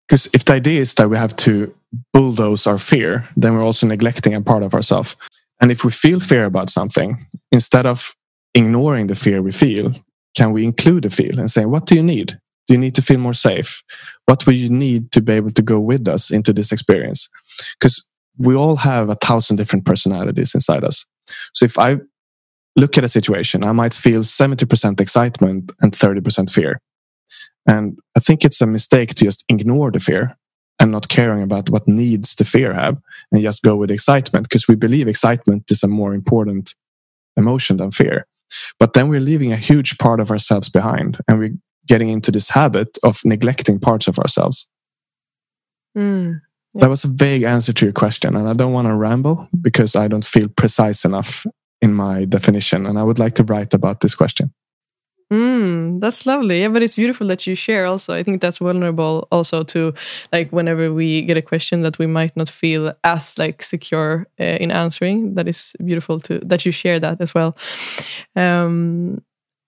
because 0.08 0.26
if 0.34 0.44
the 0.44 0.52
idea 0.52 0.80
is 0.80 0.94
that 0.94 1.08
we 1.08 1.16
have 1.16 1.34
to 1.36 1.74
bulldoze 2.12 2.66
our 2.66 2.78
fear, 2.78 3.26
then 3.36 3.54
we're 3.54 3.64
also 3.64 3.86
neglecting 3.86 4.34
a 4.34 4.40
part 4.40 4.62
of 4.62 4.74
ourselves. 4.74 5.16
And 5.60 5.72
if 5.72 5.84
we 5.84 5.90
feel 5.90 6.20
fear 6.20 6.44
about 6.44 6.68
something, 6.68 7.18
instead 7.52 7.86
of 7.86 8.14
ignoring 8.54 9.06
the 9.06 9.14
fear 9.14 9.40
we 9.40 9.52
feel, 9.52 9.92
can 10.36 10.52
we 10.52 10.64
include 10.64 11.04
the 11.04 11.10
feel 11.10 11.38
and 11.38 11.50
say, 11.50 11.64
what 11.64 11.86
do 11.86 11.94
you 11.94 12.02
need? 12.02 12.38
Do 12.66 12.74
you 12.74 12.78
need 12.78 12.94
to 12.96 13.02
feel 13.02 13.18
more 13.18 13.34
safe? 13.34 13.82
What 14.26 14.46
will 14.46 14.54
you 14.54 14.68
need 14.70 15.12
to 15.12 15.20
be 15.20 15.32
able 15.32 15.50
to 15.50 15.62
go 15.62 15.78
with 15.78 16.06
us 16.08 16.30
into 16.30 16.52
this 16.52 16.72
experience? 16.72 17.28
Because 17.78 18.06
we 18.38 18.54
all 18.54 18.76
have 18.76 19.08
a 19.08 19.16
thousand 19.16 19.56
different 19.56 19.84
personalities 19.84 20.54
inside 20.54 20.84
us. 20.84 21.06
So 21.54 21.64
if 21.64 21.78
I 21.78 21.98
look 22.76 22.98
at 22.98 23.04
a 23.04 23.08
situation, 23.08 23.64
I 23.64 23.72
might 23.72 23.94
feel 23.94 24.20
70% 24.20 25.00
excitement 25.00 25.72
and 25.80 25.92
30% 25.92 26.50
fear. 26.50 26.80
And 27.66 27.98
I 28.16 28.20
think 28.20 28.44
it's 28.44 28.60
a 28.60 28.66
mistake 28.66 29.14
to 29.14 29.24
just 29.24 29.44
ignore 29.48 29.90
the 29.90 30.00
fear 30.00 30.36
and 30.80 30.90
not 30.90 31.08
caring 31.08 31.42
about 31.42 31.70
what 31.70 31.88
needs 31.88 32.34
the 32.34 32.44
fear 32.44 32.74
have 32.74 32.98
and 33.30 33.42
just 33.42 33.62
go 33.62 33.76
with 33.76 33.90
excitement 33.90 34.48
because 34.48 34.68
we 34.68 34.74
believe 34.74 35.08
excitement 35.08 35.70
is 35.70 35.82
a 35.82 35.88
more 35.88 36.14
important 36.14 36.74
emotion 37.36 37.76
than 37.76 37.90
fear. 37.90 38.26
But 38.78 38.92
then 38.92 39.08
we're 39.08 39.20
leaving 39.20 39.52
a 39.52 39.56
huge 39.56 39.98
part 39.98 40.20
of 40.20 40.30
ourselves 40.30 40.68
behind 40.68 41.18
and 41.28 41.38
we're 41.38 41.56
getting 41.86 42.08
into 42.08 42.30
this 42.30 42.48
habit 42.48 42.98
of 43.02 43.20
neglecting 43.24 43.78
parts 43.78 44.08
of 44.08 44.18
ourselves. 44.18 44.68
Mm. 45.96 46.40
Yeah. 46.74 46.80
That 46.80 46.90
was 46.90 47.04
a 47.04 47.08
vague 47.08 47.44
answer 47.44 47.72
to 47.72 47.86
your 47.86 47.92
question, 47.92 48.34
and 48.34 48.48
I 48.48 48.52
don't 48.52 48.72
want 48.72 48.88
to 48.88 48.94
ramble 48.96 49.48
because 49.60 49.94
I 49.94 50.08
don't 50.08 50.24
feel 50.24 50.48
precise 50.48 51.04
enough 51.04 51.46
in 51.84 51.94
my 51.94 52.24
definition. 52.24 52.86
And 52.86 52.98
I 52.98 53.02
would 53.02 53.18
like 53.18 53.34
to 53.34 53.44
write 53.44 53.74
about 53.74 54.00
this 54.00 54.14
question. 54.14 54.52
Mm, 55.32 56.00
that's 56.00 56.26
lovely. 56.26 56.60
Yeah, 56.60 56.68
but 56.68 56.82
it's 56.82 56.96
beautiful 56.96 57.26
that 57.28 57.46
you 57.46 57.54
share 57.54 57.86
also. 57.86 58.14
I 58.14 58.22
think 58.22 58.40
that's 58.40 58.58
vulnerable 58.58 59.26
also 59.30 59.64
to 59.64 59.92
like 60.32 60.50
whenever 60.52 60.92
we 60.92 61.22
get 61.22 61.36
a 61.36 61.42
question 61.42 61.82
that 61.82 61.98
we 61.98 62.06
might 62.06 62.36
not 62.36 62.50
feel 62.50 62.92
as 63.02 63.38
like 63.38 63.62
secure 63.62 64.26
uh, 64.40 64.58
in 64.60 64.70
answering. 64.70 65.34
That 65.34 65.48
is 65.48 65.74
beautiful 65.84 66.20
to 66.20 66.40
that 66.44 66.64
you 66.66 66.72
share 66.72 67.00
that 67.00 67.20
as 67.20 67.34
well. 67.34 67.56
Um, 68.36 69.22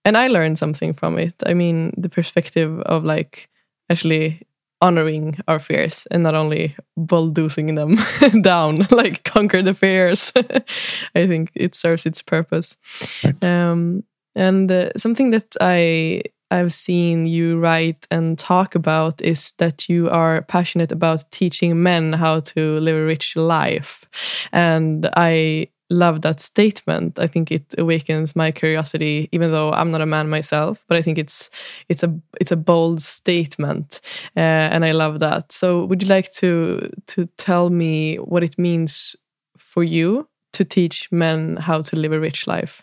and 0.05 0.17
I 0.17 0.29
learned 0.29 0.59
something 0.59 0.95
from 0.95 1.19
it. 1.19 1.35
I 1.47 1.55
mean, 1.55 1.93
the 1.97 2.11
perspective 2.11 2.81
of 2.81 3.05
like 3.05 3.49
actually 3.91 4.41
honoring 4.81 5.39
our 5.49 5.59
fears 5.59 6.07
and 6.11 6.23
not 6.23 6.35
only 6.35 6.77
bulldozing 6.97 7.75
them 7.75 7.97
down, 8.43 8.87
like 8.91 9.25
conquer 9.25 9.63
the 9.63 9.75
fears. 9.75 10.33
I 11.15 11.27
think 11.27 11.51
it 11.55 11.75
serves 11.75 12.07
its 12.07 12.23
purpose. 12.23 12.77
Right. 13.25 13.45
Um, 13.45 14.05
and 14.35 14.71
uh, 14.71 14.91
something 14.97 15.31
that 15.31 15.57
I 15.61 16.23
I've 16.51 16.73
seen 16.73 17.27
you 17.27 17.59
write 17.59 18.07
and 18.11 18.39
talk 18.39 18.75
about 18.75 19.21
is 19.21 19.53
that 19.59 19.89
you 19.89 20.09
are 20.11 20.43
passionate 20.43 20.93
about 20.93 21.31
teaching 21.33 21.83
men 21.83 22.13
how 22.13 22.41
to 22.41 22.79
live 22.79 22.97
a 22.97 23.05
rich 23.05 23.35
life. 23.35 24.05
And 24.53 25.09
I 25.17 25.69
love 25.91 26.23
that 26.23 26.41
statement. 26.41 27.19
I 27.19 27.27
think 27.27 27.51
it 27.51 27.75
awakens 27.79 28.35
my 28.35 28.51
curiosity, 28.51 29.29
even 29.33 29.51
though 29.51 29.73
I'm 29.73 29.91
not 29.91 30.01
a 30.01 30.07
man 30.07 30.29
myself. 30.29 30.85
But 30.89 30.97
I 30.97 31.03
think 31.03 31.19
it's 31.19 31.51
it's 31.89 32.03
a 32.03 32.15
it's 32.41 32.53
a 32.53 32.57
bold 32.57 33.03
statement, 33.03 34.01
uh, 34.37 34.41
and 34.73 34.85
I 34.85 34.93
love 34.93 35.21
that. 35.21 35.53
So, 35.53 35.85
would 35.85 36.03
you 36.03 36.09
like 36.09 36.33
to 36.35 36.91
to 37.09 37.27
tell 37.39 37.71
me 37.71 38.17
what 38.17 38.43
it 38.43 38.59
means 38.59 39.17
for 39.57 39.85
you 39.85 40.29
to 40.53 40.65
teach 40.65 41.11
men 41.13 41.57
how 41.57 41.83
to 41.83 41.97
live 41.97 42.13
a 42.13 42.21
rich 42.21 42.47
life? 42.47 42.83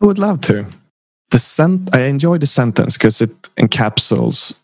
I 0.00 0.06
would 0.06 0.18
love 0.18 0.40
to. 0.42 0.66
The 1.30 1.38
sent- 1.38 1.94
I 1.94 2.02
enjoy 2.02 2.38
the 2.38 2.46
sentence 2.46 2.96
because 2.96 3.20
it 3.20 3.42
encapsulates 3.56 4.54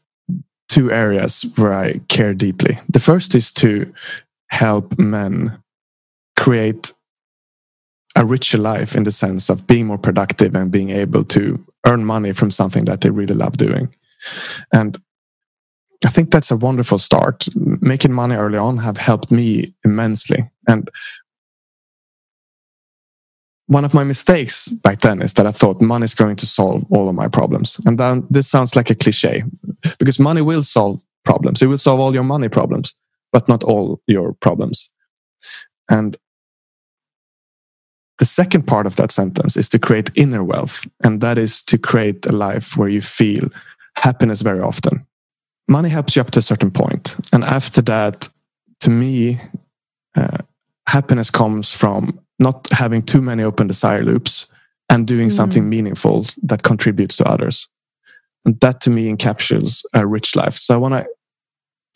two 0.69 0.91
areas 0.93 1.47
where 1.57 1.73
I 1.73 2.01
care 2.09 2.35
deeply. 2.35 2.79
The 2.89 3.01
first 3.01 3.35
is 3.35 3.53
to 3.53 3.93
help 4.51 4.99
men 4.99 5.61
create 6.41 6.93
a 8.17 8.25
richer 8.25 8.59
life 8.59 8.97
in 8.97 9.05
the 9.05 9.13
sense 9.13 9.51
of 9.51 9.67
being 9.67 9.87
more 9.87 9.99
productive 9.99 10.55
and 10.55 10.73
being 10.73 10.91
able 10.91 11.23
to 11.23 11.65
earn 11.87 12.05
money 12.05 12.33
from 12.33 12.51
something 12.51 12.87
that 12.87 13.03
they 13.03 13.11
really 13.11 13.35
love 13.35 13.57
doing. 13.57 13.95
And 14.73 14.99
I 16.05 16.09
think 16.09 16.31
that's 16.31 16.51
a 16.51 16.57
wonderful 16.57 16.99
start. 16.99 17.47
Making 17.55 18.13
money 18.13 18.35
early 18.35 18.59
on 18.59 18.79
have 18.79 18.97
helped 18.97 19.31
me 19.31 19.75
immensely. 19.85 20.51
And 20.67 20.91
one 23.67 23.85
of 23.85 23.95
my 23.95 24.03
mistakes 24.03 24.69
back 24.69 25.03
then 25.03 25.23
is 25.23 25.35
that 25.35 25.47
I 25.47 25.53
thought 25.53 25.81
money 25.81 26.05
is 26.05 26.15
going 26.15 26.37
to 26.37 26.47
solve 26.47 26.85
all 26.91 27.09
of 27.09 27.15
my 27.15 27.29
problems. 27.29 27.81
And 27.85 27.99
then 27.99 28.27
this 28.31 28.49
sounds 28.49 28.75
like 28.75 28.91
a 28.91 28.95
cliche 28.95 29.45
because 29.99 30.19
money 30.19 30.41
will 30.41 30.63
solve 30.63 31.03
problems. 31.25 31.61
It 31.61 31.67
will 31.67 31.79
solve 31.79 32.01
all 32.01 32.15
your 32.15 32.25
money 32.25 32.49
problems, 32.49 32.95
but 33.31 33.47
not 33.47 33.63
all 33.63 34.01
your 34.07 34.33
problems. 34.33 34.91
And 35.91 36.17
the 38.21 38.27
second 38.27 38.67
part 38.67 38.87
of 38.87 38.97
that 38.97 39.11
sentence 39.11 39.57
is 39.57 39.71
to 39.71 39.79
create 39.79 40.11
inner 40.15 40.45
wealth. 40.45 40.87
And 41.03 41.23
that 41.23 41.39
is 41.39 41.63
to 41.65 41.79
create 41.79 42.27
a 42.27 42.33
life 42.33 42.77
where 42.77 42.91
you 42.91 43.01
feel 43.01 43.49
happiness 43.97 44.43
very 44.43 44.61
often. 44.61 45.07
Money 45.69 45.89
helps 45.89 46.15
you 46.15 46.21
up 46.21 46.31
to 46.33 46.41
a 46.41 46.43
certain 46.43 46.71
point. 46.71 47.17
And 47.33 47.43
after 47.43 47.81
that, 47.83 48.29
to 48.81 48.91
me, 48.91 49.41
uh, 50.15 50.37
happiness 50.87 51.31
comes 51.31 51.73
from 51.73 52.21
not 52.39 52.69
having 52.71 53.03
too 53.03 53.23
many 53.23 53.43
open 53.43 53.67
desire 53.67 54.03
loops 54.03 54.49
and 54.91 55.07
doing 55.07 55.29
mm. 55.29 55.33
something 55.33 55.67
meaningful 55.67 56.27
that 56.43 56.63
contributes 56.63 57.17
to 57.17 57.25
others. 57.25 57.69
And 58.45 58.61
that 58.61 58.83
to 58.83 58.91
me 58.91 59.11
encapsulates 59.11 59.83
a 59.95 60.07
rich 60.07 60.37
life. 60.37 60.57
So 60.57 60.75
I 60.75 60.77
want 60.77 60.93
to 60.93 61.07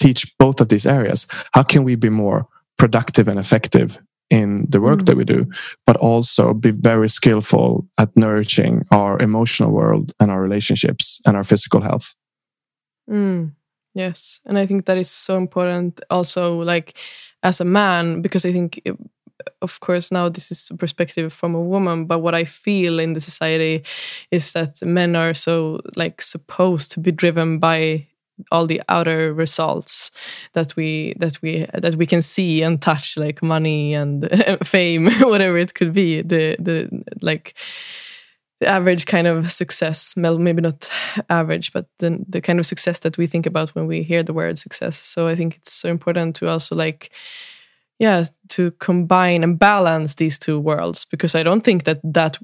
teach 0.01 0.33
both 0.39 0.63
of 0.63 0.71
these 0.71 0.87
areas. 0.87 1.27
How 1.53 1.65
can 1.65 1.85
we 1.85 1.97
be 1.97 2.09
more 2.09 2.49
productive 2.79 3.29
and 3.29 3.39
effective 3.39 4.01
in 4.35 4.67
the 4.69 4.81
work 4.81 4.99
mm. 4.99 5.07
that 5.07 5.17
we 5.17 5.25
do, 5.25 5.47
but 5.87 5.97
also 5.97 6.53
be 6.53 6.73
very 6.73 7.09
skillful 7.09 7.87
at 8.01 8.15
nourishing 8.17 8.83
our 8.91 9.23
emotional 9.23 9.71
world 9.71 10.13
and 10.19 10.31
our 10.31 10.43
relationships 10.43 11.21
and 11.25 11.37
our 11.37 11.45
physical 11.45 11.81
health. 11.81 12.17
Mm. 13.09 13.53
Yes. 13.95 14.41
And 14.45 14.59
I 14.59 14.67
think 14.67 14.87
that 14.87 14.99
is 14.99 15.09
so 15.09 15.37
important 15.37 16.01
also, 16.11 16.59
like 16.65 16.99
as 17.45 17.61
a 17.61 17.65
man, 17.65 18.23
because 18.23 18.45
I 18.45 18.53
think, 18.53 18.81
it, 18.85 18.97
of 19.63 19.79
course, 19.79 20.11
now 20.11 20.29
this 20.29 20.51
is 20.51 20.69
a 20.71 20.77
perspective 20.77 21.33
from 21.33 21.55
a 21.55 21.61
woman, 21.61 22.07
but 22.07 22.19
what 22.19 22.35
I 22.35 22.45
feel 22.45 22.99
in 22.99 23.13
the 23.13 23.21
society 23.21 23.85
is 24.31 24.53
that 24.53 24.83
men 24.83 25.15
are 25.15 25.35
so 25.35 25.81
like 25.95 26.23
supposed 26.23 26.91
to 26.93 27.01
be 27.01 27.13
driven 27.13 27.59
by 27.61 28.09
all 28.51 28.67
the 28.67 28.83
outer 28.89 29.33
results 29.33 30.11
that 30.53 30.75
we 30.77 31.15
that 31.19 31.41
we 31.43 31.67
that 31.75 31.97
we 31.97 32.07
can 32.07 32.23
see 32.23 32.63
and 32.63 32.83
touch 32.83 33.17
like 33.17 33.43
money 33.43 33.95
and 33.95 34.29
fame 34.65 35.07
whatever 35.21 35.57
it 35.57 35.75
could 35.75 35.93
be 35.93 36.23
the 36.23 36.57
the 36.59 37.05
like 37.23 37.55
the 38.61 38.67
average 38.67 39.07
kind 39.07 39.27
of 39.27 39.53
success 39.53 40.15
well 40.17 40.39
maybe 40.39 40.63
not 40.63 40.91
average 41.31 41.73
but 41.73 41.87
the 41.99 42.25
the 42.29 42.41
kind 42.41 42.59
of 42.59 42.67
success 42.67 43.01
that 43.01 43.19
we 43.19 43.27
think 43.27 43.47
about 43.47 43.75
when 43.75 43.87
we 43.87 44.03
hear 44.03 44.23
the 44.23 44.33
word 44.33 44.59
success. 44.59 44.97
So 44.97 45.29
i 45.29 45.37
think 45.37 45.57
it's 45.57 45.73
so 45.73 45.89
important 45.89 46.37
to 46.37 46.49
also 46.49 46.75
like 46.75 47.11
yeah 47.99 48.25
to 48.49 48.71
combine 48.73 49.43
and 49.43 49.59
balance 49.59 50.17
these 50.17 50.39
two 50.39 50.59
worlds 50.59 51.07
because 51.07 51.35
i 51.35 51.43
don't 51.43 51.63
think 51.65 51.85
that 51.85 52.01
that 52.03 52.39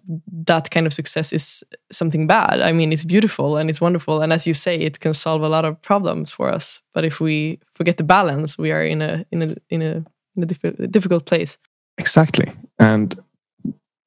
that 0.46 0.70
kind 0.70 0.86
of 0.86 0.92
success 0.92 1.32
is 1.32 1.64
something 1.92 2.26
bad. 2.26 2.61
I 2.61 2.72
mean 2.72 2.92
it's 2.92 3.05
beautiful 3.05 3.57
and 3.57 3.70
it's 3.70 3.80
wonderful 3.80 4.22
and 4.22 4.32
as 4.32 4.46
you 4.46 4.55
say 4.55 4.76
it 4.76 5.01
can 5.01 5.14
solve 5.14 5.42
a 5.42 5.48
lot 5.48 5.64
of 5.64 5.80
problems 5.80 6.32
for 6.32 6.48
us. 6.55 6.80
But 6.94 7.05
if 7.05 7.20
we 7.20 7.61
forget 7.72 7.96
the 7.96 8.05
balance 8.05 8.59
we 8.59 8.72
are 8.72 8.84
in 8.84 9.03
a 9.03 9.24
in 9.30 9.42
a 9.42 9.55
in 9.68 9.82
a, 9.82 10.05
in 10.36 10.42
a 10.42 10.46
diff- 10.46 10.90
difficult 10.90 11.24
place. 11.26 11.59
Exactly. 11.98 12.53
And 12.78 13.18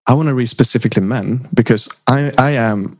i 0.07 0.13
want 0.13 0.27
to 0.27 0.33
read 0.33 0.49
specifically 0.49 1.01
men 1.01 1.47
because 1.53 1.89
i 2.07 2.31
i 2.37 2.51
am 2.51 2.97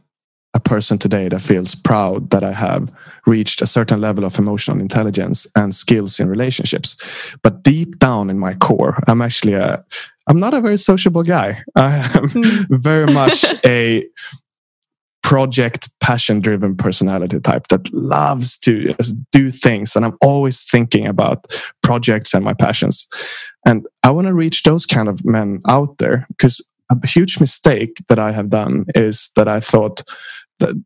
a 0.54 0.60
person 0.60 0.98
today 0.98 1.28
that 1.30 1.42
feels 1.42 1.74
proud 1.74 2.30
that 2.30 2.44
I 2.44 2.52
have 2.52 2.92
reached 3.26 3.62
a 3.62 3.68
certain 3.68 4.00
level 4.00 4.24
of 4.24 4.38
emotional 4.38 4.80
intelligence 4.80 5.48
and 5.56 5.74
skills 5.74 6.20
in 6.20 6.30
relationships. 6.30 6.96
But 7.42 7.64
deep 7.64 7.98
down 8.00 8.30
in 8.30 8.38
my 8.38 8.54
core, 8.54 9.00
I'm 9.08 9.22
actually 9.22 9.54
a 9.54 9.84
I'm 10.28 10.40
not 10.40 10.54
a 10.54 10.62
very 10.62 10.78
sociable 10.78 11.24
guy. 11.24 11.64
I 11.76 11.96
am 12.16 12.30
hmm. 12.30 12.76
very 12.76 13.12
much 13.12 13.46
a 13.66 14.06
project 15.24 15.90
passion 16.02 16.42
driven 16.42 16.76
personality 16.76 17.40
type 17.40 17.68
that 17.70 17.92
loves 17.94 18.58
to 18.58 18.94
do 19.32 19.50
things 19.50 19.96
and 19.96 20.04
i'm 20.04 20.18
always 20.22 20.70
thinking 20.70 21.08
about 21.08 21.46
projects 21.82 22.34
and 22.34 22.44
my 22.44 22.54
passions 22.54 23.08
and 23.66 23.88
i 24.04 24.12
want 24.12 24.28
to 24.28 24.34
reach 24.34 24.64
those 24.64 24.86
kind 24.86 25.08
of 25.08 25.24
men 25.24 25.62
out 25.68 25.98
there 25.98 26.28
because 26.28 26.62
a 26.92 27.08
huge 27.08 27.40
mistake 27.40 28.04
that 28.10 28.20
i 28.20 28.34
have 28.34 28.50
done 28.50 28.86
is 28.96 29.32
that 29.38 29.48
i 29.48 29.62
thought 29.62 30.04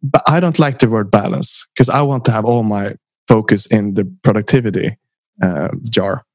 but 0.03 0.21
i 0.27 0.39
don't 0.39 0.59
like 0.59 0.79
the 0.79 0.89
word 0.89 1.09
balance 1.11 1.67
because 1.73 1.89
i 1.89 2.01
want 2.01 2.25
to 2.25 2.31
have 2.31 2.45
all 2.45 2.63
my 2.63 2.95
focus 3.27 3.65
in 3.67 3.93
the 3.93 4.05
productivity 4.23 4.97
uh, 5.41 5.69
jar 5.89 6.25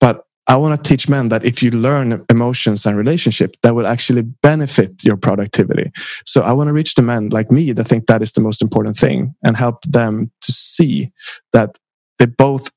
but 0.00 0.24
I 0.46 0.56
want 0.56 0.82
to 0.82 0.88
teach 0.88 1.08
men 1.08 1.30
that 1.30 1.44
if 1.44 1.62
you 1.62 1.70
learn 1.70 2.24
emotions 2.28 2.84
and 2.84 2.96
relationship, 2.96 3.56
that 3.62 3.74
will 3.74 3.86
actually 3.86 4.22
benefit 4.22 5.02
your 5.02 5.16
productivity. 5.16 5.90
So 6.26 6.42
I 6.42 6.52
want 6.52 6.68
to 6.68 6.72
reach 6.72 6.94
the 6.94 7.02
men 7.02 7.30
like 7.30 7.50
me 7.50 7.72
that 7.72 7.84
think 7.84 8.06
that 8.06 8.20
is 8.20 8.32
the 8.32 8.42
most 8.42 8.60
important 8.60 8.96
thing 8.96 9.34
and 9.42 9.56
help 9.56 9.82
them 9.82 10.30
to 10.42 10.52
see 10.52 11.12
that 11.52 11.78
they 12.18 12.26
both 12.26 12.70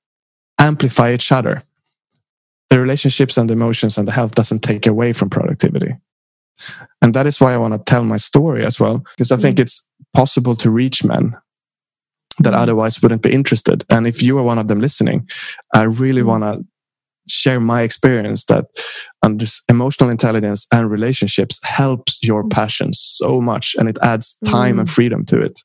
amplify 0.58 1.14
each 1.14 1.32
other. 1.32 1.62
The 2.70 2.80
relationships 2.80 3.38
and 3.38 3.50
the 3.50 3.54
emotions 3.54 3.98
and 3.98 4.08
the 4.08 4.14
health 4.14 4.36
doesn't 4.36 4.60
take 4.60 4.88
away 4.88 5.12
from 5.12 5.30
productivity. 5.30 5.96
And 7.02 7.14
that 7.14 7.28
is 7.28 7.40
why 7.40 7.54
I 7.54 7.58
want 7.58 7.74
to 7.74 7.80
tell 7.80 8.04
my 8.04 8.18
story 8.18 8.66
as 8.66 8.80
well, 8.80 9.04
because 9.16 9.32
I 9.32 9.38
think 9.38 9.58
mm. 9.58 9.62
it's 9.62 9.87
possible 10.14 10.56
to 10.56 10.70
reach 10.70 11.04
men 11.04 11.36
that 12.40 12.54
mm. 12.54 12.58
otherwise 12.58 13.02
wouldn't 13.02 13.22
be 13.22 13.34
interested. 13.34 13.86
And 13.90 14.08
if 14.08 14.22
you 14.22 14.38
are 14.38 14.44
one 14.44 14.60
of 14.60 14.68
them 14.68 14.80
listening, 14.80 15.28
I 15.74 15.84
really 15.84 16.22
mm. 16.22 16.28
want 16.28 16.44
to 16.44 16.64
share 17.30 17.60
my 17.60 17.82
experience 17.82 18.46
that 18.46 18.66
under 19.22 19.46
emotional 19.70 20.10
intelligence 20.10 20.66
and 20.74 20.90
relationships 20.90 21.60
helps 21.64 22.20
your 22.24 22.44
mm. 22.44 22.52
passion 22.52 22.94
so 22.94 23.42
much 23.42 23.76
and 23.78 23.90
it 23.90 23.98
adds 24.02 24.38
time 24.46 24.78
mm. 24.78 24.80
and 24.82 24.90
freedom 24.90 25.26
to 25.26 25.42
it. 25.42 25.60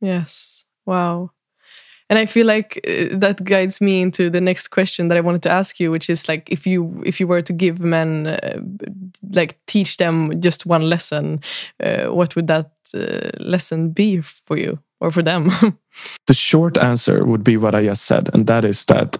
Yes. 0.00 0.64
Wow. 0.86 1.30
And 2.10 2.18
I 2.18 2.26
feel 2.26 2.46
like 2.46 2.80
uh, 2.86 3.16
that 3.18 3.42
guides 3.44 3.80
me 3.80 4.02
into 4.02 4.28
the 4.28 4.40
next 4.40 4.68
question 4.68 5.08
that 5.08 5.16
I 5.16 5.22
wanted 5.22 5.42
to 5.44 5.50
ask 5.50 5.80
you, 5.80 5.90
which 5.90 6.10
is 6.10 6.28
like 6.28 6.50
if 6.50 6.66
you 6.66 7.02
if 7.06 7.18
you 7.18 7.26
were 7.26 7.42
to 7.42 7.52
give 7.52 7.80
men 7.80 8.26
uh, 8.26 8.60
like 9.32 9.58
teach 9.66 9.96
them 9.96 10.40
just 10.40 10.66
one 10.66 10.82
lesson, 10.82 11.40
uh, 11.82 12.06
what 12.06 12.36
would 12.36 12.46
that 12.48 12.72
uh, 12.94 13.30
lesson 13.40 13.90
be 13.90 14.20
for 14.20 14.58
you 14.58 14.78
or 15.00 15.10
for 15.10 15.22
them? 15.22 15.50
the 16.26 16.34
short 16.34 16.76
answer 16.76 17.24
would 17.24 17.42
be 17.42 17.56
what 17.56 17.74
I 17.74 17.84
just 17.84 18.04
said, 18.04 18.28
and 18.34 18.46
that 18.46 18.64
is 18.64 18.84
that 18.84 19.18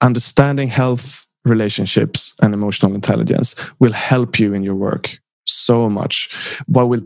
understanding 0.00 0.68
health 0.68 1.26
relationships 1.44 2.34
and 2.42 2.54
emotional 2.54 2.94
intelligence 2.94 3.56
will 3.80 3.92
help 3.92 4.38
you 4.38 4.54
in 4.54 4.62
your 4.62 4.76
work 4.76 5.18
so 5.46 5.88
much. 5.88 6.30
What 6.66 6.88
will 6.88 7.02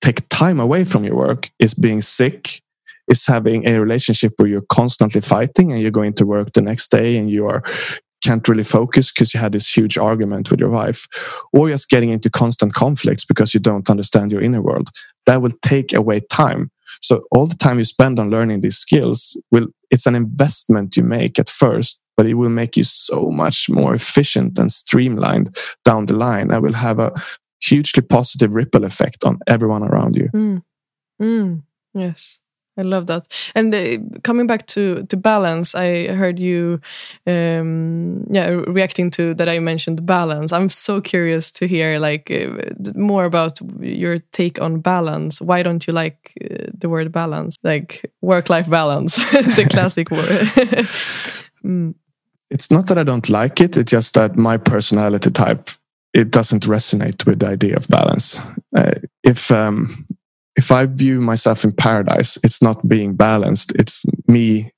take 0.00 0.28
time 0.28 0.60
away 0.60 0.84
from 0.84 1.04
your 1.04 1.16
work 1.16 1.50
is 1.58 1.74
being 1.74 2.02
sick, 2.02 2.62
is 3.10 3.26
having 3.26 3.66
a 3.66 3.78
relationship 3.80 4.32
where 4.36 4.48
you're 4.48 4.62
constantly 4.68 5.20
fighting 5.20 5.72
and 5.72 5.80
you're 5.80 5.90
going 5.90 6.14
to 6.14 6.26
work 6.26 6.52
the 6.52 6.62
next 6.62 6.90
day 6.90 7.16
and 7.16 7.30
you 7.30 7.46
are 7.46 7.62
can't 8.22 8.46
really 8.48 8.64
focus 8.64 9.10
because 9.10 9.32
you 9.32 9.40
had 9.40 9.52
this 9.52 9.74
huge 9.74 9.96
argument 9.96 10.50
with 10.50 10.60
your 10.60 10.68
wife, 10.68 11.08
or 11.54 11.70
just 11.70 11.88
getting 11.88 12.10
into 12.10 12.28
constant 12.28 12.74
conflicts 12.74 13.24
because 13.24 13.54
you 13.54 13.60
don't 13.60 13.88
understand 13.88 14.30
your 14.30 14.42
inner 14.42 14.60
world. 14.60 14.90
That 15.24 15.40
will 15.40 15.54
take 15.62 15.94
away 15.94 16.20
time. 16.30 16.70
So 17.00 17.22
all 17.30 17.46
the 17.46 17.56
time 17.56 17.78
you 17.78 17.84
spend 17.84 18.18
on 18.18 18.30
learning 18.30 18.60
these 18.60 18.76
skills 18.76 19.40
will 19.50 19.68
it's 19.90 20.06
an 20.06 20.14
investment 20.14 20.96
you 20.96 21.02
make 21.02 21.38
at 21.38 21.48
first 21.48 22.00
but 22.16 22.26
it 22.26 22.34
will 22.34 22.50
make 22.50 22.76
you 22.76 22.84
so 22.84 23.30
much 23.30 23.70
more 23.70 23.94
efficient 23.94 24.58
and 24.58 24.70
streamlined 24.70 25.56
down 25.86 26.04
the 26.04 26.12
line 26.12 26.50
and 26.50 26.62
will 26.62 26.74
have 26.74 26.98
a 26.98 27.12
hugely 27.62 28.02
positive 28.02 28.54
ripple 28.54 28.84
effect 28.84 29.24
on 29.24 29.38
everyone 29.46 29.82
around 29.82 30.16
you. 30.16 30.28
Mm. 30.34 30.62
Mm. 31.22 31.62
Yes. 31.94 32.40
I 32.80 32.82
love 32.82 33.06
that. 33.06 33.26
And 33.54 33.74
uh, 33.74 33.98
coming 34.22 34.46
back 34.46 34.66
to 34.68 35.06
to 35.08 35.16
balance, 35.16 35.74
I 35.74 36.08
heard 36.08 36.38
you, 36.38 36.80
um, 37.26 38.26
yeah, 38.30 38.48
reacting 38.66 39.10
to 39.12 39.34
that. 39.34 39.48
I 39.48 39.58
mentioned 39.58 40.06
balance. 40.06 40.52
I'm 40.52 40.70
so 40.70 41.00
curious 41.00 41.52
to 41.52 41.66
hear 41.66 41.98
like 41.98 42.30
uh, 42.30 42.48
more 42.94 43.24
about 43.24 43.60
your 43.80 44.18
take 44.32 44.60
on 44.62 44.80
balance. 44.80 45.40
Why 45.40 45.62
don't 45.62 45.86
you 45.86 45.92
like 45.92 46.32
uh, 46.40 46.70
the 46.80 46.88
word 46.88 47.12
balance, 47.12 47.56
like 47.62 48.10
work 48.22 48.48
life 48.48 48.68
balance, 48.68 49.16
the 49.56 49.66
classic 49.70 50.10
word? 50.16 50.28
mm. 51.64 51.94
It's 52.50 52.70
not 52.70 52.86
that 52.86 52.98
I 52.98 53.04
don't 53.04 53.28
like 53.28 53.60
it. 53.60 53.76
It's 53.76 53.92
just 53.92 54.14
that 54.14 54.36
my 54.36 54.56
personality 54.56 55.30
type 55.30 55.70
it 56.12 56.30
doesn't 56.30 56.64
resonate 56.64 57.24
with 57.26 57.38
the 57.38 57.48
idea 57.48 57.76
of 57.76 57.88
balance. 57.88 58.40
Uh, 58.76 58.94
if 59.22 59.50
um, 59.50 60.06
if 60.56 60.70
I 60.72 60.86
view 60.86 61.20
myself 61.20 61.64
in 61.64 61.72
paradise, 61.72 62.38
it's 62.44 62.62
not 62.62 62.88
being 62.88 63.14
balanced. 63.14 63.72
It's 63.76 64.04
me 64.26 64.72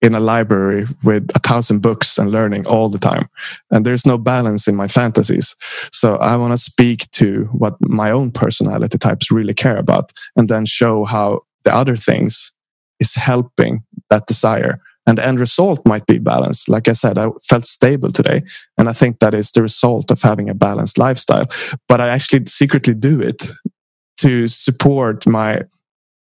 in 0.00 0.14
a 0.14 0.20
library 0.20 0.86
with 1.02 1.28
a 1.34 1.40
thousand 1.40 1.80
books 1.80 2.18
and 2.18 2.30
learning 2.30 2.66
all 2.66 2.88
the 2.88 2.98
time. 2.98 3.28
And 3.70 3.84
there's 3.84 4.06
no 4.06 4.16
balance 4.16 4.68
in 4.68 4.76
my 4.76 4.86
fantasies. 4.86 5.56
So 5.90 6.16
I 6.16 6.36
want 6.36 6.52
to 6.52 6.58
speak 6.58 7.10
to 7.12 7.48
what 7.52 7.74
my 7.80 8.10
own 8.10 8.30
personality 8.30 8.96
types 8.96 9.30
really 9.30 9.54
care 9.54 9.76
about 9.76 10.12
and 10.36 10.48
then 10.48 10.66
show 10.66 11.04
how 11.04 11.40
the 11.64 11.74
other 11.74 11.96
things 11.96 12.52
is 13.00 13.14
helping 13.14 13.82
that 14.08 14.26
desire 14.26 14.80
and 15.08 15.16
the 15.16 15.26
end 15.26 15.40
result 15.40 15.80
might 15.86 16.06
be 16.06 16.18
balanced. 16.18 16.68
Like 16.68 16.86
I 16.86 16.92
said, 16.92 17.16
I 17.16 17.28
felt 17.42 17.64
stable 17.64 18.12
today. 18.12 18.42
And 18.76 18.90
I 18.90 18.92
think 18.92 19.20
that 19.20 19.32
is 19.32 19.50
the 19.50 19.62
result 19.62 20.10
of 20.10 20.20
having 20.20 20.50
a 20.50 20.54
balanced 20.54 20.98
lifestyle. 20.98 21.46
But 21.88 22.02
I 22.02 22.08
actually 22.08 22.44
secretly 22.46 22.92
do 22.92 23.20
it 23.22 23.42
to 24.18 24.46
support 24.46 25.26
my 25.26 25.62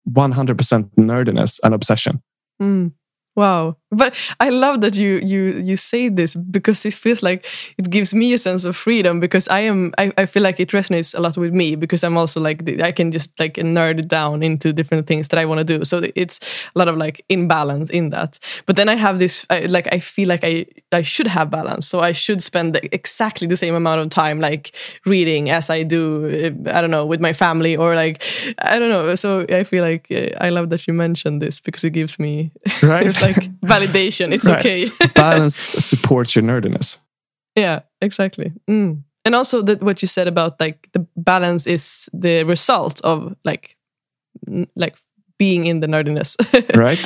100% 0.09 0.89
nerdiness 0.97 1.59
and 1.63 1.73
obsession. 1.73 2.21
Mm. 2.61 2.91
Wow. 3.35 3.77
But 3.93 4.15
I 4.39 4.49
love 4.49 4.81
that 4.81 4.95
you 4.95 5.17
you 5.17 5.53
you 5.59 5.77
say 5.77 6.09
this 6.09 6.35
because 6.35 6.85
it 6.85 6.93
feels 6.93 7.23
like 7.23 7.45
it 7.77 7.89
gives 7.89 8.13
me 8.13 8.33
a 8.33 8.37
sense 8.37 8.65
of 8.65 8.75
freedom 8.75 9.19
because 9.19 9.47
I 9.47 9.61
am 9.61 9.93
I, 9.97 10.11
I 10.17 10.25
feel 10.25 10.43
like 10.43 10.59
it 10.59 10.69
resonates 10.69 11.17
a 11.17 11.21
lot 11.21 11.37
with 11.37 11.53
me 11.53 11.75
because 11.75 12.03
I'm 12.03 12.17
also 12.17 12.39
like 12.39 12.67
I 12.81 12.91
can 12.91 13.11
just 13.11 13.31
like 13.39 13.55
nerd 13.55 14.07
down 14.07 14.43
into 14.43 14.73
different 14.73 15.07
things 15.07 15.27
that 15.29 15.39
I 15.39 15.45
want 15.45 15.59
to 15.59 15.77
do. 15.77 15.85
So 15.85 16.01
it's 16.15 16.39
a 16.75 16.79
lot 16.79 16.87
of 16.87 16.97
like 16.97 17.23
imbalance 17.29 17.89
in 17.89 18.09
that. 18.09 18.39
But 18.65 18.75
then 18.75 18.89
I 18.89 18.95
have 18.95 19.19
this 19.19 19.45
I, 19.49 19.61
like 19.61 19.87
I 19.93 19.99
feel 19.99 20.27
like 20.27 20.43
I 20.43 20.65
I 20.91 21.01
should 21.03 21.27
have 21.27 21.49
balance. 21.49 21.87
So 21.87 21.99
I 21.99 22.11
should 22.11 22.41
spend 22.41 22.79
exactly 22.91 23.47
the 23.47 23.57
same 23.57 23.75
amount 23.75 24.01
of 24.01 24.09
time 24.09 24.39
like 24.39 24.75
reading 25.05 25.49
as 25.49 25.69
I 25.69 25.83
do 25.83 26.53
I 26.67 26.81
don't 26.81 26.91
know 26.91 27.05
with 27.05 27.21
my 27.21 27.33
family 27.33 27.75
or 27.77 27.95
like 27.95 28.23
I 28.59 28.79
don't 28.79 28.89
know. 28.89 29.15
So 29.15 29.45
I 29.49 29.63
feel 29.63 29.83
like 29.83 30.07
eh, 30.09 30.31
I 30.39 30.49
love 30.49 30.69
that 30.69 30.87
you 30.87 30.93
mentioned 30.93 31.41
this 31.41 31.59
because 31.59 31.83
it 31.83 31.91
gives 31.91 32.19
me 32.19 32.51
right 32.81 33.05
it's 33.05 33.21
like 33.21 33.49
validation. 33.87 34.33
It's 34.33 34.47
right. 34.47 34.59
okay. 34.59 34.89
Balance 35.15 35.55
supports 35.55 36.35
your 36.35 36.43
nerdiness. 36.43 36.99
Yeah, 37.55 37.81
exactly. 38.01 38.51
Mm. 38.69 39.03
And 39.25 39.35
also 39.35 39.61
that 39.61 39.81
what 39.81 40.01
you 40.01 40.07
said 40.07 40.27
about 40.27 40.59
like 40.59 40.89
the 40.91 41.05
balance 41.15 41.67
is 41.67 42.09
the 42.13 42.43
result 42.43 42.99
of 43.01 43.35
like 43.45 43.77
like 44.75 44.97
being 45.37 45.65
in 45.65 45.79
the 45.79 45.87
nerdiness. 45.87 46.35
right. 46.75 46.99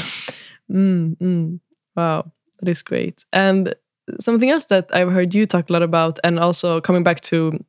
Mm, 0.72 1.18
mm. 1.18 1.60
Wow, 1.96 2.32
that 2.60 2.70
is 2.70 2.82
great. 2.82 3.26
And 3.32 3.76
something 4.20 4.50
else 4.50 4.66
that 4.66 4.90
I've 4.94 5.12
heard 5.12 5.36
you 5.36 5.46
talk 5.46 5.70
a 5.70 5.74
lot 5.74 5.84
about, 5.84 6.20
and 6.24 6.40
also 6.40 6.82
coming 6.82 7.04
back 7.04 7.22
to 7.22 7.64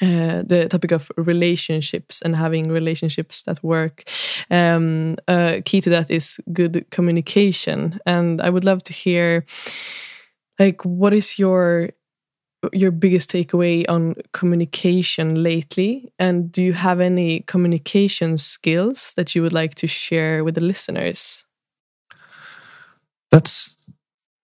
uh, 0.00 0.42
the 0.46 0.68
topic 0.68 0.92
of 0.92 1.10
relationships 1.16 2.22
and 2.22 2.36
having 2.36 2.70
relationships 2.70 3.42
that 3.42 3.62
work. 3.62 4.04
Um, 4.50 5.16
uh, 5.28 5.60
key 5.64 5.80
to 5.82 5.90
that 5.90 6.10
is 6.10 6.40
good 6.52 6.86
communication, 6.90 8.00
and 8.06 8.40
I 8.40 8.50
would 8.50 8.64
love 8.64 8.82
to 8.84 8.92
hear, 8.92 9.44
like, 10.58 10.84
what 10.84 11.14
is 11.14 11.38
your 11.38 11.90
your 12.74 12.90
biggest 12.90 13.30
takeaway 13.30 13.84
on 13.88 14.14
communication 14.32 15.42
lately, 15.42 16.12
and 16.18 16.52
do 16.52 16.62
you 16.62 16.74
have 16.74 17.00
any 17.00 17.40
communication 17.40 18.36
skills 18.38 19.14
that 19.16 19.34
you 19.34 19.42
would 19.42 19.52
like 19.54 19.74
to 19.76 19.86
share 19.86 20.44
with 20.44 20.54
the 20.56 20.60
listeners? 20.60 21.44
That's 23.30 23.79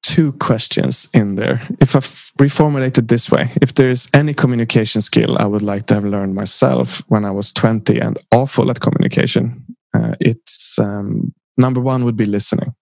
two 0.06 0.32
questions 0.34 1.08
in 1.12 1.34
there. 1.34 1.60
If 1.80 1.96
I 1.96 2.00
reformulate 2.38 2.96
it 2.96 3.08
this 3.08 3.28
way, 3.28 3.50
if 3.60 3.74
there's 3.74 4.08
any 4.14 4.34
communication 4.34 5.02
skill 5.02 5.36
I 5.36 5.46
would 5.46 5.62
like 5.62 5.86
to 5.86 5.94
have 5.94 6.04
learned 6.04 6.34
myself 6.34 7.02
when 7.08 7.24
I 7.24 7.32
was 7.32 7.52
20 7.52 7.98
and 7.98 8.16
awful 8.30 8.70
at 8.70 8.80
communication, 8.80 9.64
uh, 9.94 10.14
it's 10.20 10.78
um, 10.78 11.34
number 11.56 11.80
one 11.80 12.04
would 12.04 12.16
be 12.16 12.24
listening 12.24 12.72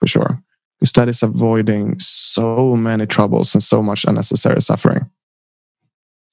for 0.00 0.06
sure, 0.06 0.42
because 0.80 0.92
that 0.92 1.08
is 1.08 1.22
avoiding 1.22 1.98
so 1.98 2.74
many 2.74 3.06
troubles 3.06 3.54
and 3.54 3.62
so 3.62 3.82
much 3.82 4.04
unnecessary 4.04 4.62
suffering. 4.62 5.10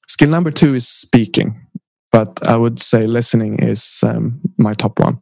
Skill 0.07 0.29
number 0.29 0.51
two 0.51 0.73
is 0.73 0.87
speaking, 0.87 1.67
but 2.13 2.39
I 2.47 2.55
would 2.55 2.79
say 2.79 3.01
listening 3.01 3.59
is 3.61 3.99
um, 4.03 4.39
my 4.57 4.73
top 4.73 4.99
one. 4.99 5.21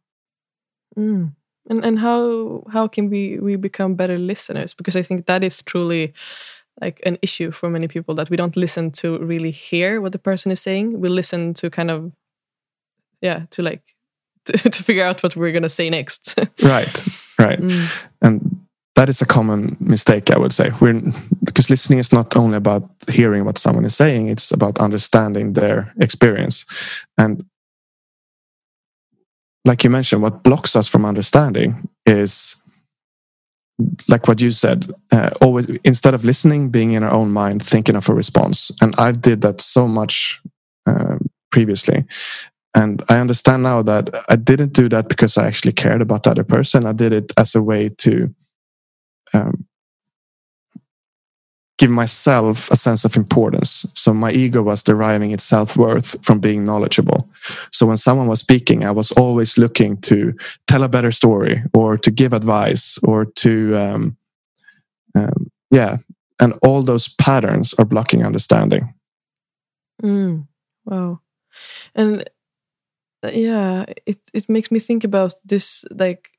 Mm. 0.95 1.34
And 1.70 1.84
and 1.86 1.99
how 1.99 2.63
how 2.72 2.88
can 2.88 3.09
we 3.09 3.39
we 3.39 3.55
become 3.57 3.95
better 3.95 4.18
listeners? 4.18 4.74
Because 4.74 4.95
I 4.95 5.03
think 5.03 5.26
that 5.26 5.43
is 5.43 5.61
truly 5.63 6.13
like 6.82 7.01
an 7.05 7.18
issue 7.22 7.51
for 7.51 7.70
many 7.70 7.88
people 7.88 8.15
that 8.15 8.30
we 8.30 8.38
don't 8.38 8.55
listen 8.55 8.91
to 8.91 9.18
really 9.20 9.51
hear 9.51 9.99
what 10.01 10.11
the 10.11 10.20
person 10.20 10.51
is 10.51 10.61
saying. 10.61 10.99
We 11.01 11.09
listen 11.09 11.53
to 11.55 11.70
kind 11.70 11.91
of 11.91 12.11
yeah 13.22 13.45
to 13.51 13.61
like 13.63 13.82
to, 14.45 14.53
to 14.70 14.84
figure 14.84 15.03
out 15.03 15.24
what 15.24 15.36
we're 15.36 15.51
gonna 15.51 15.70
say 15.70 15.89
next. 15.89 16.36
right, 16.63 17.05
right, 17.39 17.59
Mm. 17.59 18.05
and 18.22 18.59
that 18.95 19.09
is 19.09 19.22
a 19.22 19.26
common 19.26 19.76
mistake. 19.80 20.32
I 20.32 20.39
would 20.39 20.53
say 20.53 20.72
we're 20.80 21.01
because 21.43 21.70
listening 21.70 21.99
is 21.99 22.13
not 22.13 22.36
only 22.38 22.57
about 22.57 22.89
hearing 23.11 23.45
what 23.45 23.57
someone 23.57 23.86
is 23.86 23.95
saying; 23.95 24.30
it's 24.30 24.51
about 24.51 24.80
understanding 24.80 25.53
their 25.53 25.93
experience. 25.99 26.65
And 27.18 27.43
like 29.68 29.84
you 29.84 29.89
mentioned, 29.89 30.22
what 30.22 30.43
blocks 30.43 30.76
us 30.76 30.88
from 30.88 31.05
understanding 31.05 31.89
is 32.05 32.63
like 34.07 34.28
what 34.28 34.41
you 34.41 34.49
said 34.49 34.91
uh, 35.11 35.30
always 35.41 35.68
instead 35.84 36.13
of 36.13 36.26
listening 36.26 36.70
being 36.70 36.93
in 36.93 37.03
our 37.03 37.11
own 37.11 37.32
mind 37.32 37.63
thinking 37.63 37.95
of 37.95 38.09
a 38.09 38.13
response. 38.13 38.72
And 38.82 38.95
i 38.97 39.11
did 39.11 39.41
that 39.41 39.61
so 39.61 39.88
much 39.88 40.41
uh, 40.88 41.18
previously. 41.51 42.05
And 42.74 43.03
i 43.09 43.20
understand 43.20 43.61
now 43.61 43.84
that 43.84 44.09
i 44.30 44.36
didn't 44.36 44.74
do 44.74 44.89
that 44.89 45.09
because 45.09 45.38
i 45.38 45.45
actually 45.45 45.74
cared 45.74 46.01
about 46.01 46.24
the 46.24 46.32
other 46.32 46.43
person. 46.43 46.88
I 46.88 46.93
did 46.93 47.13
it 47.13 47.32
as 47.38 47.53
a 47.53 47.61
way 47.61 47.89
to 47.99 48.34
um, 49.34 49.66
give 51.78 51.91
myself 51.91 52.69
a 52.71 52.75
sense 52.75 53.05
of 53.05 53.15
importance 53.15 53.86
so 53.93 54.13
my 54.13 54.32
ego 54.32 54.61
was 54.61 54.84
deriving 54.84 55.32
its 55.32 55.43
self-worth 55.43 56.15
from 56.25 56.39
being 56.39 56.63
knowledgeable 56.63 57.30
so 57.71 57.86
when 57.86 57.97
someone 57.97 58.28
was 58.28 58.39
speaking 58.39 58.84
i 58.84 58.91
was 58.91 59.11
always 59.13 59.57
looking 59.57 59.97
to 59.97 60.34
tell 60.67 60.84
a 60.84 60.89
better 60.89 61.11
story 61.11 61.63
or 61.73 61.97
to 61.97 62.11
give 62.11 62.34
advice 62.34 62.97
or 63.03 63.25
to 63.25 63.75
um, 63.78 64.17
um, 65.15 65.51
yeah 65.71 65.97
and 66.39 66.53
all 66.61 66.82
those 66.84 67.07
patterns 67.15 67.73
are 67.75 67.86
blocking 67.86 68.25
understanding 68.25 68.93
Mm. 70.03 70.47
Wow. 70.86 71.21
And 71.95 72.30
uh, 73.23 73.32
yeah, 73.34 73.86
it 74.05 74.19
it 74.34 74.49
makes 74.49 74.71
me 74.71 74.80
think 74.80 75.03
about 75.03 75.34
this 75.43 75.86
like 75.91 76.30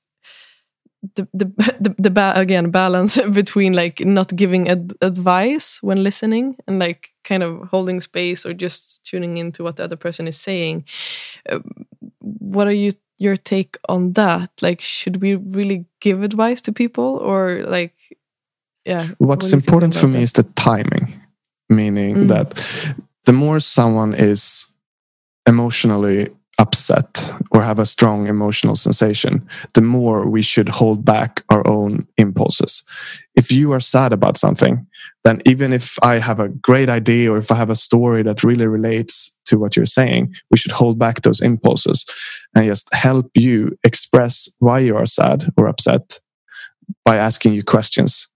the 1.14 1.26
the 1.32 1.44
the, 1.80 1.94
the 1.98 2.10
ba- 2.10 2.32
again 2.36 2.70
balance 2.70 3.16
between 3.32 3.72
like 3.72 4.00
not 4.04 4.34
giving 4.36 4.68
ad- 4.68 4.92
advice 5.00 5.78
when 5.82 6.02
listening 6.02 6.56
and 6.66 6.78
like 6.78 7.10
kind 7.24 7.42
of 7.42 7.68
holding 7.70 8.00
space 8.00 8.44
or 8.46 8.52
just 8.54 9.04
tuning 9.04 9.36
into 9.36 9.62
what 9.62 9.76
the 9.76 9.84
other 9.84 9.96
person 9.96 10.26
is 10.28 10.36
saying. 10.40 10.84
Uh, 11.48 11.60
what 12.20 12.66
are 12.66 12.72
you 12.76 12.92
your 13.18 13.36
take 13.36 13.76
on 13.88 14.12
that? 14.12 14.50
Like, 14.62 14.80
should 14.80 15.20
we 15.22 15.34
really 15.34 15.84
give 16.00 16.22
advice 16.22 16.60
to 16.62 16.72
people 16.72 17.18
or 17.22 17.64
like? 17.66 17.94
Yeah. 18.84 19.08
what's 19.18 19.50
think 19.50 19.62
important 19.62 19.94
for 19.94 20.06
me 20.06 20.12
that? 20.14 20.22
is 20.22 20.32
the 20.32 20.44
timing 20.54 21.12
meaning 21.68 22.16
Mm. 22.16 22.28
that 22.28 22.54
the 23.26 23.32
more 23.32 23.60
someone 23.60 24.14
is 24.14 24.72
emotionally 25.46 26.28
upset 26.58 27.32
or 27.52 27.62
have 27.62 27.78
a 27.78 27.86
strong 27.86 28.26
emotional 28.26 28.74
sensation 28.74 29.46
the 29.74 29.80
more 29.80 30.28
we 30.28 30.42
should 30.42 30.68
hold 30.68 31.04
back 31.04 31.42
our 31.50 31.66
own 31.66 32.06
impulses 32.16 32.82
if 33.36 33.52
you 33.52 33.72
are 33.72 33.80
sad 33.80 34.12
about 34.12 34.36
something 34.36 34.86
then 35.24 35.40
even 35.44 35.72
if 35.72 35.96
i 36.02 36.18
have 36.18 36.40
a 36.40 36.48
great 36.48 36.88
idea 36.88 37.30
or 37.30 37.38
if 37.38 37.52
i 37.52 37.54
have 37.54 37.70
a 37.70 37.76
story 37.76 38.22
that 38.22 38.42
really 38.42 38.66
relates 38.66 39.38
to 39.44 39.58
what 39.58 39.76
you're 39.76 39.86
saying 39.86 40.32
we 40.50 40.58
should 40.58 40.72
hold 40.72 40.98
back 40.98 41.22
those 41.22 41.40
impulses 41.40 42.04
and 42.54 42.66
just 42.66 42.92
help 42.92 43.30
you 43.34 43.76
express 43.84 44.48
why 44.58 44.78
you 44.78 44.96
are 44.96 45.06
sad 45.06 45.52
or 45.56 45.68
upset 45.68 46.20
by 47.04 47.16
asking 47.16 47.52
you 47.52 47.62
questions 47.62 48.28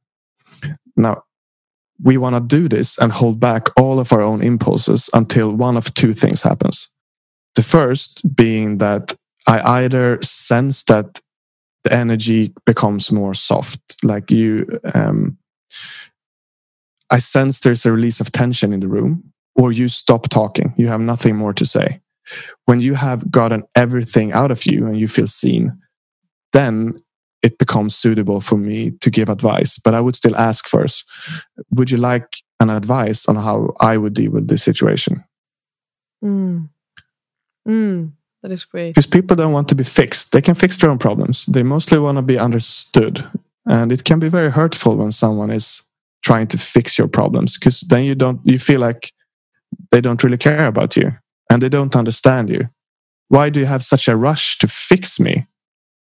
now, 0.96 1.24
we 2.02 2.16
want 2.16 2.34
to 2.34 2.40
do 2.40 2.68
this 2.68 2.98
and 2.98 3.12
hold 3.12 3.38
back 3.38 3.68
all 3.78 4.00
of 4.00 4.12
our 4.12 4.22
own 4.22 4.42
impulses 4.42 5.08
until 5.12 5.52
one 5.52 5.76
of 5.76 5.92
two 5.94 6.12
things 6.12 6.42
happens. 6.42 6.90
The 7.54 7.62
first 7.62 8.34
being 8.34 8.78
that 8.78 9.14
I 9.46 9.60
either 9.82 10.18
sense 10.22 10.84
that 10.84 11.20
the 11.84 11.92
energy 11.92 12.52
becomes 12.64 13.10
more 13.10 13.34
soft, 13.34 13.80
like 14.04 14.30
you, 14.30 14.80
um, 14.94 15.36
I 17.10 17.18
sense 17.18 17.60
there's 17.60 17.84
a 17.84 17.92
release 17.92 18.20
of 18.20 18.32
tension 18.32 18.72
in 18.72 18.80
the 18.80 18.88
room, 18.88 19.32
or 19.56 19.72
you 19.72 19.88
stop 19.88 20.28
talking. 20.28 20.72
You 20.76 20.86
have 20.88 21.00
nothing 21.00 21.36
more 21.36 21.52
to 21.54 21.66
say. 21.66 22.00
When 22.66 22.80
you 22.80 22.94
have 22.94 23.30
gotten 23.30 23.64
everything 23.76 24.32
out 24.32 24.50
of 24.50 24.64
you 24.64 24.86
and 24.86 24.98
you 24.98 25.08
feel 25.08 25.26
seen, 25.26 25.76
then 26.52 26.94
it 27.42 27.58
becomes 27.58 27.96
suitable 27.96 28.40
for 28.40 28.56
me 28.56 28.92
to 29.00 29.10
give 29.10 29.28
advice. 29.28 29.78
But 29.78 29.94
I 29.94 30.00
would 30.00 30.14
still 30.14 30.36
ask 30.36 30.68
first, 30.68 31.04
would 31.72 31.90
you 31.90 31.98
like 31.98 32.36
an 32.60 32.70
advice 32.70 33.26
on 33.26 33.36
how 33.36 33.74
I 33.80 33.96
would 33.96 34.14
deal 34.14 34.30
with 34.30 34.46
this 34.46 34.62
situation? 34.62 35.24
Mm. 36.24 36.68
Mm. 37.66 38.12
That 38.42 38.52
is 38.52 38.64
great. 38.64 38.90
Because 38.90 39.06
people 39.06 39.36
don't 39.36 39.52
want 39.52 39.68
to 39.68 39.74
be 39.74 39.84
fixed. 39.84 40.32
They 40.32 40.42
can 40.42 40.54
fix 40.54 40.78
their 40.78 40.90
own 40.90 40.98
problems. 40.98 41.46
They 41.46 41.62
mostly 41.62 41.98
want 41.98 42.18
to 42.18 42.22
be 42.22 42.38
understood. 42.38 43.24
And 43.66 43.92
it 43.92 44.04
can 44.04 44.18
be 44.18 44.28
very 44.28 44.50
hurtful 44.50 44.96
when 44.96 45.12
someone 45.12 45.50
is 45.50 45.88
trying 46.22 46.48
to 46.48 46.58
fix 46.58 46.98
your 46.98 47.08
problems 47.08 47.58
because 47.58 47.80
then 47.82 48.04
you 48.04 48.14
don't 48.14 48.40
you 48.44 48.58
feel 48.58 48.80
like 48.80 49.12
they 49.90 50.00
don't 50.00 50.22
really 50.22 50.38
care 50.38 50.66
about 50.66 50.96
you 50.96 51.12
and 51.50 51.62
they 51.62 51.68
don't 51.68 51.96
understand 51.96 52.48
you. 52.48 52.68
Why 53.28 53.50
do 53.50 53.60
you 53.60 53.66
have 53.66 53.82
such 53.82 54.08
a 54.08 54.16
rush 54.16 54.58
to 54.58 54.68
fix 54.68 55.18
me? 55.18 55.46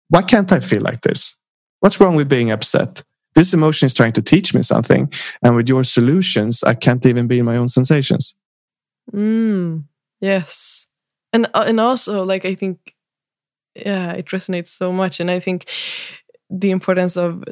Why 0.08 0.22
can't 0.22 0.52
I 0.52 0.60
feel 0.60 0.82
like 0.82 1.02
this? 1.02 1.38
What's 1.80 2.00
wrong 2.00 2.16
with 2.16 2.28
being 2.28 2.50
upset? 2.50 3.02
This 3.34 3.52
emotion 3.52 3.86
is 3.86 3.94
trying 3.94 4.12
to 4.12 4.22
teach 4.22 4.54
me 4.54 4.62
something. 4.62 5.12
And 5.42 5.56
with 5.56 5.68
your 5.68 5.84
solutions, 5.84 6.62
I 6.62 6.74
can't 6.74 7.04
even 7.04 7.26
be 7.26 7.38
in 7.40 7.44
my 7.44 7.56
own 7.56 7.68
sensations. 7.68 8.36
Mm, 9.12 9.84
yes, 10.20 10.83
and 11.34 11.46
uh, 11.54 11.64
and 11.66 11.80
also 11.80 12.24
like 12.24 12.44
I 12.46 12.54
think, 12.54 12.94
yeah, 13.74 14.12
it 14.12 14.26
resonates 14.26 14.68
so 14.68 14.92
much, 14.92 15.20
and 15.20 15.30
I 15.30 15.40
think 15.40 15.66
the 16.48 16.70
importance 16.70 17.16
of 17.16 17.44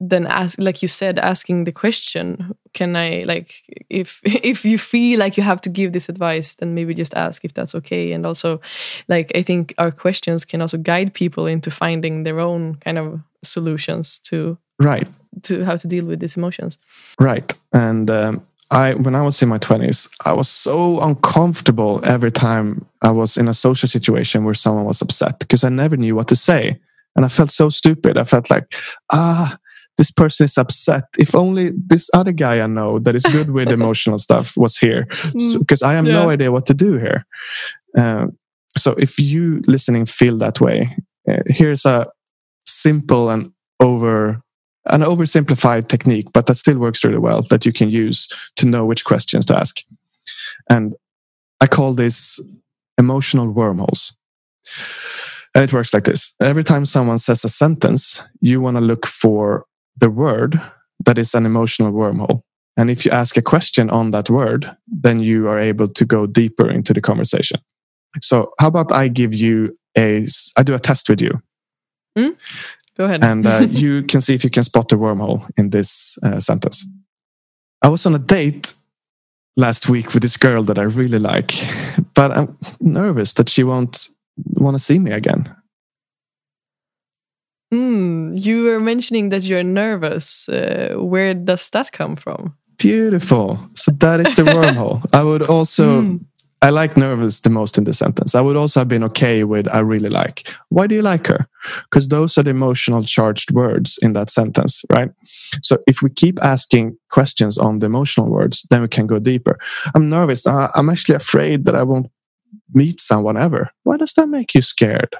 then 0.00 0.26
ask, 0.26 0.58
like 0.60 0.80
you 0.80 0.88
said, 0.88 1.18
asking 1.18 1.64
the 1.64 1.72
question: 1.72 2.54
Can 2.72 2.96
I 2.96 3.24
like 3.26 3.52
if 3.90 4.20
if 4.24 4.64
you 4.64 4.78
feel 4.78 5.18
like 5.18 5.36
you 5.36 5.42
have 5.42 5.60
to 5.60 5.70
give 5.70 5.92
this 5.92 6.08
advice, 6.08 6.54
then 6.54 6.74
maybe 6.74 6.94
just 6.94 7.14
ask 7.14 7.44
if 7.44 7.52
that's 7.52 7.74
okay, 7.74 8.12
and 8.12 8.26
also, 8.26 8.60
like 9.08 9.32
I 9.38 9.42
think 9.42 9.74
our 9.78 9.90
questions 9.90 10.44
can 10.44 10.60
also 10.60 10.78
guide 10.78 11.12
people 11.14 11.46
into 11.46 11.70
finding 11.70 12.24
their 12.24 12.40
own 12.40 12.76
kind 12.76 12.98
of 12.98 13.20
solutions 13.44 14.20
to 14.20 14.58
Right. 14.80 15.10
to 15.42 15.64
how 15.64 15.76
to 15.76 15.88
deal 15.88 16.04
with 16.04 16.20
these 16.20 16.36
emotions. 16.36 16.78
Right. 17.20 17.52
And 17.72 18.08
um, 18.10 18.46
I, 18.70 18.94
when 18.94 19.14
I 19.14 19.22
was 19.22 19.42
in 19.42 19.48
my 19.48 19.58
twenties, 19.58 20.08
I 20.24 20.32
was 20.32 20.48
so 20.48 21.00
uncomfortable 21.00 22.00
every 22.04 22.30
time 22.30 22.84
I 23.02 23.10
was 23.10 23.36
in 23.36 23.48
a 23.48 23.54
social 23.54 23.88
situation 23.88 24.44
where 24.44 24.54
someone 24.54 24.84
was 24.84 25.00
upset 25.00 25.38
because 25.38 25.64
I 25.64 25.70
never 25.70 25.96
knew 25.96 26.14
what 26.14 26.28
to 26.28 26.36
say, 26.36 26.78
and 27.16 27.24
I 27.24 27.28
felt 27.28 27.50
so 27.50 27.70
stupid. 27.70 28.18
I 28.18 28.24
felt 28.24 28.50
like, 28.50 28.74
ah, 29.10 29.56
this 29.96 30.10
person 30.10 30.44
is 30.44 30.58
upset. 30.58 31.04
If 31.18 31.34
only 31.34 31.72
this 31.74 32.10
other 32.12 32.32
guy 32.32 32.60
I 32.60 32.66
know 32.66 32.98
that 33.00 33.14
is 33.14 33.24
good 33.24 33.50
with 33.50 33.68
emotional 33.78 34.18
stuff 34.18 34.56
was 34.56 34.76
here, 34.76 35.08
because 35.58 35.82
I 35.82 35.94
have 35.94 36.04
no 36.04 36.28
idea 36.28 36.52
what 36.52 36.66
to 36.66 36.74
do 36.74 36.98
here. 36.98 37.26
Um, 37.96 38.36
so 38.76 38.92
if 38.92 39.18
you 39.18 39.62
listening 39.66 40.04
feel 40.04 40.36
that 40.38 40.60
way, 40.60 40.94
uh, 41.28 41.40
here's 41.46 41.86
a 41.86 42.06
simple 42.66 43.30
and 43.30 43.52
over 43.80 44.42
an 44.90 45.02
oversimplified 45.02 45.88
technique, 45.88 46.28
but 46.32 46.46
that 46.46 46.56
still 46.56 46.78
works 46.78 47.04
really 47.04 47.18
well 47.18 47.42
that 47.50 47.66
you 47.66 47.72
can 47.72 47.90
use 47.90 48.28
to 48.56 48.66
know 48.66 48.84
which 48.84 49.04
questions 49.04 49.46
to 49.46 49.56
ask. 49.56 49.80
And 50.68 50.94
I 51.60 51.66
call 51.66 51.94
this 51.94 52.40
emotional 52.98 53.50
wormholes. 53.50 54.16
And 55.54 55.64
it 55.64 55.72
works 55.72 55.94
like 55.94 56.04
this 56.04 56.36
every 56.40 56.64
time 56.64 56.86
someone 56.86 57.18
says 57.18 57.44
a 57.44 57.48
sentence, 57.48 58.26
you 58.40 58.60
want 58.60 58.76
to 58.76 58.80
look 58.82 59.06
for 59.06 59.64
the 59.96 60.10
word 60.10 60.60
that 61.04 61.18
is 61.18 61.34
an 61.34 61.46
emotional 61.46 61.92
wormhole. 61.92 62.42
And 62.76 62.90
if 62.90 63.04
you 63.04 63.10
ask 63.10 63.36
a 63.36 63.42
question 63.42 63.90
on 63.90 64.12
that 64.12 64.30
word, 64.30 64.70
then 64.86 65.20
you 65.20 65.48
are 65.48 65.58
able 65.58 65.88
to 65.88 66.04
go 66.04 66.26
deeper 66.26 66.70
into 66.70 66.92
the 66.92 67.00
conversation. 67.00 67.60
So, 68.20 68.52
how 68.60 68.68
about 68.68 68.92
I 68.92 69.08
give 69.08 69.34
you 69.34 69.74
a, 69.96 70.26
I 70.56 70.62
do 70.62 70.74
a 70.74 70.78
test 70.78 71.08
with 71.08 71.20
you 71.20 71.40
hmm? 72.18 72.30
Go 72.98 73.04
ahead. 73.04 73.24
and 73.24 73.46
uh, 73.46 73.66
you 73.70 74.02
can 74.02 74.20
see 74.20 74.34
if 74.34 74.42
you 74.44 74.50
can 74.50 74.64
spot 74.64 74.88
the 74.88 74.96
wormhole 74.96 75.48
in 75.56 75.70
this 75.70 76.18
uh, 76.22 76.40
sentence. 76.40 76.86
I 77.82 77.88
was 77.88 78.04
on 78.06 78.14
a 78.14 78.18
date 78.18 78.74
last 79.56 79.88
week 79.88 80.14
with 80.14 80.22
this 80.22 80.36
girl 80.36 80.62
that 80.64 80.78
I 80.78 80.82
really 80.82 81.18
like, 81.18 81.52
but 82.14 82.30
I'm 82.32 82.56
nervous 82.80 83.34
that 83.34 83.48
she 83.48 83.62
won't 83.64 84.08
want 84.54 84.76
to 84.76 84.82
see 84.82 84.98
me 84.98 85.12
again. 85.12 85.54
Mm, 87.72 88.40
you 88.42 88.64
were 88.64 88.80
mentioning 88.80 89.28
that 89.30 89.42
you're 89.42 89.62
nervous. 89.62 90.48
Uh, 90.48 90.94
where 90.96 91.34
does 91.34 91.70
that 91.70 91.92
come 91.92 92.16
from? 92.16 92.54
Beautiful. 92.78 93.58
So 93.74 93.92
that 93.92 94.20
is 94.20 94.34
the 94.34 94.42
wormhole. 94.54 95.04
I 95.12 95.22
would 95.22 95.42
also, 95.42 96.02
Mm. 96.02 96.24
I 96.60 96.70
like 96.70 96.96
nervous 96.96 97.40
the 97.40 97.50
most 97.50 97.78
in 97.78 97.84
the 97.84 97.92
sentence. 97.92 98.34
I 98.34 98.40
would 98.40 98.56
also 98.56 98.80
have 98.80 98.88
been 98.88 99.04
okay 99.04 99.44
with 99.44 99.68
I 99.68 99.78
really 99.78 100.08
like. 100.08 100.48
Why 100.70 100.86
do 100.88 100.94
you 100.94 101.02
like 101.02 101.28
her? 101.28 101.48
Because 101.84 102.08
those 102.08 102.36
are 102.36 102.42
the 102.42 102.50
emotional 102.50 103.04
charged 103.04 103.52
words 103.52 103.98
in 104.02 104.12
that 104.14 104.28
sentence, 104.28 104.84
right? 104.90 105.10
So 105.62 105.78
if 105.86 106.02
we 106.02 106.10
keep 106.10 106.42
asking 106.42 106.96
questions 107.10 107.58
on 107.58 107.78
the 107.78 107.86
emotional 107.86 108.28
words, 108.28 108.66
then 108.70 108.82
we 108.82 108.88
can 108.88 109.06
go 109.06 109.20
deeper. 109.20 109.58
I'm 109.94 110.08
nervous. 110.08 110.46
I'm 110.46 110.90
actually 110.90 111.14
afraid 111.14 111.64
that 111.66 111.76
I 111.76 111.84
won't 111.84 112.10
meet 112.74 112.98
someone 112.98 113.36
ever. 113.36 113.70
Why 113.84 113.96
does 113.96 114.14
that 114.14 114.28
make 114.28 114.54
you 114.54 114.62
scared? 114.62 115.14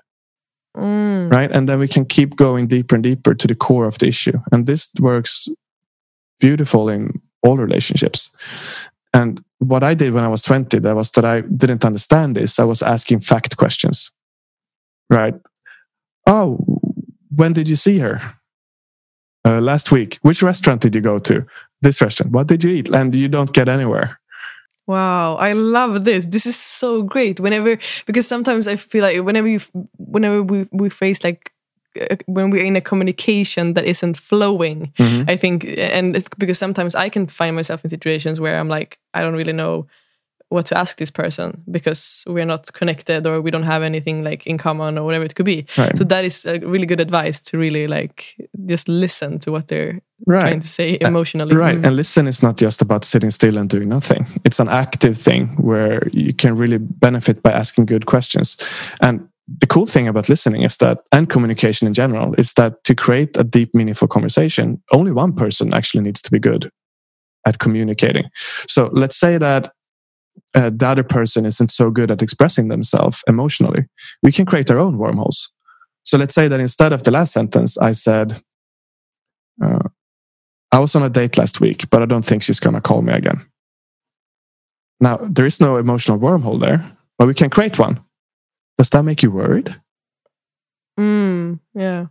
Mm. 0.76 1.32
Right. 1.32 1.51
And 1.51 1.68
then 1.68 1.78
we 1.78 1.89
can 1.89 2.05
keep 2.05 2.36
going 2.36 2.66
deeper 2.66 2.95
and 2.95 3.05
deeper 3.05 3.34
to 3.34 3.47
the 3.47 3.55
core 3.55 3.86
of 3.86 3.99
the 3.99 4.09
issue. 4.09 4.39
And 4.53 4.66
this 4.66 4.91
works 5.01 5.49
beautiful 6.41 6.89
in 6.89 7.20
all 7.43 7.57
relationships. 7.57 8.34
And 9.13 9.43
what 9.59 9.83
I 9.83 9.95
did 9.95 10.13
when 10.13 10.25
I 10.25 10.29
was 10.29 10.43
20, 10.43 10.79
that 10.81 10.95
was 10.95 11.11
that 11.13 11.25
I 11.25 11.41
didn't 11.41 11.85
understand 11.85 12.37
this. 12.37 12.59
I 12.59 12.65
was 12.65 12.83
asking 12.83 13.21
fact 13.21 13.57
questions. 13.57 14.13
Right. 15.11 15.35
Oh, 16.27 16.59
when 17.35 17.53
did 17.53 17.69
you 17.69 17.77
see 17.77 17.99
her? 17.99 18.21
Uh, 19.45 19.61
last 19.61 19.91
week. 19.91 20.19
Which 20.23 20.43
restaurant 20.43 20.83
did 20.83 20.95
you 20.95 21.01
go 21.01 21.19
to? 21.21 21.47
This 21.81 22.03
restaurant. 22.03 22.33
What 22.33 22.49
did 22.49 22.63
you 22.63 22.71
eat? 22.71 22.91
And 22.91 23.15
you 23.15 23.29
don't 23.29 23.53
get 23.53 23.69
anywhere. 23.69 24.19
Wow, 24.87 25.37
I 25.37 25.53
love 25.53 26.05
this. 26.05 26.25
This 26.27 26.47
is 26.47 26.57
so 26.57 27.03
great. 27.03 27.41
Whenever 27.41 27.79
because 28.07 28.27
sometimes 28.27 28.67
I 28.67 28.77
feel 28.77 29.03
like 29.03 29.23
whenever 29.23 29.47
you 29.47 29.61
whenever 29.99 30.43
we 30.43 30.67
we 30.73 30.89
face 30.89 31.23
like 31.23 31.53
when 32.27 32.51
we're 32.51 32.65
in 32.65 32.77
a 32.77 32.81
communication 32.81 33.75
that 33.75 33.85
isn't 33.85 34.17
flowing, 34.17 34.93
Mhm. 34.99 35.31
I 35.31 35.37
think 35.37 35.65
and 35.79 36.25
because 36.39 36.59
sometimes 36.59 36.95
I 36.95 37.09
can 37.09 37.27
find 37.27 37.55
myself 37.57 37.85
in 37.85 37.91
situations 37.91 38.39
where 38.41 38.59
I'm 38.61 38.69
like 38.69 38.99
I 39.15 39.23
don't 39.23 39.37
really 39.37 39.53
know 39.55 39.87
what 40.51 40.65
to 40.67 40.79
ask 40.79 40.97
this 40.97 41.11
person 41.11 41.63
because 41.71 42.25
we're 42.27 42.47
not 42.47 42.73
connected 42.73 43.27
or 43.27 43.43
we 43.43 43.51
don't 43.51 43.67
have 43.67 43.83
anything 43.83 44.25
like 44.25 44.47
in 44.47 44.57
common 44.57 44.97
or 44.97 45.05
whatever 45.05 45.25
it 45.27 45.35
could 45.35 45.45
be. 45.45 45.67
Right. 45.77 45.95
So 45.99 46.05
that 46.05 46.25
is 46.25 46.47
a 46.47 46.59
really 46.61 46.87
good 46.87 47.01
advice 47.01 47.39
to 47.51 47.59
really 47.59 47.87
like 47.87 48.35
just 48.67 48.89
listen 48.89 49.39
to 49.41 49.51
what 49.53 49.69
they're 49.69 50.01
Right. 50.27 50.41
trying 50.41 50.61
to 50.61 50.67
say 50.69 50.97
emotionally. 51.03 51.55
Right. 51.55 51.79
Mm. 51.79 51.85
And 51.87 51.97
listen 51.97 52.27
is 52.27 52.43
not 52.43 52.57
just 52.57 52.81
about 52.83 53.05
sitting 53.05 53.31
still 53.31 53.59
and 53.59 53.69
doing 53.69 53.89
nothing. 53.91 54.27
It's 54.45 54.59
an 54.59 54.69
active 54.69 55.17
thing 55.19 55.49
where 55.59 56.09
you 56.13 56.33
can 56.33 56.57
really 56.57 56.79
benefit 56.79 57.43
by 57.43 57.53
asking 57.53 57.87
good 57.87 58.07
questions. 58.07 58.57
And 59.01 59.28
the 59.57 59.67
cool 59.67 59.87
thing 59.87 60.07
about 60.07 60.29
listening 60.29 60.63
is 60.63 60.77
that, 60.77 60.99
and 61.11 61.31
communication 61.31 61.87
in 61.87 61.95
general, 61.95 62.35
is 62.37 62.53
that 62.55 62.85
to 62.85 62.95
create 62.95 63.37
a 63.37 63.45
deep, 63.45 63.75
meaningful 63.75 64.07
conversation, 64.07 64.83
only 64.93 65.11
one 65.11 65.33
person 65.33 65.73
actually 65.73 66.03
needs 66.03 66.21
to 66.23 66.31
be 66.31 66.39
good 66.39 66.71
at 67.47 67.59
communicating. 67.59 68.25
So 68.69 68.91
let's 68.93 69.19
say 69.19 69.39
that 69.39 69.73
uh, 70.55 70.71
the 70.75 70.87
other 70.87 71.03
person 71.03 71.47
isn't 71.47 71.71
so 71.71 71.91
good 71.91 72.11
at 72.11 72.23
expressing 72.23 72.69
themselves 72.69 73.25
emotionally. 73.27 73.87
We 74.23 74.33
can 74.33 74.45
create 74.45 74.71
our 74.71 74.79
own 74.79 74.99
wormholes. 74.99 75.51
So 76.05 76.19
let's 76.19 76.35
say 76.35 76.49
that 76.49 76.61
instead 76.61 76.93
of 76.93 77.05
the 77.05 77.11
last 77.11 77.33
sentence, 77.33 77.79
I 77.79 77.93
said, 77.93 78.41
uh, 79.63 79.89
I 80.73 80.79
was 80.79 80.95
on 80.95 81.03
a 81.03 81.11
date 81.11 81.39
last 81.39 81.61
week, 81.61 81.89
but 81.91 82.03
I 82.03 82.07
don't 82.07 82.25
think 82.25 82.43
she's 82.43 82.61
going 82.61 82.75
to 82.75 82.83
call 82.83 83.03
me 83.03 83.13
again. 83.13 83.47
Now, 85.01 85.19
there 85.23 85.47
is 85.47 85.61
no 85.61 85.77
emotional 85.77 86.19
wormhole 86.19 86.61
there, 86.61 86.85
but 87.19 87.29
we 87.29 87.35
can 87.35 87.51
create 87.51 87.79
one. 87.79 88.01
Does 88.79 88.91
that 88.91 89.03
make 89.03 89.22
you 89.22 89.31
worried? 89.31 89.74
Mm, 90.99 91.61
yeah. 91.74 92.07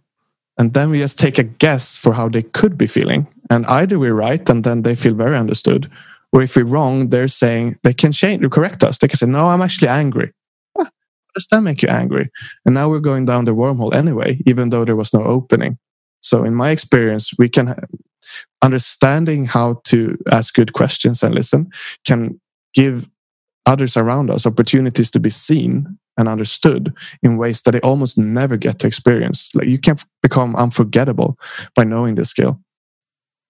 And 0.58 0.74
then 0.74 0.90
we 0.90 1.00
just 1.00 1.20
take 1.20 1.38
a 1.38 1.44
guess 1.44 1.98
for 1.98 2.14
how 2.14 2.30
they 2.30 2.44
could 2.44 2.78
be 2.78 2.88
feeling. 2.88 3.28
And 3.50 3.66
either 3.68 4.00
we're 4.00 4.14
right 4.14 4.48
and 4.50 4.64
then 4.64 4.82
they 4.82 4.96
feel 4.96 5.14
very 5.14 5.38
understood, 5.38 5.90
or 6.34 6.42
if 6.42 6.56
we're 6.56 6.66
wrong, 6.66 7.10
they're 7.10 7.28
saying 7.28 7.78
they 7.84 7.94
can 7.94 8.12
change 8.12 8.44
or 8.44 8.50
correct 8.50 8.84
us. 8.84 8.98
They 8.98 9.08
can 9.08 9.18
say, 9.18 9.28
No, 9.28 9.48
I'm 9.48 9.62
actually 9.62 9.88
angry. 9.88 10.34
Ah, 10.78 10.90
does 11.36 11.48
that 11.48 11.62
make 11.62 11.82
you 11.82 11.90
angry? 11.90 12.30
And 12.66 12.76
now 12.76 12.90
we're 12.90 13.00
going 13.00 13.26
down 13.26 13.46
the 13.46 13.56
wormhole 13.56 13.94
anyway, 13.94 14.42
even 14.46 14.70
though 14.70 14.84
there 14.84 14.96
was 14.96 15.14
no 15.14 15.24
opening. 15.24 15.78
So, 16.22 16.44
in 16.44 16.56
my 16.56 16.72
experience, 16.72 17.32
we 17.38 17.48
can 17.48 17.76
understanding 18.62 19.46
how 19.46 19.80
to 19.86 20.18
ask 20.32 20.54
good 20.54 20.74
questions 20.74 21.24
and 21.24 21.34
listen 21.34 21.72
can 22.06 22.42
give 22.74 23.08
others 23.66 23.96
around 23.96 24.30
us 24.32 24.46
opportunities 24.46 25.12
to 25.12 25.20
be 25.20 25.30
seen 25.30 25.98
and 26.18 26.28
understood 26.28 26.94
in 27.22 27.38
ways 27.38 27.62
that 27.62 27.72
they 27.72 27.80
almost 27.82 28.18
never 28.18 28.58
get 28.58 28.80
to 28.80 28.88
experience. 28.88 29.54
Like 29.56 29.68
you 29.68 29.78
can 29.78 29.98
become 30.22 30.56
unforgettable 30.56 31.38
by 31.76 31.84
knowing 31.84 32.16
this 32.16 32.30
skill. 32.30 32.60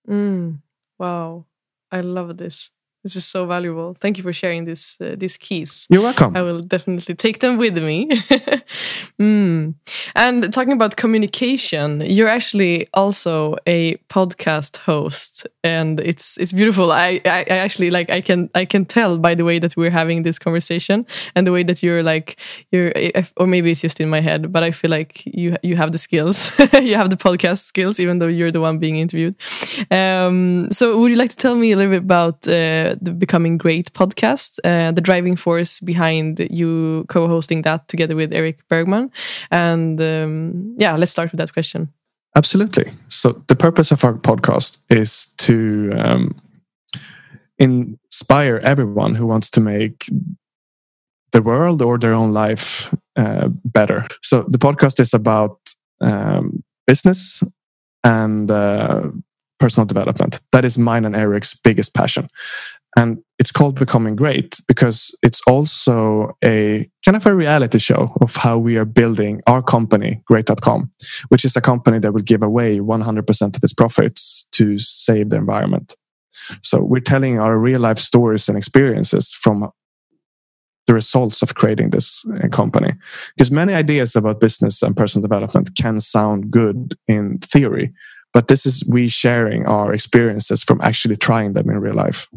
Mm, 0.08 0.60
wow, 1.00 1.46
I 1.92 2.02
love 2.02 2.38
this. 2.38 2.70
This 3.08 3.16
is 3.16 3.26
so 3.26 3.46
valuable. 3.46 3.94
Thank 3.94 4.18
you 4.18 4.24
for 4.24 4.34
sharing 4.34 4.66
this 4.66 4.98
uh, 5.00 5.16
these 5.18 5.38
keys. 5.38 5.88
You're 5.90 6.02
welcome. 6.02 6.36
I 6.36 6.42
will 6.42 6.60
definitely 6.60 7.16
take 7.16 7.40
them 7.40 7.56
with 7.56 7.78
me. 7.78 8.10
mm. 9.18 9.74
And 10.14 10.54
talking 10.54 10.74
about 10.74 10.98
communication, 10.98 12.02
you're 12.02 12.28
actually 12.28 12.90
also 12.94 13.56
a 13.66 13.96
podcast 14.10 14.76
host, 14.76 15.48
and 15.64 16.02
it's 16.02 16.36
it's 16.36 16.52
beautiful. 16.52 16.92
I, 16.92 17.22
I, 17.24 17.46
I 17.50 17.58
actually 17.66 17.92
like 17.92 18.10
I 18.10 18.20
can 18.20 18.50
I 18.54 18.66
can 18.66 18.84
tell 18.84 19.18
by 19.18 19.36
the 19.36 19.46
way 19.46 19.58
that 19.58 19.78
we're 19.78 19.96
having 20.02 20.24
this 20.24 20.38
conversation 20.38 21.06
and 21.34 21.48
the 21.48 21.54
way 21.54 21.64
that 21.64 21.82
you're 21.82 22.04
like 22.04 22.36
you're 22.74 22.92
or 23.38 23.48
maybe 23.48 23.72
it's 23.72 23.80
just 23.80 24.02
in 24.02 24.10
my 24.10 24.20
head, 24.20 24.52
but 24.52 24.64
I 24.64 24.72
feel 24.72 24.92
like 24.92 25.24
you 25.26 25.56
you 25.64 25.78
have 25.78 25.94
the 25.94 25.98
skills, 25.98 26.52
you 26.74 26.98
have 26.98 27.10
the 27.10 27.16
podcast 27.16 27.64
skills, 27.64 28.02
even 28.02 28.20
though 28.20 28.28
you're 28.28 28.52
the 28.52 28.60
one 28.60 28.80
being 28.80 28.98
interviewed. 28.98 29.36
Um, 29.92 30.68
so 30.72 31.00
would 31.00 31.12
you 31.12 31.18
like 31.18 31.30
to 31.30 31.38
tell 31.38 31.56
me 31.56 31.72
a 31.72 31.78
little 31.78 31.94
bit 31.94 32.04
about 32.04 32.46
uh, 32.46 32.97
the 33.02 33.12
Becoming 33.12 33.58
Great 33.58 33.94
podcast, 33.94 34.60
uh, 34.64 34.92
the 34.92 35.02
driving 35.02 35.36
force 35.36 35.80
behind 35.80 36.40
you 36.50 37.06
co-hosting 37.10 37.64
that 37.64 37.88
together 37.88 38.16
with 38.16 38.34
Erik 38.34 38.68
Bergman, 38.70 39.12
and 39.52 40.02
um, 40.02 40.76
yeah, 40.78 40.96
let's 40.96 41.12
start 41.12 41.32
with 41.32 41.40
that 41.40 41.54
question. 41.54 41.92
Absolutely. 42.36 42.92
So 43.08 43.42
the 43.48 43.56
purpose 43.56 43.92
of 43.92 44.04
our 44.04 44.14
podcast 44.14 44.78
is 44.90 45.34
to 45.38 45.92
um, 45.98 46.36
inspire 47.58 48.60
everyone 48.64 49.16
who 49.16 49.26
wants 49.26 49.50
to 49.52 49.62
make 49.62 50.08
the 51.32 51.42
world 51.42 51.82
or 51.82 51.98
their 51.98 52.14
own 52.14 52.32
life 52.34 52.94
uh, 53.16 53.50
better. 53.66 54.06
So 54.22 54.46
the 54.48 54.60
podcast 54.60 55.00
is 55.00 55.14
about 55.14 55.58
um, 56.00 56.64
business 56.86 57.44
and 58.04 58.50
uh, 58.52 59.10
personal 59.60 59.86
development. 59.86 60.40
That 60.52 60.64
is 60.64 60.78
mine 60.78 61.06
and 61.06 61.16
Erik's 61.16 61.54
biggest 61.56 61.94
passion. 61.94 62.30
And 62.98 63.20
it's 63.38 63.52
called 63.52 63.76
Becoming 63.76 64.16
Great 64.16 64.60
because 64.68 65.16
it's 65.22 65.40
also 65.46 66.36
a 66.44 66.90
kind 67.06 67.16
of 67.16 67.28
a 67.28 67.36
reality 67.36 67.78
show 67.78 68.12
of 68.22 68.36
how 68.36 68.58
we 68.58 68.76
are 68.76 68.86
building 68.86 69.40
our 69.46 69.62
company, 69.62 70.24
Great.com, 70.26 70.90
which 71.30 71.46
is 71.46 71.56
a 71.56 71.62
company 71.62 72.00
that 72.00 72.12
will 72.12 72.24
give 72.24 72.42
away 72.42 72.80
100% 72.80 73.56
of 73.56 73.64
its 73.64 73.74
profits 73.74 74.48
to 74.54 74.80
save 74.80 75.30
the 75.30 75.36
environment. 75.36 75.96
So 76.64 76.82
we're 76.82 77.00
telling 77.00 77.40
our 77.40 77.60
real 77.60 77.82
life 77.82 78.00
stories 78.00 78.50
and 78.50 78.58
experiences 78.58 79.32
from 79.32 79.72
the 80.88 80.94
results 80.96 81.44
of 81.44 81.54
creating 81.54 81.92
this 81.92 82.26
uh, 82.26 82.48
company. 82.48 82.94
Because 83.36 83.52
many 83.52 83.74
ideas 83.74 84.16
about 84.16 84.40
business 84.40 84.82
and 84.82 84.98
personal 84.98 85.22
development 85.22 85.76
can 85.76 86.00
sound 86.00 86.50
good 86.50 86.96
in 87.08 87.38
theory, 87.40 87.94
but 88.34 88.48
this 88.48 88.66
is 88.66 88.84
we 88.88 89.08
sharing 89.08 89.68
our 89.68 89.94
experiences 89.94 90.64
from 90.64 90.80
actually 90.82 91.18
trying 91.18 91.54
them 91.54 91.70
in 91.70 91.78
real 91.80 91.94
life. 91.94 92.28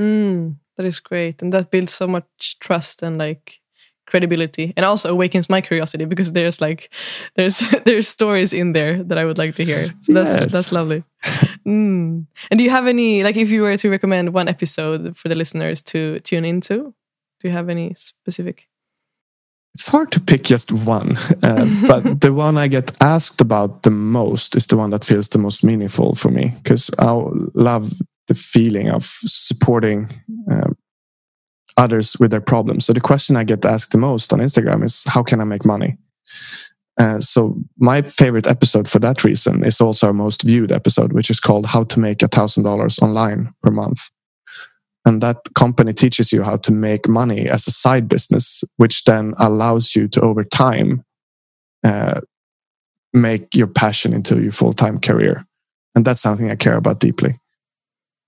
Mm, 0.00 0.56
that 0.76 0.86
is 0.86 1.00
great, 1.00 1.42
and 1.42 1.52
that 1.52 1.70
builds 1.70 1.92
so 1.92 2.06
much 2.06 2.56
trust 2.60 3.02
and 3.02 3.18
like 3.18 3.60
credibility, 4.06 4.72
and 4.76 4.86
also 4.86 5.10
awakens 5.10 5.50
my 5.50 5.60
curiosity 5.60 6.04
because 6.06 6.32
there's 6.32 6.60
like 6.60 6.90
there's 7.36 7.58
there's 7.84 8.08
stories 8.08 8.52
in 8.52 8.72
there 8.72 9.02
that 9.04 9.18
I 9.18 9.24
would 9.24 9.38
like 9.38 9.54
to 9.56 9.64
hear. 9.64 9.86
So 10.02 10.12
that's 10.12 10.40
Yes. 10.40 10.52
that's 10.52 10.72
lovely. 10.72 11.02
Mm. 11.66 12.26
And 12.50 12.58
do 12.58 12.64
you 12.64 12.70
have 12.70 12.86
any 12.86 13.22
like 13.24 13.36
if 13.36 13.50
you 13.50 13.62
were 13.62 13.76
to 13.76 13.90
recommend 13.90 14.32
one 14.34 14.48
episode 14.48 15.16
for 15.16 15.28
the 15.28 15.34
listeners 15.34 15.82
to 15.82 16.20
tune 16.20 16.44
into? 16.44 16.94
Do 17.40 17.48
you 17.48 17.50
have 17.50 17.68
any 17.68 17.94
specific? 17.94 18.68
It's 19.74 19.86
hard 19.88 20.10
to 20.12 20.20
pick 20.20 20.42
just 20.42 20.72
one, 20.72 21.16
uh, 21.42 21.66
but 21.86 22.20
the 22.20 22.32
one 22.32 22.56
I 22.56 22.68
get 22.68 22.90
asked 23.00 23.40
about 23.40 23.82
the 23.82 23.90
most 23.90 24.56
is 24.56 24.66
the 24.66 24.76
one 24.76 24.90
that 24.90 25.04
feels 25.04 25.28
the 25.28 25.38
most 25.38 25.62
meaningful 25.62 26.14
for 26.14 26.30
me 26.30 26.54
because 26.62 26.90
I 26.98 27.12
love 27.54 27.92
the 28.28 28.34
feeling 28.34 28.90
of 28.90 29.04
supporting 29.04 30.08
um, 30.50 30.76
others 31.76 32.16
with 32.20 32.30
their 32.30 32.40
problems. 32.40 32.86
So 32.86 32.92
the 32.92 33.00
question 33.00 33.36
I 33.36 33.44
get 33.44 33.64
asked 33.64 33.92
the 33.92 33.98
most 33.98 34.32
on 34.32 34.40
Instagram 34.40 34.84
is, 34.84 35.04
"How 35.06 35.22
can 35.22 35.40
I 35.40 35.44
make 35.44 35.64
money?" 35.64 35.96
Uh, 37.00 37.20
so 37.20 37.56
my 37.78 38.02
favorite 38.02 38.46
episode 38.46 38.88
for 38.88 38.98
that 38.98 39.22
reason 39.22 39.64
is 39.64 39.80
also 39.80 40.08
our 40.08 40.12
most 40.12 40.42
viewed 40.42 40.72
episode, 40.72 41.12
which 41.12 41.30
is 41.30 41.40
called 41.40 41.66
"How 41.66 41.84
to 41.84 42.00
Make 42.00 42.22
a 42.22 42.28
Thousand 42.28 42.64
Dollars 42.64 42.98
Online 42.98 43.52
Per 43.62 43.70
Month." 43.70 44.10
And 45.04 45.22
that 45.22 45.38
company 45.54 45.94
teaches 45.94 46.32
you 46.32 46.42
how 46.42 46.56
to 46.56 46.72
make 46.72 47.08
money 47.08 47.48
as 47.48 47.66
a 47.66 47.70
side 47.70 48.08
business, 48.08 48.62
which 48.76 49.04
then 49.04 49.32
allows 49.38 49.96
you 49.96 50.06
to, 50.08 50.20
over 50.20 50.44
time, 50.44 51.02
uh, 51.82 52.20
make 53.14 53.54
your 53.54 53.68
passion 53.68 54.12
into 54.12 54.42
your 54.42 54.52
full 54.52 54.74
time 54.74 54.98
career. 54.98 55.46
And 55.94 56.04
that's 56.04 56.20
something 56.20 56.50
I 56.50 56.56
care 56.56 56.76
about 56.76 57.00
deeply. 57.00 57.38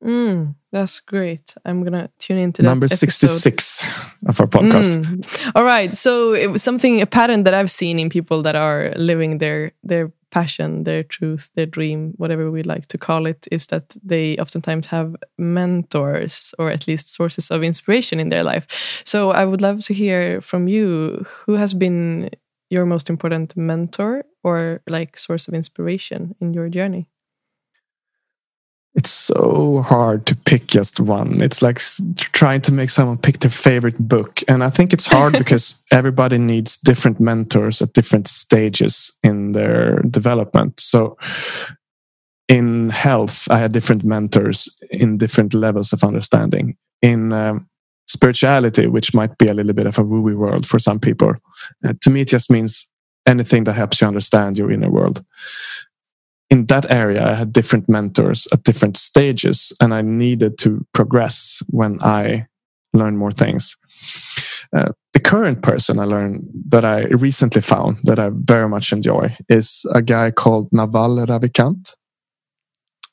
Mm, 0.03 0.55
that's 0.73 1.01
great. 1.01 1.55
I'm 1.65 1.83
gonna 1.85 2.11
tune 2.19 2.39
into 2.39 2.63
that. 2.63 2.69
Number 2.69 2.87
episode. 2.87 3.07
66 3.07 3.85
of 4.27 4.41
our 4.41 4.47
podcast. 4.47 5.03
Mm. 5.03 5.53
All 5.55 5.65
right. 5.65 5.93
So 5.93 6.33
it 6.33 6.51
was 6.51 6.63
something 6.63 7.03
a 7.03 7.07
pattern 7.07 7.43
that 7.45 7.55
I've 7.55 7.71
seen 7.71 7.99
in 7.99 8.09
people 8.09 8.43
that 8.43 8.57
are 8.57 8.93
living 8.97 9.39
their 9.39 9.73
their 9.83 10.13
passion, 10.31 10.85
their 10.85 11.03
truth, 11.03 11.51
their 11.55 11.67
dream, 11.67 12.15
whatever 12.17 12.51
we 12.51 12.63
like 12.63 12.87
to 12.87 12.97
call 12.97 13.27
it, 13.27 13.49
is 13.51 13.67
that 13.67 13.97
they 14.03 14.37
oftentimes 14.37 14.87
have 14.87 15.17
mentors 15.39 16.55
or 16.59 16.71
at 16.71 16.87
least 16.87 17.13
sources 17.13 17.51
of 17.51 17.63
inspiration 17.63 18.21
in 18.21 18.29
their 18.29 18.45
life. 18.45 19.03
So 19.05 19.33
I 19.33 19.45
would 19.45 19.61
love 19.61 19.85
to 19.87 19.95
hear 19.95 20.41
from 20.41 20.69
you 20.69 21.27
who 21.45 21.55
has 21.55 21.75
been 21.75 22.31
your 22.71 22.87
most 22.87 23.11
important 23.11 23.57
mentor 23.57 24.25
or 24.45 24.81
like 24.89 25.19
source 25.19 25.49
of 25.49 25.55
inspiration 25.55 26.35
in 26.41 26.55
your 26.55 26.69
journey? 26.69 27.09
It's 28.95 29.11
so 29.11 29.83
hard 29.83 30.27
to 30.27 30.37
pick 30.37 30.67
just 30.67 30.99
one. 30.99 31.41
It's 31.41 31.63
like 31.63 31.81
trying 32.17 32.61
to 32.63 32.73
make 32.73 32.91
someone 32.91 33.19
pick 33.19 33.39
their 33.39 33.51
favorite 33.51 33.99
book. 33.99 34.43
And 34.49 34.65
I 34.65 34.71
think 34.71 34.93
it's 34.93 35.07
hard 35.07 35.33
because 35.39 35.83
everybody 35.93 36.39
needs 36.39 36.77
different 36.77 37.21
mentors 37.21 37.81
at 37.81 37.93
different 37.93 38.27
stages 38.27 39.17
in 39.23 39.53
their 39.53 40.01
development. 40.03 40.81
So 40.81 41.17
in 42.49 42.91
health, 42.91 43.49
I 43.49 43.59
had 43.59 43.71
different 43.71 44.05
mentors 44.05 44.69
in 44.91 45.19
different 45.19 45.55
levels 45.55 45.93
of 45.93 46.03
understanding. 46.03 46.77
In 47.01 47.33
um, 47.33 47.69
spirituality, 48.09 48.89
which 48.89 49.15
might 49.15 49.39
be 49.39 49.47
a 49.47 49.55
little 49.55 49.73
bit 49.73 49.87
of 49.87 49.99
a 49.99 50.03
woo 50.03 50.21
woo 50.21 50.37
world 50.37 50.67
for 50.67 50.81
some 50.81 50.99
people, 50.99 51.35
uh, 51.87 51.95
to 52.01 52.11
me, 52.11 52.23
it 52.23 52.29
just 52.29 52.51
means 52.51 52.91
anything 53.25 53.65
that 53.65 53.75
helps 53.75 54.01
you 54.01 54.09
understand 54.09 54.59
your 54.59 54.73
inner 54.73 54.91
world 54.91 55.25
in 56.51 56.67
that 56.67 56.91
area, 56.91 57.25
I 57.25 57.35
had 57.35 57.53
different 57.53 57.89
mentors 57.89 58.49
at 58.53 58.65
different 58.65 58.97
stages, 58.97 59.73
and 59.81 59.95
I 59.95 60.03
needed 60.03 60.59
to 60.59 60.85
progress 60.93 61.63
when 61.69 61.99
I 62.03 62.47
learned 62.93 63.19
more 63.19 63.33
things. 63.33 63.77
Uh, 64.73 64.93
the 65.13 65.21
current 65.21 65.63
person 65.63 65.99
I 65.99 66.05
learned 66.05 66.49
that 66.69 66.85
I 66.85 67.05
recently 67.07 67.63
found 67.63 67.99
that 68.05 68.19
I 68.19 68.31
very 68.33 68.69
much 68.69 68.93
enjoy 68.93 69.37
is 69.49 69.85
a 69.95 70.03
guy 70.03 70.31
called 70.31 70.69
Naval 70.73 71.27
Ravikant. 71.27 71.97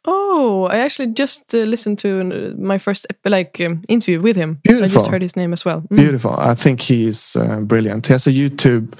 Oh, 0.06 0.68
I 0.72 0.78
actually 0.78 1.14
just 1.14 1.54
uh, 1.54 1.60
listened 1.60 2.00
to 2.00 2.22
uh, 2.22 2.62
my 2.62 2.78
first 2.78 3.08
like 3.26 3.60
um, 3.60 3.82
interview 3.90 4.22
with 4.22 4.38
him. 4.38 4.60
Beautiful. 4.64 4.86
I 4.86 4.88
just 4.88 5.12
heard 5.12 5.22
his 5.22 5.36
name 5.36 5.52
as 5.52 5.66
well. 5.66 5.82
Mm. 5.82 5.98
Beautiful. 5.98 6.34
I 6.40 6.56
think 6.56 6.80
he's 6.82 7.36
uh, 7.36 7.60
brilliant. 7.62 8.08
He 8.08 8.14
has 8.14 8.26
a 8.26 8.32
YouTube 8.32 8.94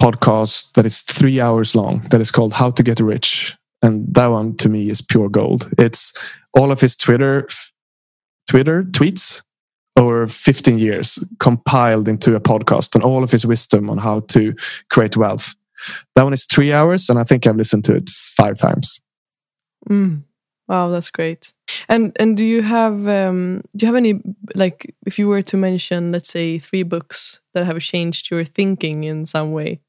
podcast 0.00 0.72
that 0.72 0.86
is 0.86 1.02
three 1.02 1.40
hours 1.40 1.76
long 1.76 2.06
that 2.10 2.20
is 2.20 2.30
called 2.30 2.54
How 2.54 2.70
to 2.70 2.82
Get 2.82 3.00
Rich. 3.00 3.56
And 3.82 4.12
that 4.14 4.26
one 4.26 4.56
to 4.56 4.68
me 4.68 4.90
is 4.90 5.00
pure 5.02 5.28
gold. 5.28 5.70
It's 5.78 6.12
all 6.54 6.72
of 6.72 6.80
his 6.80 6.96
Twitter, 6.96 7.46
Twitter 8.48 8.82
tweets 8.84 9.42
over 9.96 10.26
15 10.26 10.78
years 10.78 11.22
compiled 11.38 12.08
into 12.08 12.34
a 12.34 12.40
podcast 12.40 12.94
and 12.94 13.04
all 13.04 13.22
of 13.22 13.30
his 13.30 13.46
wisdom 13.46 13.90
on 13.90 13.98
how 13.98 14.20
to 14.20 14.54
create 14.88 15.16
wealth. 15.16 15.54
That 16.14 16.24
one 16.24 16.32
is 16.32 16.46
three 16.46 16.72
hours, 16.72 17.08
and 17.08 17.18
I 17.18 17.24
think 17.24 17.46
I've 17.46 17.56
listened 17.56 17.84
to 17.84 17.94
it 17.94 18.10
five 18.10 18.54
times. 18.56 19.02
Mm. 19.88 20.24
Wow, 20.68 20.90
that's 20.90 21.10
great. 21.10 21.52
And 21.88 22.16
and 22.20 22.36
do 22.36 22.44
you 22.44 22.62
have 22.62 23.08
um, 23.08 23.62
do 23.74 23.84
you 23.84 23.86
have 23.86 23.96
any 23.96 24.20
like 24.54 24.94
if 25.06 25.18
you 25.18 25.26
were 25.26 25.42
to 25.42 25.56
mention 25.56 26.12
let's 26.12 26.28
say 26.28 26.58
three 26.58 26.84
books 26.84 27.40
that 27.54 27.64
have 27.64 27.80
changed 27.80 28.30
your 28.30 28.44
thinking 28.44 29.04
in 29.04 29.26
some 29.26 29.52
way? 29.52 29.80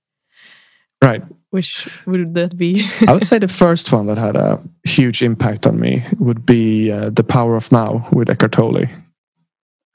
Right. 1.03 1.23
Which 1.49 1.89
would 2.05 2.33
that 2.35 2.57
be? 2.57 2.87
I 3.07 3.13
would 3.13 3.25
say 3.25 3.39
the 3.39 3.47
first 3.47 3.91
one 3.91 4.07
that 4.07 4.17
had 4.17 4.35
a 4.35 4.61
huge 4.85 5.21
impact 5.21 5.67
on 5.67 5.79
me 5.79 6.03
would 6.17 6.45
be 6.45 6.91
uh, 6.91 7.09
The 7.09 7.23
Power 7.23 7.55
of 7.55 7.71
Now 7.71 8.07
with 8.11 8.29
Eckhart 8.29 8.53
Tolle. 8.53 8.85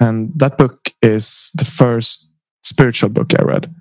And 0.00 0.32
that 0.36 0.58
book 0.58 0.92
is 1.00 1.50
the 1.54 1.64
first 1.64 2.30
spiritual 2.62 3.08
book 3.08 3.32
I 3.38 3.42
read. 3.42 3.74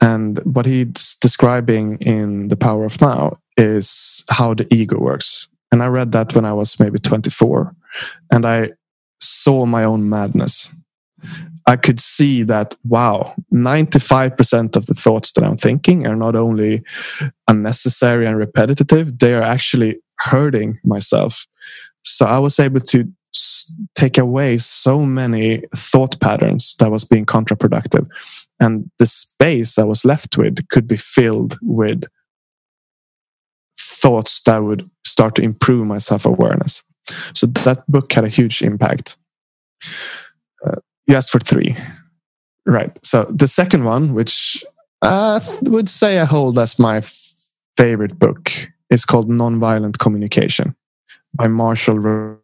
And 0.00 0.38
what 0.40 0.66
he's 0.66 1.16
describing 1.20 1.98
in 1.98 2.48
The 2.48 2.56
Power 2.56 2.84
of 2.84 3.00
Now 3.00 3.38
is 3.56 4.24
how 4.28 4.54
the 4.54 4.66
ego 4.74 4.98
works. 4.98 5.48
And 5.70 5.82
I 5.82 5.86
read 5.86 6.12
that 6.12 6.34
when 6.34 6.44
I 6.44 6.52
was 6.52 6.80
maybe 6.80 6.98
24. 6.98 7.74
And 8.32 8.44
I 8.44 8.70
saw 9.20 9.66
my 9.66 9.84
own 9.84 10.08
madness. 10.08 10.74
I 11.66 11.76
could 11.76 12.00
see 12.00 12.42
that, 12.44 12.74
wow, 12.84 13.34
95% 13.52 14.76
of 14.76 14.86
the 14.86 14.94
thoughts 14.94 15.32
that 15.32 15.44
I'm 15.44 15.56
thinking 15.56 16.06
are 16.06 16.16
not 16.16 16.36
only 16.36 16.82
unnecessary 17.48 18.26
and 18.26 18.36
repetitive, 18.36 19.18
they 19.18 19.34
are 19.34 19.42
actually 19.42 19.98
hurting 20.18 20.78
myself. 20.84 21.46
So 22.02 22.26
I 22.26 22.38
was 22.38 22.60
able 22.60 22.80
to 22.80 23.10
take 23.94 24.18
away 24.18 24.58
so 24.58 25.06
many 25.06 25.62
thought 25.74 26.20
patterns 26.20 26.76
that 26.78 26.90
was 26.90 27.04
being 27.04 27.24
counterproductive. 27.24 28.06
And 28.60 28.90
the 28.98 29.06
space 29.06 29.78
I 29.78 29.84
was 29.84 30.04
left 30.04 30.36
with 30.36 30.68
could 30.68 30.86
be 30.86 30.96
filled 30.96 31.58
with 31.62 32.04
thoughts 33.78 34.40
that 34.42 34.62
would 34.62 34.88
start 35.04 35.34
to 35.36 35.42
improve 35.42 35.86
my 35.86 35.98
self 35.98 36.26
awareness. 36.26 36.84
So 37.34 37.46
that 37.46 37.84
book 37.88 38.12
had 38.12 38.24
a 38.24 38.28
huge 38.28 38.62
impact. 38.62 39.16
You 41.06 41.16
asked 41.16 41.30
for 41.30 41.38
three. 41.38 41.76
Right. 42.66 42.98
So 43.04 43.24
the 43.30 43.48
second 43.48 43.84
one, 43.84 44.14
which 44.14 44.64
I 45.02 45.40
would 45.62 45.88
say 45.88 46.18
I 46.18 46.24
hold 46.24 46.58
as 46.58 46.78
my 46.78 47.02
favorite 47.76 48.18
book, 48.18 48.50
is 48.90 49.04
called 49.04 49.28
Nonviolent 49.28 49.98
Communication 49.98 50.74
by 51.34 51.48
Marshall. 51.48 52.38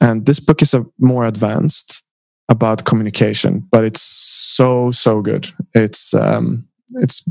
And 0.00 0.26
this 0.26 0.40
book 0.40 0.60
is 0.60 0.74
a 0.74 0.84
more 0.98 1.24
advanced 1.24 2.02
about 2.48 2.84
communication, 2.84 3.66
but 3.70 3.84
it's 3.84 4.02
so 4.02 4.90
so 4.90 5.22
good. 5.22 5.48
It's 5.74 6.14
um, 6.14 6.66
it's 6.96 7.26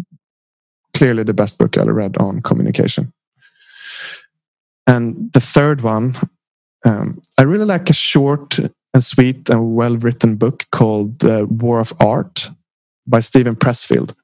clearly 0.93 1.23
the 1.23 1.33
best 1.33 1.57
book 1.57 1.77
I 1.77 1.81
ever 1.81 1.93
read 1.93 2.17
on 2.17 2.41
communication. 2.41 3.13
And 4.87 5.31
the 5.33 5.41
third 5.41 5.81
one, 5.81 6.17
um, 6.85 7.21
I 7.37 7.43
really 7.43 7.65
like 7.65 7.89
a 7.89 7.93
short 7.93 8.59
and 8.97 9.03
sweet 9.03 9.47
and 9.47 9.75
well 9.75 9.95
written 9.97 10.37
book 10.37 10.65
called 10.71 11.23
uh, 11.23 11.45
War 11.47 11.79
of 11.79 11.93
Art 11.99 12.49
by 13.05 13.19
Steven 13.19 13.55
Pressfield. 13.55 14.15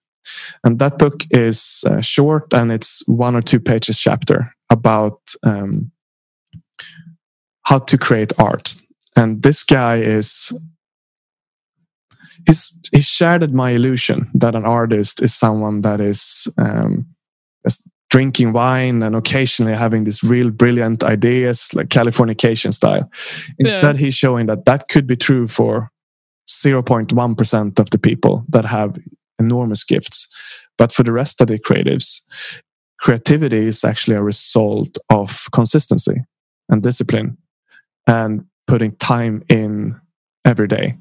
And 0.63 0.80
that 0.80 0.97
book 0.97 1.26
is 1.30 1.84
uh, 1.88 2.01
short 2.01 2.51
and 2.53 2.71
it's 2.71 3.07
one 3.07 3.36
or 3.36 3.43
two 3.43 3.59
pages 3.59 3.99
chapter 3.99 4.51
about 4.71 5.19
um, 5.43 5.91
how 7.61 7.78
to 7.80 7.97
create 7.99 8.34
art. 8.39 8.76
And 9.15 9.43
this 9.43 9.63
guy 9.63 9.97
is 9.97 10.51
he's 12.47 12.80
he 12.91 13.01
shattered 13.01 13.53
my 13.53 13.71
illusion 13.71 14.32
that 14.34 14.55
an 14.55 14.65
artist 14.65 15.21
is 15.21 15.36
someone 15.36 15.82
that 15.82 16.01
is 16.01 16.47
um, 16.57 17.05
drinking 18.14 18.53
wine 18.53 19.01
and 19.01 19.16
occasionally 19.16 19.76
having 19.76 20.03
these 20.03 20.24
real 20.24 20.51
brilliant 20.51 21.03
ideas 21.03 21.74
like 21.74 21.88
Californication 21.88 22.72
style. 22.72 23.09
Instead, 23.57 23.95
yeah. 23.95 23.99
he's 23.99 24.14
showing 24.14 24.45
that 24.45 24.66
that 24.66 24.88
could 24.88 25.07
be 25.07 25.16
true 25.16 25.47
for 25.47 25.89
0.1% 26.47 27.80
of 27.80 27.89
the 27.89 27.97
people 27.97 28.45
that 28.49 28.66
have 28.66 28.99
enormous 29.39 29.84
gifts. 29.84 30.28
But 30.78 30.91
for 30.91 31.01
the 31.01 31.11
rest 31.11 31.41
of 31.41 31.47
the 31.47 31.57
creatives, 31.57 32.22
creativity 33.01 33.66
is 33.66 33.84
actually 33.84 34.18
a 34.18 34.22
result 34.22 34.95
of 35.09 35.47
consistency 35.51 36.22
and 36.70 36.84
discipline 36.84 37.36
and 38.05 38.45
putting 38.68 38.95
time 38.97 39.41
in 39.49 39.99
every 40.45 40.68
day. 40.68 40.97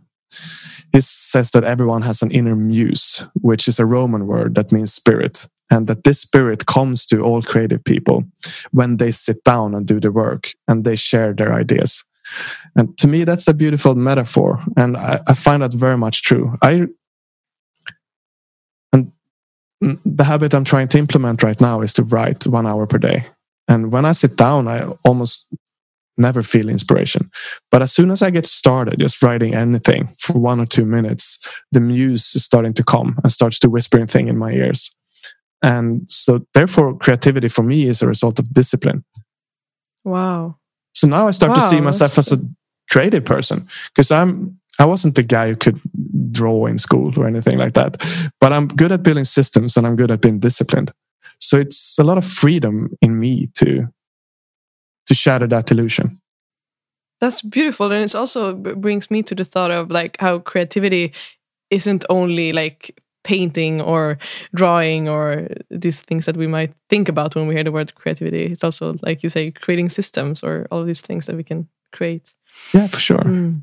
He 0.95 1.03
says 1.03 1.51
that 1.51 1.65
everyone 1.65 2.01
has 2.03 2.23
an 2.23 2.31
inner 2.31 2.57
muse, 2.57 3.27
which 3.35 3.69
is 3.69 3.79
a 3.79 3.85
Roman 3.85 4.27
word 4.27 4.55
that 4.55 4.73
means 4.73 4.95
spirit 4.95 5.47
and 5.73 5.87
that 5.87 6.05
this 6.05 6.21
spirit 6.21 6.67
comes 6.67 7.07
to 7.07 7.23
all 7.23 7.41
creative 7.41 7.83
people 7.83 8.25
when 8.73 8.99
they 8.99 9.11
sit 9.11 9.43
down 9.43 9.75
and 9.75 9.87
do 9.87 9.99
the 9.99 10.13
work 10.13 10.53
and 10.69 10.85
they 10.85 10.95
share 10.95 11.33
their 11.33 11.55
ideas. 11.55 12.05
And 12.77 12.97
to 12.99 13.09
me 13.09 13.25
that's 13.25 13.49
a 13.49 13.55
beautiful 13.55 13.95
metaphor 13.95 14.63
and 14.77 14.97
i, 14.97 15.21
I 15.27 15.35
find 15.35 15.63
that 15.63 15.73
very 15.73 15.97
much 15.97 16.23
true. 16.23 16.57
I 16.63 16.87
and 18.93 19.13
the 19.81 20.25
habit 20.25 20.55
i'm 20.55 20.65
trying 20.65 20.89
to 20.89 20.99
implement 20.99 21.43
right 21.43 21.61
now 21.61 21.81
is 21.81 21.95
to 21.95 22.05
write 22.05 22.47
one 22.47 22.67
hour 22.67 22.87
per 22.87 22.99
day. 22.99 23.25
And 23.67 23.91
when 23.93 24.05
i 24.05 24.13
sit 24.13 24.37
down 24.37 24.69
i 24.69 24.85
almost 25.05 25.49
never 26.19 26.43
feel 26.43 26.69
inspiration. 26.69 27.31
But 27.71 27.81
as 27.81 27.93
soon 27.93 28.11
as 28.11 28.23
i 28.23 28.31
get 28.31 28.47
started 28.47 29.01
just 29.01 29.23
writing 29.23 29.55
anything 29.55 30.15
for 30.19 30.39
one 30.39 30.61
or 30.61 30.67
two 30.67 30.85
minutes 30.85 31.25
the 31.73 31.81
muse 31.81 32.35
is 32.35 32.45
starting 32.45 32.75
to 32.75 32.85
come 32.85 33.19
and 33.23 33.33
starts 33.33 33.59
to 33.61 33.71
whispering 33.71 34.07
thing 34.07 34.29
in 34.29 34.37
my 34.37 34.53
ears 34.53 34.95
and 35.63 36.11
so, 36.11 36.45
therefore, 36.55 36.97
creativity 36.99 37.49
for 37.49 37.63
me 37.63 37.87
is 37.87 38.03
a 38.03 38.07
result 38.07 38.39
of 38.39 38.53
discipline. 38.53 39.05
Wow. 40.05 40.57
So 40.95 41.07
now 41.07 41.29
I 41.29 41.31
start 41.31 41.51
wow, 41.51 41.57
to 41.57 41.69
see 41.69 41.81
myself 41.81 42.19
as 42.19 42.33
a 42.33 42.41
creative 42.91 43.25
person 43.25 43.69
because 43.95 44.11
I'm 44.11 44.59
I 44.79 44.85
wasn't 44.85 45.15
the 45.15 45.23
guy 45.23 45.49
who 45.49 45.57
could 45.57 45.81
draw 46.33 46.67
in 46.67 46.79
school 46.79 47.19
or 47.19 47.27
anything 47.27 47.59
like 47.59 47.75
that, 47.75 48.03
but 48.41 48.53
I'm 48.53 48.69
good 48.69 48.91
at 48.91 49.03
building 49.03 49.25
systems 49.25 49.77
and 49.77 49.87
I'm 49.87 49.97
good 49.97 50.11
at 50.11 50.21
being 50.21 50.41
disciplined. 50.41 50.93
So 51.39 51.59
it's 51.59 51.99
a 51.99 52.05
lot 52.05 52.19
of 52.19 52.25
freedom 52.25 52.91
in 53.01 53.19
me 53.19 53.49
to 53.55 53.89
to 55.07 55.15
shatter 55.15 55.47
that 55.49 55.71
illusion. 55.71 56.21
That's 57.21 57.43
beautiful, 57.43 57.93
and 57.93 58.05
it 58.05 58.15
also 58.15 58.55
brings 58.55 59.11
me 59.11 59.23
to 59.25 59.35
the 59.35 59.45
thought 59.45 59.71
of 59.71 59.91
like 59.91 60.21
how 60.21 60.41
creativity 60.41 61.13
isn't 61.71 62.05
only 62.11 62.53
like 62.53 63.02
painting 63.25 63.81
or 63.81 64.19
drawing 64.55 65.09
or 65.09 65.49
these 65.71 66.01
things 66.01 66.27
that 66.27 66.37
we 66.37 66.47
might 66.47 66.73
think 66.89 67.09
about 67.09 67.35
when 67.35 67.47
we 67.47 67.55
hear 67.55 67.65
the 67.65 67.73
word 67.73 67.95
creativity. 67.95 68.47
It's 68.47 68.65
also, 68.65 68.97
like 69.03 69.23
you 69.23 69.29
say, 69.29 69.51
creating 69.51 69.91
systems 69.91 70.43
or 70.43 70.67
all 70.71 70.85
these 70.85 71.01
things 71.01 71.27
that 71.27 71.37
we 71.37 71.45
can 71.45 71.69
create. 71.93 72.35
Yeah, 72.73 72.89
for 72.89 73.01
sure. 73.01 73.19
Mm. 73.19 73.63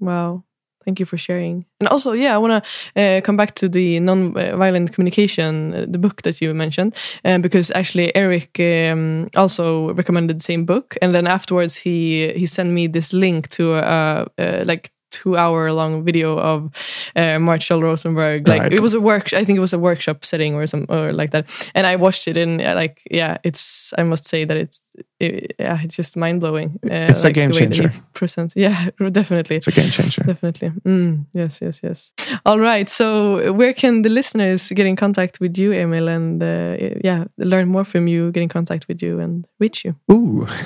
Wow. 0.00 0.44
Thank 0.84 1.00
you 1.00 1.06
for 1.06 1.18
sharing. 1.18 1.66
And 1.80 1.88
also, 1.88 2.12
yeah, 2.12 2.34
I 2.34 2.38
want 2.38 2.64
to 2.64 3.02
uh, 3.02 3.20
come 3.20 3.36
back 3.36 3.54
to 3.56 3.68
the 3.68 4.00
non-violent 4.00 4.92
communication, 4.92 5.74
uh, 5.74 5.86
the 5.86 5.98
book 5.98 6.22
that 6.22 6.40
you 6.40 6.54
mentioned, 6.54 6.96
uh, 7.26 7.38
because 7.38 7.70
actually 7.72 8.14
Erik 8.16 8.58
um, 8.58 9.28
also 9.36 9.92
recommended 9.92 10.38
the 10.38 10.44
same 10.44 10.64
book, 10.64 10.96
and 11.02 11.14
then 11.14 11.26
afterwards 11.26 11.76
he 11.76 12.32
he 12.32 12.46
sent 12.46 12.70
me 12.70 12.86
this 12.86 13.12
link 13.12 13.48
to 13.48 13.74
uh, 13.74 14.24
uh 14.38 14.64
like 14.64 14.90
two 15.10 15.36
hour 15.36 15.72
long 15.72 16.04
video 16.04 16.38
of 16.38 16.70
uh, 17.16 17.38
Marshall 17.38 17.82
Rosenberg. 17.82 18.48
Like 18.48 18.62
right. 18.62 18.72
it 18.72 18.80
was 18.80 18.94
a 18.94 19.00
work, 19.00 19.32
I 19.32 19.44
think 19.44 19.56
it 19.56 19.60
was 19.60 19.72
a 19.72 19.78
workshop 19.78 20.24
setting 20.24 20.54
or 20.54 20.66
some 20.66 20.86
or 20.88 21.12
like 21.12 21.30
that. 21.32 21.46
And 21.74 21.86
I 21.86 21.96
watched 21.96 22.28
it 22.28 22.36
and 22.36 22.60
uh, 22.60 22.74
like 22.74 23.00
yeah, 23.10 23.38
it's 23.44 23.92
I 23.98 24.02
must 24.02 24.26
say 24.26 24.44
that 24.44 24.56
it's 24.56 24.82
it, 25.20 25.54
yeah, 25.58 25.78
it's 25.82 25.96
just 25.96 26.16
mind 26.16 26.40
blowing. 26.40 26.78
Uh, 26.84 27.08
it's 27.10 27.24
like 27.24 27.36
a 27.36 27.40
game 27.40 27.52
changer. 27.52 27.92
Present, 28.14 28.52
yeah, 28.56 28.90
definitely. 29.12 29.56
It's 29.56 29.68
a 29.68 29.72
game 29.72 29.90
changer. 29.90 30.22
Definitely. 30.22 30.70
Mm, 30.84 31.26
yes, 31.32 31.60
yes, 31.60 31.80
yes. 31.82 32.12
All 32.46 32.58
right. 32.58 32.88
So 32.88 33.52
where 33.52 33.72
can 33.72 34.02
the 34.02 34.08
listeners 34.08 34.68
get 34.70 34.86
in 34.86 34.96
contact 34.96 35.40
with 35.40 35.58
you, 35.58 35.72
Emil, 35.72 36.08
and 36.08 36.42
uh, 36.42 36.76
yeah, 37.04 37.24
learn 37.36 37.68
more 37.68 37.84
from 37.84 38.08
you, 38.08 38.30
get 38.32 38.42
in 38.42 38.48
contact 38.48 38.88
with 38.88 39.02
you, 39.02 39.20
and 39.20 39.46
reach 39.58 39.84
you? 39.84 39.94
Ooh. 40.12 40.46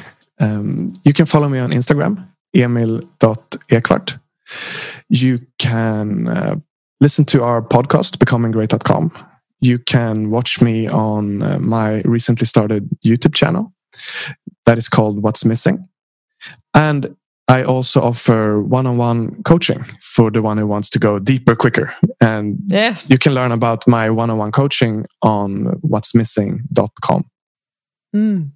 Um, 0.40 0.92
you 1.04 1.12
can 1.12 1.26
follow 1.26 1.48
me 1.48 1.60
on 1.60 1.70
Instagram, 1.70 2.26
emil.ekvart. 2.52 4.18
You 5.08 5.40
can 5.58 6.28
uh, 6.28 6.56
listen 7.00 7.24
to 7.26 7.42
our 7.42 7.62
podcast, 7.62 8.16
becominggreat.com. 8.16 9.12
You 9.60 9.78
can 9.78 10.30
watch 10.30 10.60
me 10.60 10.88
on 10.88 11.42
uh, 11.42 11.58
my 11.58 12.00
recently 12.02 12.46
started 12.46 12.88
YouTube 13.04 13.34
channel 13.34 13.72
that 14.66 14.78
is 14.78 14.88
called 14.88 15.22
What's 15.22 15.44
Missing. 15.44 15.88
And 16.74 17.16
I 17.48 17.64
also 17.64 18.00
offer 18.00 18.62
one 18.62 18.86
on 18.86 18.96
one 18.96 19.42
coaching 19.42 19.84
for 20.00 20.30
the 20.30 20.40
one 20.40 20.56
who 20.58 20.66
wants 20.66 20.88
to 20.90 20.98
go 20.98 21.18
deeper 21.18 21.54
quicker. 21.54 21.94
And 22.20 22.58
yes. 22.68 23.10
you 23.10 23.18
can 23.18 23.34
learn 23.34 23.52
about 23.52 23.86
my 23.86 24.10
one 24.10 24.30
on 24.30 24.38
one 24.38 24.52
coaching 24.52 25.06
on 25.22 25.80
what'smissing.com. 25.82 27.24
Mm. 28.14 28.50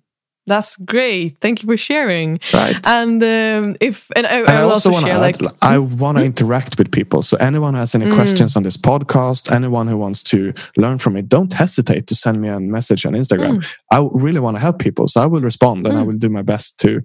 That's 0.46 0.76
great. 0.76 1.38
Thank 1.40 1.62
you 1.62 1.66
for 1.66 1.76
sharing. 1.76 2.38
Right. 2.52 2.76
And 2.86 3.22
um, 3.22 3.76
if 3.80 4.10
and 4.14 4.26
I, 4.26 4.38
and 4.38 4.48
I, 4.48 4.60
I 4.60 4.62
also, 4.62 4.92
also 4.92 5.04
share 5.04 5.18
like 5.18 5.40
I 5.60 5.78
want 5.78 6.18
to 6.18 6.24
interact 6.24 6.78
with 6.78 6.92
people. 6.92 7.22
So 7.22 7.36
anyone 7.38 7.74
who 7.74 7.80
has 7.80 7.94
any 7.94 8.06
mm. 8.06 8.14
questions 8.14 8.54
on 8.54 8.62
this 8.62 8.76
podcast, 8.76 9.50
anyone 9.50 9.88
who 9.88 9.96
wants 9.96 10.22
to 10.24 10.52
learn 10.76 10.98
from 10.98 11.16
it, 11.16 11.28
don't 11.28 11.52
hesitate 11.52 12.06
to 12.06 12.14
send 12.14 12.40
me 12.40 12.48
a 12.48 12.60
message 12.60 13.04
on 13.04 13.14
Instagram. 13.14 13.58
Mm. 13.58 13.66
I 13.90 14.08
really 14.12 14.40
want 14.40 14.56
to 14.56 14.60
help 14.60 14.78
people, 14.78 15.08
so 15.08 15.20
I 15.20 15.26
will 15.26 15.40
respond 15.40 15.86
and 15.86 15.94
mm. 15.94 15.98
I 15.98 16.00
hmm. 16.02 16.08
will 16.08 16.18
do 16.18 16.28
my 16.28 16.42
best 16.42 16.78
to 16.80 17.00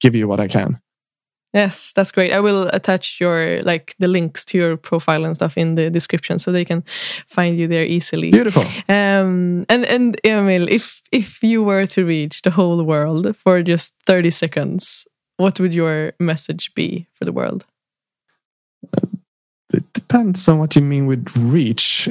give 0.00 0.14
you 0.14 0.26
what 0.26 0.40
I 0.40 0.48
can. 0.48 0.80
Yes, 1.52 1.92
that's 1.94 2.12
great. 2.12 2.32
I 2.32 2.38
will 2.38 2.68
attach 2.72 3.20
your 3.20 3.60
like 3.62 3.96
the 3.98 4.06
links 4.06 4.44
to 4.44 4.58
your 4.58 4.76
profile 4.76 5.24
and 5.24 5.34
stuff 5.34 5.58
in 5.58 5.74
the 5.74 5.90
description 5.90 6.38
so 6.38 6.52
they 6.52 6.64
can 6.64 6.84
find 7.26 7.58
you 7.58 7.66
there 7.66 7.84
easily. 7.84 8.30
Beautiful. 8.30 8.62
Um, 8.88 9.66
and 9.68 9.84
and 9.86 10.16
Emil, 10.24 10.68
if 10.68 11.02
if 11.10 11.42
you 11.42 11.64
were 11.64 11.86
to 11.86 12.04
reach 12.04 12.42
the 12.42 12.50
whole 12.50 12.84
world 12.84 13.36
for 13.36 13.62
just 13.62 13.94
thirty 14.06 14.30
seconds, 14.30 15.06
what 15.38 15.58
would 15.58 15.74
your 15.74 16.12
message 16.20 16.72
be 16.74 17.08
for 17.14 17.24
the 17.24 17.32
world? 17.32 17.64
It 19.72 19.92
depends 19.92 20.48
on 20.48 20.58
what 20.58 20.76
you 20.76 20.82
mean 20.82 21.06
with 21.06 21.36
reach, 21.36 22.08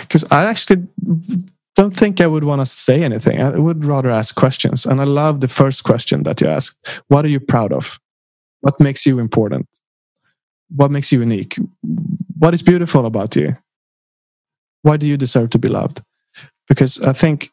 because 0.00 0.24
I 0.30 0.44
actually 0.44 0.86
don't 1.74 1.96
think 1.96 2.20
I 2.20 2.26
would 2.26 2.44
want 2.44 2.60
to 2.60 2.66
say 2.66 3.02
anything. 3.02 3.40
I 3.40 3.58
would 3.58 3.84
rather 3.84 4.10
ask 4.10 4.34
questions, 4.34 4.86
and 4.86 5.00
I 5.00 5.04
love 5.04 5.40
the 5.40 5.48
first 5.48 5.82
question 5.82 6.22
that 6.22 6.40
you 6.40 6.46
asked. 6.48 7.02
What 7.08 7.24
are 7.24 7.30
you 7.30 7.40
proud 7.40 7.72
of? 7.72 7.98
What 8.66 8.80
makes 8.80 9.06
you 9.06 9.20
important? 9.20 9.68
What 10.74 10.90
makes 10.90 11.12
you 11.12 11.20
unique? 11.20 11.56
What 12.36 12.52
is 12.52 12.62
beautiful 12.62 13.06
about 13.06 13.36
you? 13.36 13.56
Why 14.82 14.96
do 14.96 15.06
you 15.06 15.16
deserve 15.16 15.50
to 15.50 15.58
be 15.58 15.68
loved? 15.68 16.02
Because 16.66 17.00
I 17.00 17.12
think 17.12 17.52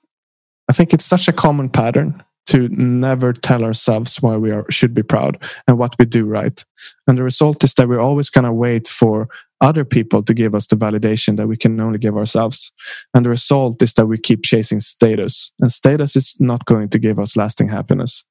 I 0.68 0.74
think 0.74 0.92
it's 0.92 1.06
such 1.06 1.28
a 1.28 1.32
common 1.46 1.70
pattern 1.70 2.24
to 2.48 2.68
never 2.70 3.32
tell 3.32 3.64
ourselves 3.64 4.24
why 4.24 4.38
we 4.38 4.50
are, 4.50 4.66
should 4.72 4.96
be 4.96 5.04
proud 5.04 5.38
and 5.68 5.78
what 5.78 5.94
we 6.00 6.06
do 6.06 6.26
right. 6.26 6.66
And 7.06 7.16
the 7.16 7.24
result 7.24 7.64
is 7.64 7.76
that 7.76 7.88
we're 7.88 8.08
always 8.10 8.32
going 8.32 8.46
to 8.46 8.52
wait 8.68 8.88
for 8.88 9.30
other 9.62 9.86
people 9.86 10.24
to 10.24 10.34
give 10.34 10.56
us 10.56 10.66
the 10.66 10.76
validation 10.76 11.38
that 11.38 11.48
we 11.48 11.58
can 11.58 11.80
only 11.80 12.00
give 12.00 12.18
ourselves. 12.18 12.72
And 13.14 13.24
the 13.24 13.30
result 13.30 13.84
is 13.84 13.94
that 13.94 14.08
we 14.08 14.18
keep 14.18 14.44
chasing 14.44 14.80
status, 14.80 15.54
and 15.60 15.72
status 15.72 16.16
is 16.16 16.38
not 16.40 16.66
going 16.66 16.90
to 16.90 16.98
give 16.98 17.20
us 17.20 17.38
lasting 17.38 17.70
happiness. 17.70 18.26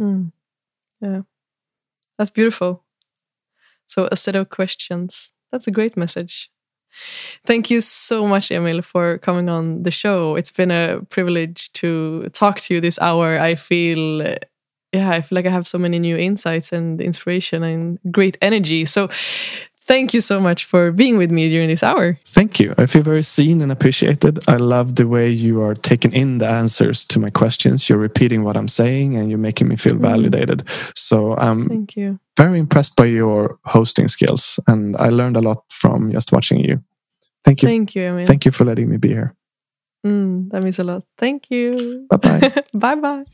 Mm. 0.00 0.30
Yeah. 1.00 1.22
That's 2.18 2.30
beautiful. 2.30 2.84
So, 3.86 4.08
a 4.10 4.16
set 4.16 4.36
of 4.36 4.48
questions. 4.50 5.32
That's 5.52 5.66
a 5.66 5.70
great 5.70 5.96
message. 5.96 6.50
Thank 7.44 7.70
you 7.70 7.80
so 7.80 8.26
much, 8.26 8.50
Emil, 8.50 8.82
for 8.82 9.18
coming 9.18 9.48
on 9.48 9.82
the 9.82 9.90
show. 9.90 10.34
It's 10.36 10.50
been 10.50 10.70
a 10.70 11.00
privilege 11.10 11.72
to 11.74 12.28
talk 12.32 12.60
to 12.60 12.74
you 12.74 12.80
this 12.80 12.98
hour. 13.00 13.38
I 13.38 13.54
feel, 13.54 14.22
yeah, 14.92 15.10
I 15.10 15.20
feel 15.20 15.36
like 15.36 15.46
I 15.46 15.50
have 15.50 15.68
so 15.68 15.78
many 15.78 15.98
new 15.98 16.16
insights 16.16 16.72
and 16.72 17.00
inspiration 17.00 17.62
and 17.62 17.98
great 18.10 18.38
energy. 18.40 18.84
So, 18.86 19.08
Thank 19.86 20.12
you 20.14 20.20
so 20.20 20.40
much 20.40 20.64
for 20.64 20.90
being 20.90 21.16
with 21.16 21.30
me 21.30 21.48
during 21.48 21.68
this 21.68 21.84
hour. 21.84 22.18
Thank 22.24 22.58
you. 22.58 22.74
I 22.76 22.86
feel 22.86 23.04
very 23.04 23.22
seen 23.22 23.60
and 23.62 23.70
appreciated. 23.70 24.40
I 24.48 24.56
love 24.56 24.96
the 24.96 25.06
way 25.06 25.30
you 25.30 25.62
are 25.62 25.74
taking 25.74 26.12
in 26.12 26.38
the 26.38 26.48
answers 26.48 27.04
to 27.06 27.20
my 27.20 27.30
questions. 27.30 27.88
You're 27.88 27.98
repeating 27.98 28.42
what 28.42 28.56
I'm 28.56 28.66
saying 28.66 29.16
and 29.16 29.30
you're 29.30 29.38
making 29.38 29.68
me 29.68 29.76
feel 29.76 29.94
mm. 29.94 30.00
validated. 30.00 30.68
So 30.96 31.36
I'm 31.36 31.68
Thank 31.68 31.94
you. 31.96 32.18
very 32.36 32.58
impressed 32.58 32.96
by 32.96 33.04
your 33.04 33.60
hosting 33.64 34.08
skills 34.08 34.58
and 34.66 34.96
I 34.96 35.10
learned 35.10 35.36
a 35.36 35.40
lot 35.40 35.62
from 35.70 36.10
just 36.10 36.32
watching 36.32 36.58
you. 36.58 36.82
Thank 37.44 37.62
you. 37.62 37.68
Thank 37.68 37.94
you. 37.94 38.24
Thank 38.24 38.44
you 38.44 38.50
for 38.50 38.64
letting 38.64 38.90
me 38.90 38.96
be 38.96 39.10
here. 39.10 39.36
Mm, 40.04 40.50
that 40.50 40.64
means 40.64 40.80
a 40.80 40.84
lot. 40.84 41.04
Thank 41.16 41.48
you. 41.50 42.06
Bye 42.10 42.16
bye. 42.16 42.62
bye 42.74 42.96
bye. 42.96 43.24